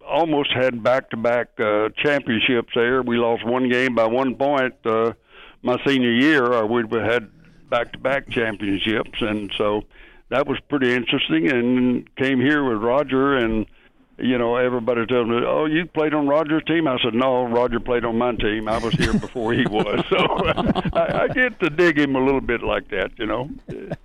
[0.07, 3.03] almost had back-to-back uh, championships there.
[3.03, 5.13] We lost one game by one point uh,
[5.63, 7.31] my senior year, we had
[7.69, 9.83] back-to-back championships, and so
[10.29, 11.51] that was pretty interesting.
[11.51, 13.67] And came here with Roger and
[14.21, 17.79] you know, everybody tells me, "Oh, you played on Roger's team." I said, "No, Roger
[17.79, 18.69] played on my team.
[18.69, 20.17] I was here before he was." So
[20.93, 23.49] I, I get to dig him a little bit like that, you know.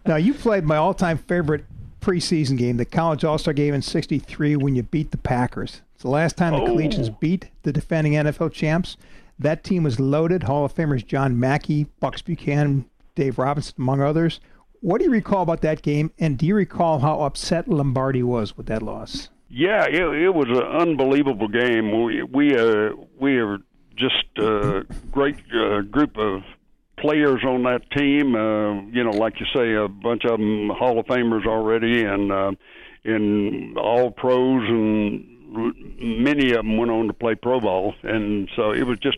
[0.05, 1.65] Now, you played my all-time favorite
[2.03, 5.81] preseason game, the College All-Star game in '63, when you beat the Packers.
[5.93, 6.67] It's the last time the Oh.
[6.67, 8.97] Collegians beat the defending NFL champs.
[9.39, 10.43] That team was loaded.
[10.43, 12.85] Hall of Famers John Mackey, Bucks Buchanan,
[13.15, 14.39] Dave Robinson, among others.
[14.81, 16.11] What do you recall about that game?
[16.19, 19.29] And do you recall how upset Lombardi was with that loss?
[19.49, 22.03] Yeah, it, it was an unbelievable game.
[22.03, 22.89] We we uh,
[23.19, 23.59] we are
[23.95, 26.41] just a great uh, group of
[27.03, 28.33] players on that team.
[28.33, 32.31] Uh, you know, like you say, a bunch of them Hall of Famers already, and
[32.31, 32.51] uh,
[33.03, 37.93] and all pros, and many of them went on to play pro ball.
[38.03, 39.17] And so it was just.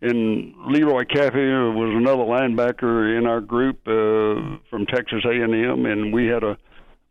[0.00, 6.12] And Lee Roy Caffey was another linebacker in our group uh, from Texas A&M, and
[6.12, 6.56] we had a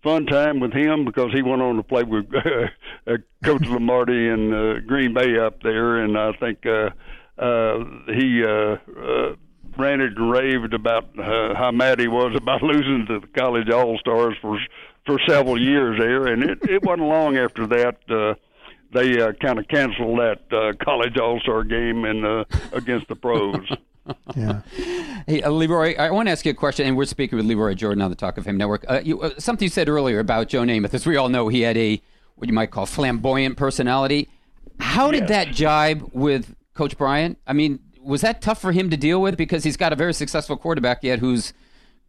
[0.03, 2.27] fun time with him because he went on to play with
[3.07, 6.91] uh, Coach Lombardi in uh, Green Bay up there, and I think uh,
[7.37, 7.83] uh,
[8.15, 9.35] he uh, uh,
[9.79, 13.97] ranted and raved about uh, how mad he was about losing to the college All
[13.99, 14.59] Stars for
[15.05, 17.97] for several years there, and it, it wasn't long after that.
[18.09, 18.35] Uh,
[18.93, 23.15] they uh, kind of canceled that uh, college All Star game and uh, against the
[23.15, 23.55] pros.
[24.37, 24.61] Yeah.
[25.27, 27.45] Hey, uh, Lee Roy, I want to ask you a question, and we're speaking with
[27.45, 28.85] Lee Roy Jordan on the Talk of Fame Network.
[28.87, 31.59] Uh, you, uh, something you said earlier about Joe Namath, as we all know, he
[31.59, 32.01] had a
[32.35, 34.29] what you might call flamboyant personality.
[34.79, 37.37] How did that jibe with Coach Bryant?
[37.45, 40.13] I mean, was that tough for him to deal with because he's got a very
[40.13, 41.53] successful quarterback yet who's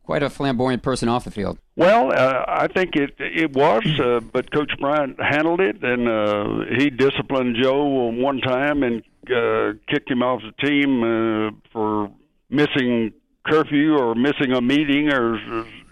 [0.04, 1.58] quite a flamboyant person off the field?
[1.76, 6.76] Well, uh, I think it it was, uh, but Coach Bryant handled it, and uh,
[6.78, 12.10] he disciplined Joe one time and uh, kicked him off the team uh, for
[12.48, 13.12] missing
[13.46, 15.36] curfew or missing a meeting or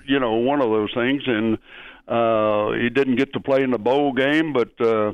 [0.07, 1.59] you know one of those things, and
[2.09, 4.55] uh, he didn't get to play in the bowl game.
[4.55, 5.13] But uh,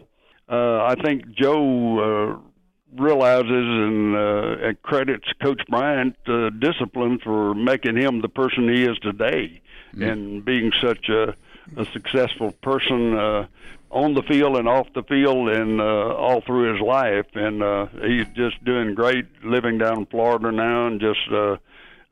[0.49, 2.37] uh, I think Joe.
[2.39, 2.49] Uh,
[2.97, 8.85] realizes and, uh, and credits Coach Bryant uh, discipline for making him the person he
[8.85, 9.61] is today,
[9.95, 11.35] and being such a,
[11.77, 13.47] a successful person uh,
[13.91, 17.27] on the field and off the field and uh, all through his life.
[17.35, 21.31] And uh, he's just doing great, living down in Florida now, and just.
[21.31, 21.57] Uh,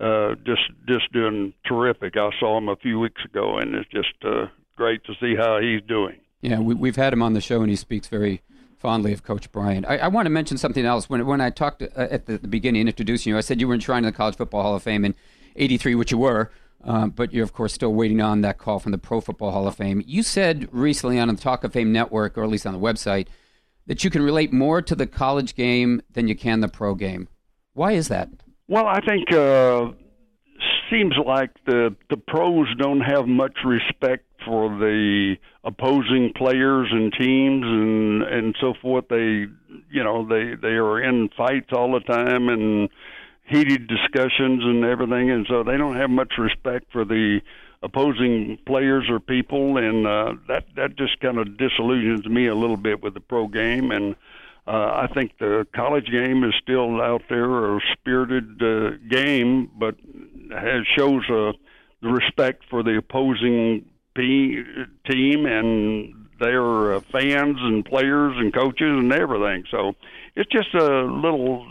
[0.01, 2.16] uh, just just doing terrific.
[2.16, 5.61] I saw him a few weeks ago, and it's just uh, great to see how
[5.61, 6.16] he's doing.
[6.40, 8.40] Yeah, we, we've had him on the show, and he speaks very
[8.81, 9.86] fondly of Coach Bryant.
[9.86, 11.09] I, I want to mention something else.
[11.09, 13.74] When when I talked uh, at the, the beginning, introducing you, I said you were
[13.74, 15.15] enshrined in the College Football Hall of Fame in
[15.55, 16.51] '83, which you were,
[16.82, 19.69] um, but you're of course still waiting on that call from the Pro Football Hall
[19.69, 20.02] of Fame.
[20.07, 23.27] You said recently on the Talk of Fame network, or at least on the website,
[23.86, 27.28] that you can relate more to the college game than you can the pro game.
[27.74, 28.31] Why is that?
[28.66, 29.93] Well, I think uh,
[30.90, 37.64] seems like the the pros don't have much respect for the opposing players and teams
[37.64, 39.06] and and so forth.
[39.08, 39.46] They
[39.90, 42.88] you know they they are in fights all the time and
[43.44, 47.40] heated discussions and everything, and so they don't have much respect for the
[47.82, 52.76] opposing players or people, and uh, that that just kind of disillusions me a little
[52.76, 53.90] bit with the pro game.
[53.90, 54.14] And
[54.66, 59.96] uh, I think the college game is still out there, a spirited uh, game, but
[60.52, 61.52] has shows uh,
[62.02, 64.64] the respect for the opposing pe-
[65.10, 69.64] team and their uh, fans and players and coaches and everything.
[69.70, 69.94] So
[70.35, 71.66] it's just a little.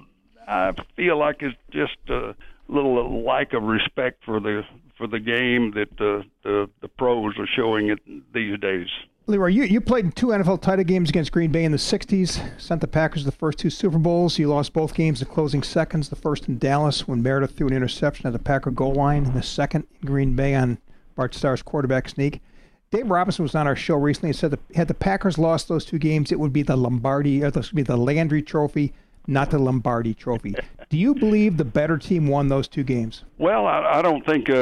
[0.48, 2.36] I feel like it's just a
[2.68, 4.64] little lack of respect for the
[4.98, 8.00] for the game that the the, the pros are showing it
[8.34, 8.88] these days.
[9.30, 11.78] Lee Roy, you, you played in two NFL title games against Green Bay in the
[11.78, 14.40] 60s, sent the Packers the first two Super Bowls.
[14.40, 17.74] You lost both games in closing seconds, the first in Dallas when Meredith threw an
[17.74, 20.80] interception at the Packer goal line, and the second in Green Bay on
[21.16, 22.42] Bart Starr's quarterback sneak.
[22.90, 25.86] Dave Robinson was on our show recently and said that had the Packers lost those
[25.86, 28.94] two games, it would be the Lombardi, or this would be the Landry Trophy,
[29.28, 30.56] not the Lombardi Trophy.
[30.90, 33.26] Do you believe the better team won those two games?
[33.38, 34.54] Well, I, I don't think uh,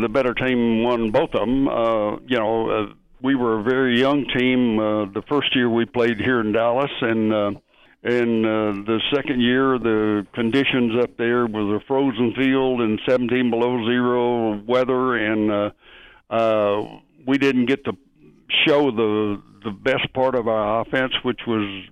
[0.00, 1.68] the better team won both of them.
[1.68, 5.84] Uh, you know, uh, we were a very young team uh, the first year we
[5.84, 7.50] played here in Dallas, and uh,
[8.02, 13.50] and uh, the second year the conditions up there was a frozen field and 17
[13.50, 15.70] below zero weather, and uh,
[16.30, 17.92] uh, we didn't get to
[18.66, 21.84] show the the best part of our offense, which was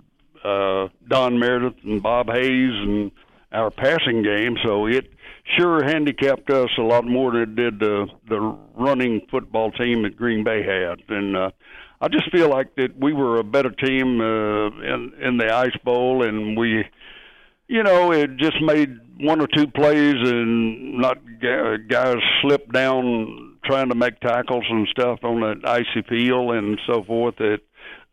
[0.43, 3.11] uh, Don Meredith and Bob Hayes and
[3.51, 4.57] our passing game.
[4.63, 5.09] So it
[5.55, 8.39] sure handicapped us a lot more than it did the the
[8.75, 11.01] running football team that Green Bay had.
[11.09, 11.51] And uh,
[12.01, 15.77] I just feel like that we were a better team uh, in in the Ice
[15.83, 16.85] Bowl, and we,
[17.67, 21.17] you know, it just made one or two plays and not
[21.89, 27.03] guys slip down trying to make tackles and stuff on that icy field and so
[27.03, 27.35] forth.
[27.37, 27.59] That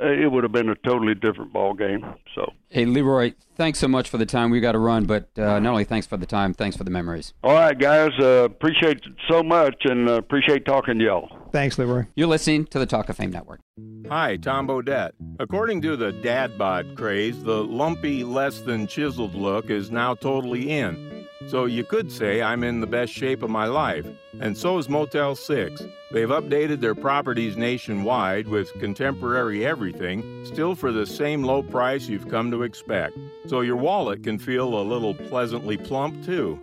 [0.01, 2.05] it would have been a totally different ball game.
[2.35, 4.51] So, Hey, Lee Roy, thanks so much for the time.
[4.51, 6.91] We got to run, but uh, not only thanks for the time, thanks for the
[6.91, 7.33] memories.
[7.45, 11.29] all right, guys, uh, appreciate it so much and uh, appreciate talking to y'all.
[11.53, 12.07] Thanks, Lee Roy.
[12.17, 13.61] You're listening to the Talk of Fame Network.
[14.09, 15.13] Hi, Tom Bodett.
[15.39, 20.69] According to the dad bod craze, the lumpy, less than chiseled look is now totally
[20.71, 21.24] in.
[21.47, 24.07] So you could say I'm in the best shape of my life,
[24.41, 25.83] and so is Motel 6.
[26.11, 32.29] They've updated their properties nationwide with contemporary everything, still for the same low price you've
[32.29, 33.19] come to expect.
[33.47, 36.63] So your wallet can feel a little pleasantly plump, too.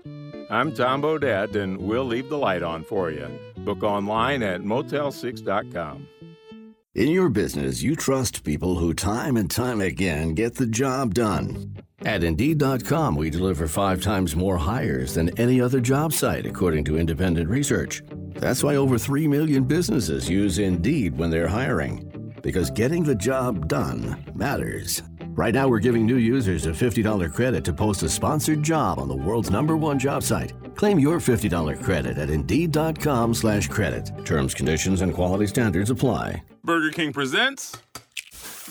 [0.50, 3.28] I'm Tom Bodett, and we'll leave the light on for you.
[3.60, 6.08] Book online at motel6.com.
[6.94, 11.78] In your business, you trust people who time and time again get the job done.
[12.04, 16.98] At Indeed.com, we deliver five times more hires than any other job site, according to
[16.98, 18.02] independent research.
[18.36, 23.68] That's why over 3 million businesses use Indeed when they're hiring, because getting the job
[23.68, 25.04] done matters.
[25.34, 29.08] Right now, we're giving new users a $50 credit to post a sponsored job on
[29.08, 30.54] the world's number one job site.
[30.76, 34.12] Claim your $50 credit at Indeed.com slash credit.
[34.26, 36.42] Terms, conditions, and quality standards apply.
[36.64, 37.78] Burger King presents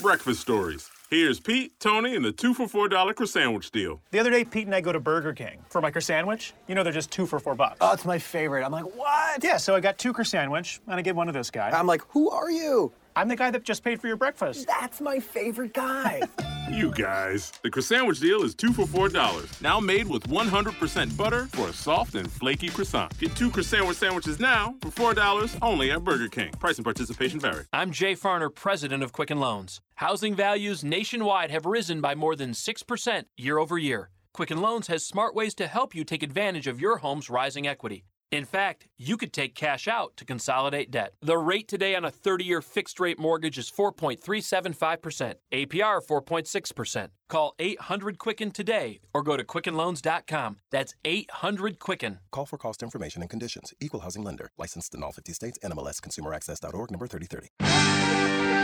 [0.02, 0.89] Breakfast Stories.
[1.10, 4.00] Here's Pete, Tony, and the two for four dollar Croissan'wich deal.
[4.12, 6.54] The other day, Pete and I go to Burger King for my sandwich.
[6.68, 7.78] You know, they're just two for four bucks.
[7.80, 8.64] Oh, it's my favorite.
[8.64, 9.42] I'm like, what?
[9.42, 11.70] Yeah, so I got two sandwich, and I get one to this guy.
[11.70, 12.92] I'm like, who are you?
[13.20, 14.66] I'm the guy that just paid for your breakfast.
[14.66, 16.22] That's my favorite guy.
[16.70, 17.50] You guys.
[17.64, 19.60] The croissant deal is two for four dollars.
[19.60, 23.18] Now made with 100% butter for a soft and flaky croissant.
[23.18, 26.52] Get two Croissan'wiches now for four dollars only at Burger King.
[26.60, 27.64] Price and participation vary.
[27.72, 29.80] I'm Jay Farner, president of Quicken Loans.
[29.96, 34.10] Housing values nationwide have risen by more than 6% year over year.
[34.32, 38.04] Quicken Loans has smart ways to help you take advantage of your home's rising equity.
[38.30, 41.14] In fact, you could take cash out to consolidate debt.
[41.20, 47.08] The rate today on a 30 year fixed rate mortgage is 4.375%, APR 4.6%.
[47.30, 50.56] Call 800 Quicken today or go to QuickenLoans.com.
[50.70, 52.18] That's 800 Quicken.
[52.32, 53.72] Call for cost information and conditions.
[53.80, 54.50] Equal housing lender.
[54.58, 55.58] Licensed in all 50 states.
[55.64, 57.48] NMLS ConsumerAccess.org number 3030.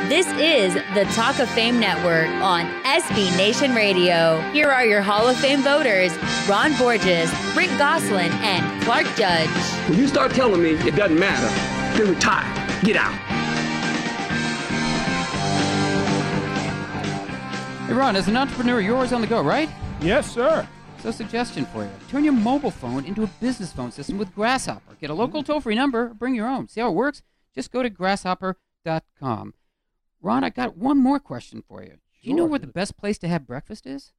[0.08, 4.40] This is the Talk of Fame Network on SB Nation Radio.
[4.52, 6.12] Here are your Hall of Fame voters
[6.48, 9.48] Ron Borges, Rick Gosselin, and Clark Judge.
[9.88, 11.48] When you start telling me it doesn't matter,
[11.96, 12.82] then retire.
[12.82, 13.45] Get out.
[17.86, 19.68] Hey, Ron, as an entrepreneur, you're always on the go, right?
[20.00, 20.66] Yes, sir.
[20.98, 24.96] So, suggestion for you turn your mobile phone into a business phone system with Grasshopper.
[25.00, 26.66] Get a local toll free number, bring your own.
[26.68, 27.22] See how it works?
[27.54, 29.54] Just go to grasshopper.com.
[30.20, 31.90] Ron, I got one more question for you.
[32.22, 34.12] Do you know where the best place to have breakfast is?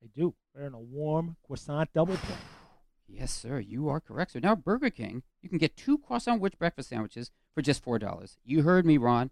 [0.00, 0.34] I do.
[0.54, 2.36] They're in a warm croissant double play.
[3.08, 3.58] Yes, sir.
[3.58, 4.32] You are correct.
[4.32, 7.98] So now at Burger King, you can get two Croissan'wich breakfast sandwiches for just four
[7.98, 8.36] dollars.
[8.44, 9.30] You heard me, Ron.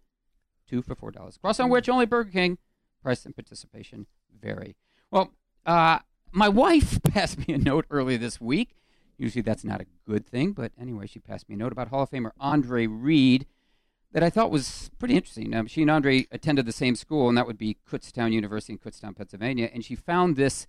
[0.69, 1.39] Two for four dollars.
[1.39, 2.59] Croissan'wich only Burger King.
[3.07, 4.07] Price and participation
[4.43, 4.77] vary.
[5.11, 5.31] Well,
[5.65, 6.01] uh,
[6.33, 8.75] my wife passed me a note earlier this week
[9.19, 12.03] Usually that's not a good thing, but anyway, she passed me a note about Hall
[12.03, 13.47] of Famer Andre Reed
[14.13, 15.55] that I thought was pretty interesting.
[15.55, 18.79] Um, she and Andre attended the same school, and that would be Kutztown University in
[18.79, 19.71] Kutztown, Pennsylvania.
[19.73, 20.67] And she found this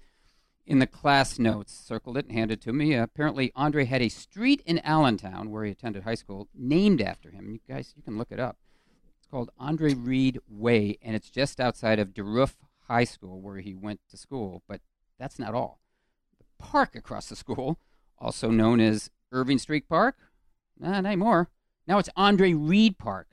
[0.66, 2.96] in the class notes, circled it, and handed it to me.
[2.96, 7.32] Uh, apparently, Andre had a street in Allentown, where he attended high school, named after
[7.32, 7.52] him.
[7.52, 8.58] You guys, you can look it up.
[9.30, 12.56] Called Andre Reed Way, and it's just outside of Dieruff
[12.88, 14.64] High School, where he went to school.
[14.68, 14.82] But
[15.20, 15.80] that's not all.
[16.38, 17.78] The park across the school,
[18.18, 20.16] also known as Irving Street Park,
[20.80, 21.50] nah, not anymore.
[21.88, 23.28] Now it's Andre Reed Park.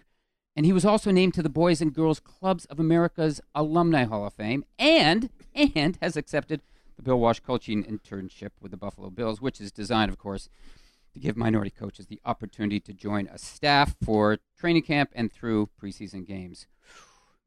[0.57, 4.27] And he was also named to the Boys and Girls Clubs of America's Alumni Hall
[4.27, 6.63] of Fame and and has accepted
[6.97, 10.49] the Bill Walsh coaching internship with the Buffalo Bills, which is designed, of course,
[11.15, 15.71] to give minority coaches the opportunity to join a staff for training camp and through
[15.81, 16.67] preseason games.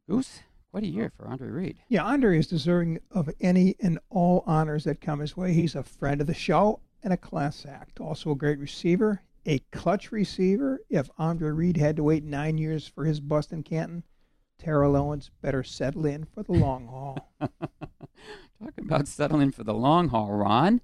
[0.10, 0.42] Goose,
[0.72, 1.78] quite a year for Andre Reed.
[1.90, 5.54] Yeah, Andre is deserving of any and all honors that come his way.
[5.54, 8.00] He's a friend of the show and a class act.
[8.00, 10.82] Also a great receiver, a clutch receiver.
[10.90, 14.04] If Andre Reed had to wait nine years for his bust in Canton,
[14.58, 17.34] Terrell Owens better settle in for the long haul.
[17.40, 20.82] Talking about settling for the long haul, Ron.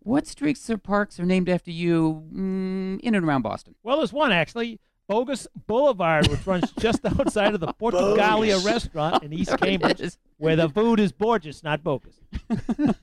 [0.00, 3.74] What streets or parks are named after you mm, in and around Boston?
[3.82, 4.80] Well, there's one actually.
[5.08, 8.66] Bogus Boulevard, which runs just outside of the Portugalia Bogus.
[8.66, 10.18] restaurant in East There Cambridge, is.
[10.36, 12.20] where the food is gorgeous, not bogus.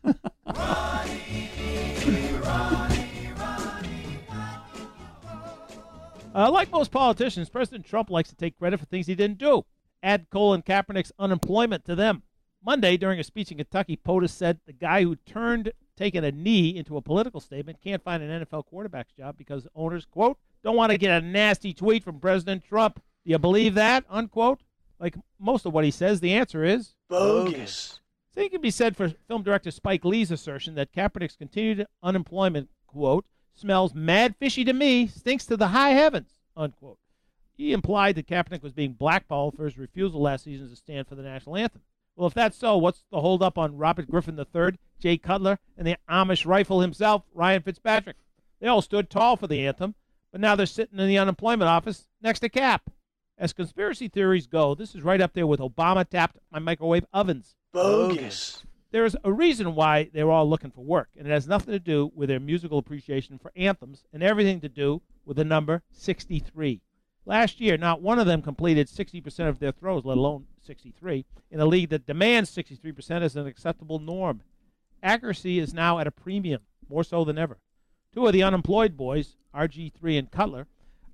[6.34, 9.64] Uh, like most politicians, President Trump likes to take credit for things he didn't do.
[10.04, 12.24] Add Colin Kaepernick's unemployment to them.
[12.64, 16.76] Monday, during a speech in Kentucky, POTUS said the guy who turned taking a knee
[16.76, 20.92] into a political statement can't find an NFL quarterback's job because owners, quote, don't want
[20.92, 22.96] to get a nasty tweet from President Trump.
[23.26, 24.06] Do you believe that?
[24.10, 24.62] Unquote.
[25.00, 28.00] Like most of what he says, the answer is Bogus.
[28.34, 33.26] Same can be said for film director Spike Lee's assertion that Kaepernick's continued unemployment, quote,
[33.54, 37.00] smells mad fishy to me, stinks to the high heavens, unquote.
[37.54, 41.16] He implied that Kaepernick was being blackballed for his refusal last season to stand for
[41.16, 41.82] the national anthem.
[42.16, 45.98] Well, if that's so, what's the holdup on Robert Griffin III, Jay Cutler, and the
[46.10, 48.16] Amish rifle himself, Ryan Fitzpatrick?
[48.62, 49.96] They all stood tall for the anthem,
[50.32, 52.90] but now they're sitting in the unemployment office next to Cap.
[53.38, 57.56] As conspiracy theories go, this is right up there with Obama tapped my microwave ovens.
[57.74, 58.64] Bogus.
[58.92, 62.14] There's a reason why they're all looking for work, and it has nothing to do
[62.16, 66.82] with their musical appreciation for anthems and everything to do with the number 63.
[67.26, 71.60] Last year, not one of them completed 60% of their throws, let alone 63, in
[71.60, 74.42] a league that demands 63% as an acceptable norm.
[75.04, 77.60] Accuracy is now at a premium, more so than ever.
[78.14, 80.68] Two of the unemployed boys, RG3 and Cutler,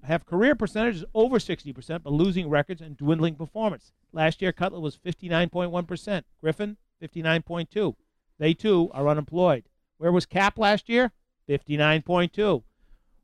[0.03, 3.91] have career percentages over 60%, but losing records and dwindling performance.
[4.13, 7.95] Last year, Cutler was 59.1%, Griffin, 59.2.
[8.39, 9.65] They too are unemployed.
[9.97, 11.11] Where was Cap last year?
[11.47, 12.63] 59.2.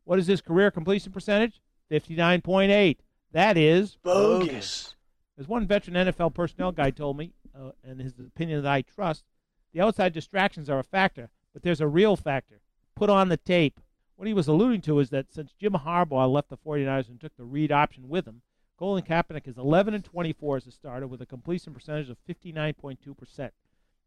[0.03, 1.61] What is his career completion percentage?
[1.91, 2.97] 59.8.
[3.31, 4.96] That is Bogus.
[5.37, 9.23] As one veteran NFL personnel guy told me, uh, and his opinion that I trust,
[9.71, 12.61] the outside distractions are a factor, but there's a real factor.
[12.95, 13.79] Put on the tape.
[14.15, 17.37] What he was alluding to is that since Jim Harbaugh left the 49ers and took
[17.37, 18.41] the read option with him,
[18.77, 23.51] Colin Kaepernick is 11 and 24 as a starter with a completion percentage of 59.2%.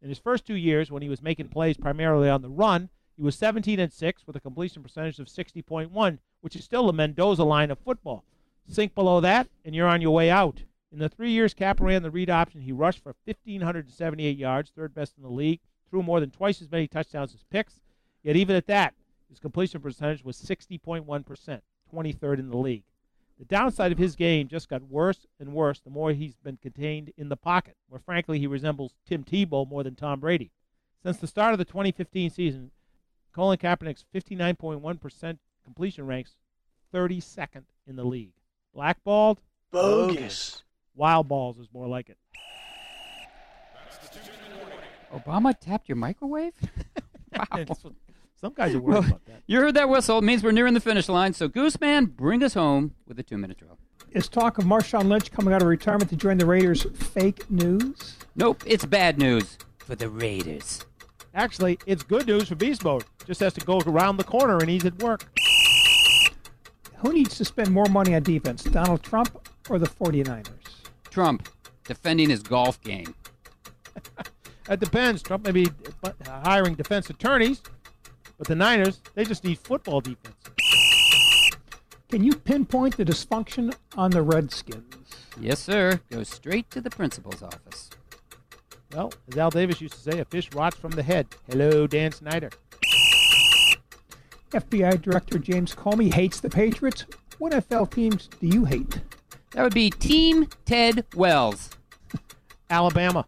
[0.03, 3.23] In his first two years, when he was making plays primarily on the run, he
[3.23, 7.45] was 17 and 6 with a completion percentage of 60.1, which is still the Mendoza
[7.45, 8.25] line of football.
[8.67, 10.63] Sink below that, and you're on your way out.
[10.93, 14.93] In the three years Cap ran the read option, he rushed for 1,578 yards, third
[14.93, 17.81] best in the league, threw more than twice as many touchdowns as picks.
[18.23, 18.95] Yet even at that,
[19.29, 21.61] his completion percentage was 60.1%,
[21.95, 22.83] 23rd in the league.
[23.39, 27.13] The downside of his game just got worse and worse the more he's been contained
[27.17, 30.51] in the pocket, where frankly he resembles Tim Tebow more than Tom Brady.
[31.03, 32.73] Since the start of the 2015 season,
[33.33, 36.37] Colin Kaepernick's 59.1% completion ranks
[36.93, 38.35] 32nd in the league.
[38.75, 39.41] Blackballed?
[39.71, 40.65] Bogus.
[41.01, 42.19] Wild balls is more like it.
[45.11, 46.53] Obama tapped your microwave?
[47.35, 47.65] wow.
[48.39, 49.43] Some guys are worried Well, about that.
[49.47, 50.19] You heard that whistle.
[50.19, 51.33] It means we're nearing the finish line.
[51.33, 53.79] So, Gooseman, bring us home with a two minute drill.
[54.11, 58.19] Is talk of Marshawn Lynch coming out of retirement to join the Raiders fake news?
[58.37, 60.85] Nope, it's bad news for the Raiders.
[61.33, 63.05] Actually, it's good news for Beast Mode.
[63.27, 65.25] Just has to go around the corner and he's at work.
[66.99, 70.80] Who needs to spend more money on defense, Donald Trump or the 49ers?
[71.11, 71.49] Trump
[71.85, 73.15] defending his golf game.
[74.67, 75.23] That depends.
[75.23, 75.67] Trump may be
[76.45, 77.63] hiring defense attorneys,
[78.39, 80.37] but the Niners, they just need football defense.
[82.09, 84.95] Can you pinpoint the dysfunction on the Redskins?
[85.41, 86.01] Yes, sir.
[86.11, 87.91] Go straight to the principal's office.
[88.93, 91.29] Well, as Al Davis used to say, a fish rots from the head.
[91.49, 92.51] Hello, Dan Snyder.
[94.51, 97.07] FBI Director James Comey hates the Patriots.
[97.39, 99.01] What NFL teams do you hate?
[99.53, 101.71] That would be Team Ted Wells.
[102.71, 103.27] Alabama.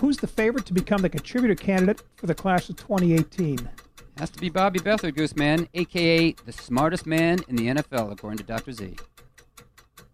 [0.00, 3.68] Who's the favorite to become the contributor candidate for the class of 2018?
[4.16, 8.44] Has to be Bobby Beathard, Gooseman, aka the smartest man in the NFL, according to
[8.44, 8.72] Dr.
[8.72, 8.94] Z.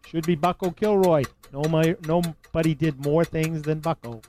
[0.07, 1.25] Should be Bucko Kilroy.
[1.53, 4.23] No, my, nobody did more things than Bucko.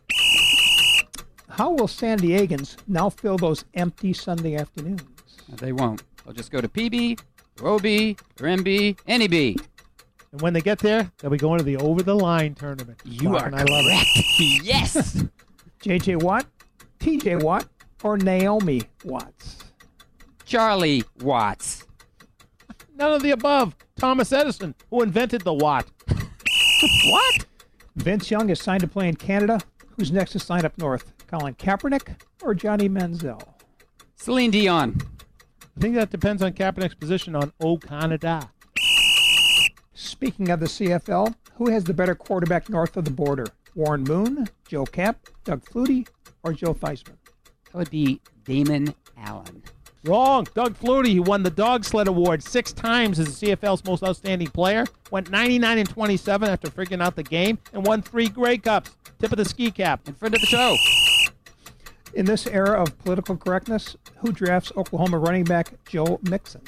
[1.50, 5.04] How will San Diegans now fill those empty Sunday afternoons?
[5.48, 6.04] They won't.
[6.26, 7.22] They'll just go to PB,
[7.62, 9.58] or OB, or MB, any B.
[10.36, 13.00] And when they get there, they'll be going to the over the line tournament.
[13.06, 14.66] You Fuck, are and I love it.
[14.66, 15.24] yes.
[15.82, 16.46] JJ Watt,
[17.00, 17.70] TJ Watt,
[18.04, 19.64] or Naomi Watts?
[20.44, 21.86] Charlie Watts.
[22.98, 23.78] None of the above.
[23.96, 25.86] Thomas Edison, who invented the watt.
[27.06, 27.46] what?
[27.96, 29.62] Vince Young is signed to play in Canada.
[29.96, 31.14] Who's next to sign up north?
[31.28, 33.42] Colin Kaepernick or Johnny Manziel?
[34.18, 34.98] Celine Dion.
[35.78, 38.50] I think that depends on Kaepernick's position on O Canada.
[39.98, 43.46] Speaking of the CFL, who has the better quarterback north of the border?
[43.76, 46.06] Warren Moon, Joe Kapp, Doug Flutie,
[46.44, 47.16] or Joe Theismann?
[47.66, 49.64] That would be Damon Allen.
[50.04, 50.46] Wrong.
[50.54, 54.50] Doug Flutie, who won the Dog Sled Award six times as the CFL's most outstanding
[54.50, 58.92] player, went 99 and 27 after figuring out the game, and won three Grey Cups.
[59.20, 60.06] Tip of the ski cap.
[60.10, 60.76] In front of the show.
[62.14, 66.62] In this era of political correctness, who drafts Oklahoma running back Joe Mixon?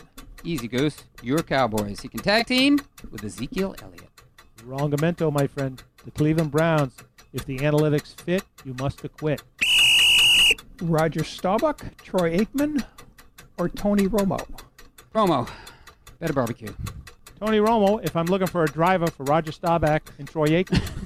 [0.48, 1.04] Easy, Goose.
[1.22, 2.00] Your Cowboys.
[2.00, 2.80] He can tag team
[3.12, 4.10] with Ezekiel Elliott.
[4.66, 5.84] Wrongamento, my friend.
[6.06, 6.96] The Cleveland Browns.
[7.34, 9.44] If the analytics fit, you must acquit.
[10.82, 12.82] Roger Staubach, Troy Aikman,
[13.58, 14.48] or Tony Romo?
[15.14, 15.50] Romo.
[16.20, 16.74] Better barbecue.
[17.42, 20.97] Tony Romo, if I'm looking for a driver for Roger Staubach and Troy Aikman.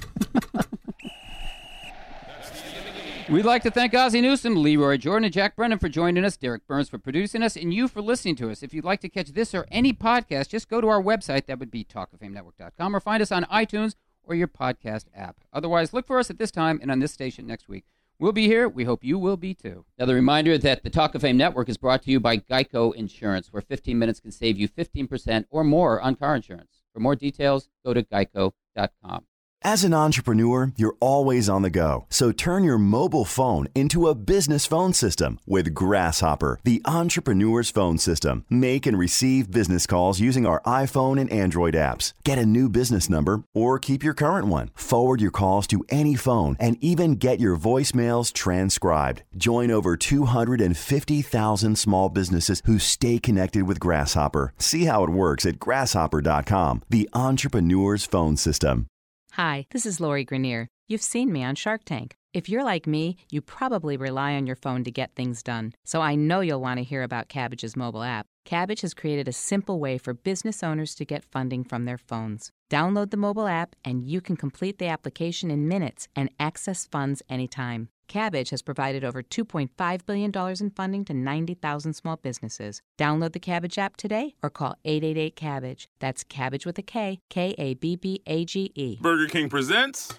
[3.32, 6.36] We'd like to thank Ozzie Newsome, Lee Roy Jordan, and Jack Brennan for joining us,
[6.36, 8.62] Derek Burns for producing us, and you for listening to us.
[8.62, 11.46] If you'd like to catch this or any podcast, just go to our website.
[11.46, 15.36] That would be talkoffamenetwork.com or find us on iTunes or your podcast app.
[15.50, 17.84] Otherwise, look for us at this time and on this station next week.
[18.18, 18.68] We'll be here.
[18.68, 19.86] We hope you will be too.
[19.96, 23.50] Another reminder that the Talk of Fame Network is brought to you by Geico Insurance,
[23.50, 26.82] where 15 minutes can save you 15% or more on car insurance.
[26.92, 29.24] For more details, go to geico.com.
[29.64, 32.06] As an entrepreneur, you're always on the go.
[32.10, 37.98] So turn your mobile phone into a business phone system with Grasshopper, the entrepreneur's phone
[37.98, 38.44] system.
[38.50, 42.12] Make and receive business calls using our iPhone and Android apps.
[42.24, 44.70] Get a new business number or keep your current one.
[44.74, 49.22] Forward your calls to any phone and even get your voicemails transcribed.
[49.36, 54.54] Join over 250,000 small businesses who stay connected with Grasshopper.
[54.58, 58.88] See how it works at grasshopper.com, the entrepreneur's phone system.
[59.36, 60.66] Hi, this is Lori Greiner.
[60.88, 62.16] You've seen me on Shark Tank.
[62.34, 65.72] If you're like me, you probably rely on your phone to get things done.
[65.86, 68.26] So I know you'll want to hear about Kabbage's mobile app.
[68.44, 72.50] Kabbage has created a simple way for business owners to get funding from their phones.
[72.70, 77.22] Download the mobile app and you can complete the application in minutes and access funds
[77.28, 77.88] anytime.
[78.08, 82.82] Kabbage has provided over $2.5 billion in funding to 90,000 small businesses.
[82.98, 85.86] Download the Kabbage app today or call 888 Kabbage.
[85.98, 88.98] That's Kabbage with a K, K A B B A G E.
[89.00, 90.12] Burger King presents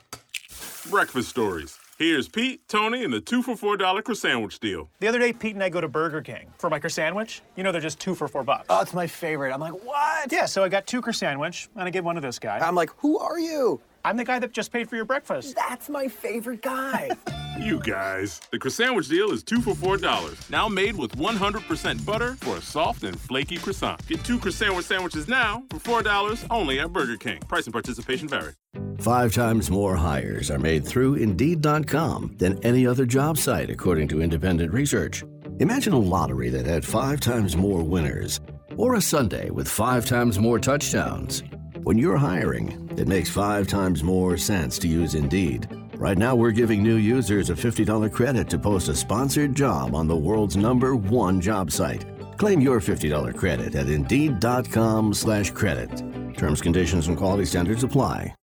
[0.89, 1.77] Breakfast Stories.
[2.03, 4.89] Here's Pete, Tony, and the two for four dollar Croissan'wich deal.
[4.99, 7.39] The other day, Pete and I go to Burger King for my Croissan'wich.
[7.55, 8.65] You know they're just two for four bucks.
[8.69, 9.53] Oh, it's my favorite.
[9.53, 10.29] I'm like, what?
[10.29, 12.59] Yeah, so I got two croissant, and I gave one to this guy.
[12.59, 13.79] I'm like, who are you?
[14.05, 15.55] I'm the guy that just paid for your breakfast.
[15.55, 17.09] That's my favorite guy.
[17.59, 18.41] You guys.
[18.51, 20.49] The Croissan'wich deal is two for four dollars.
[20.49, 24.05] Now made with 100% butter for a soft and flaky croissant.
[24.07, 27.39] Get two croissant sandwiches now for four dollars only at Burger King.
[27.41, 28.53] Price and participation vary.
[28.97, 34.21] Five times more hires are made through Indeed.com than any other job site, according to
[34.23, 35.23] independent research.
[35.59, 38.39] Imagine a lottery that had five times more winners,
[38.77, 41.43] or a Sunday with five times more touchdowns.
[41.83, 45.67] When you're hiring, it makes five times more sense to use Indeed.
[45.97, 50.07] Right now, we're giving new users a $50 credit to post a sponsored job on
[50.07, 52.05] the world's number one job site.
[52.37, 55.91] Claim your $50 credit at Indeed.com slash credit.
[56.37, 58.31] Terms, conditions, and quality standards apply.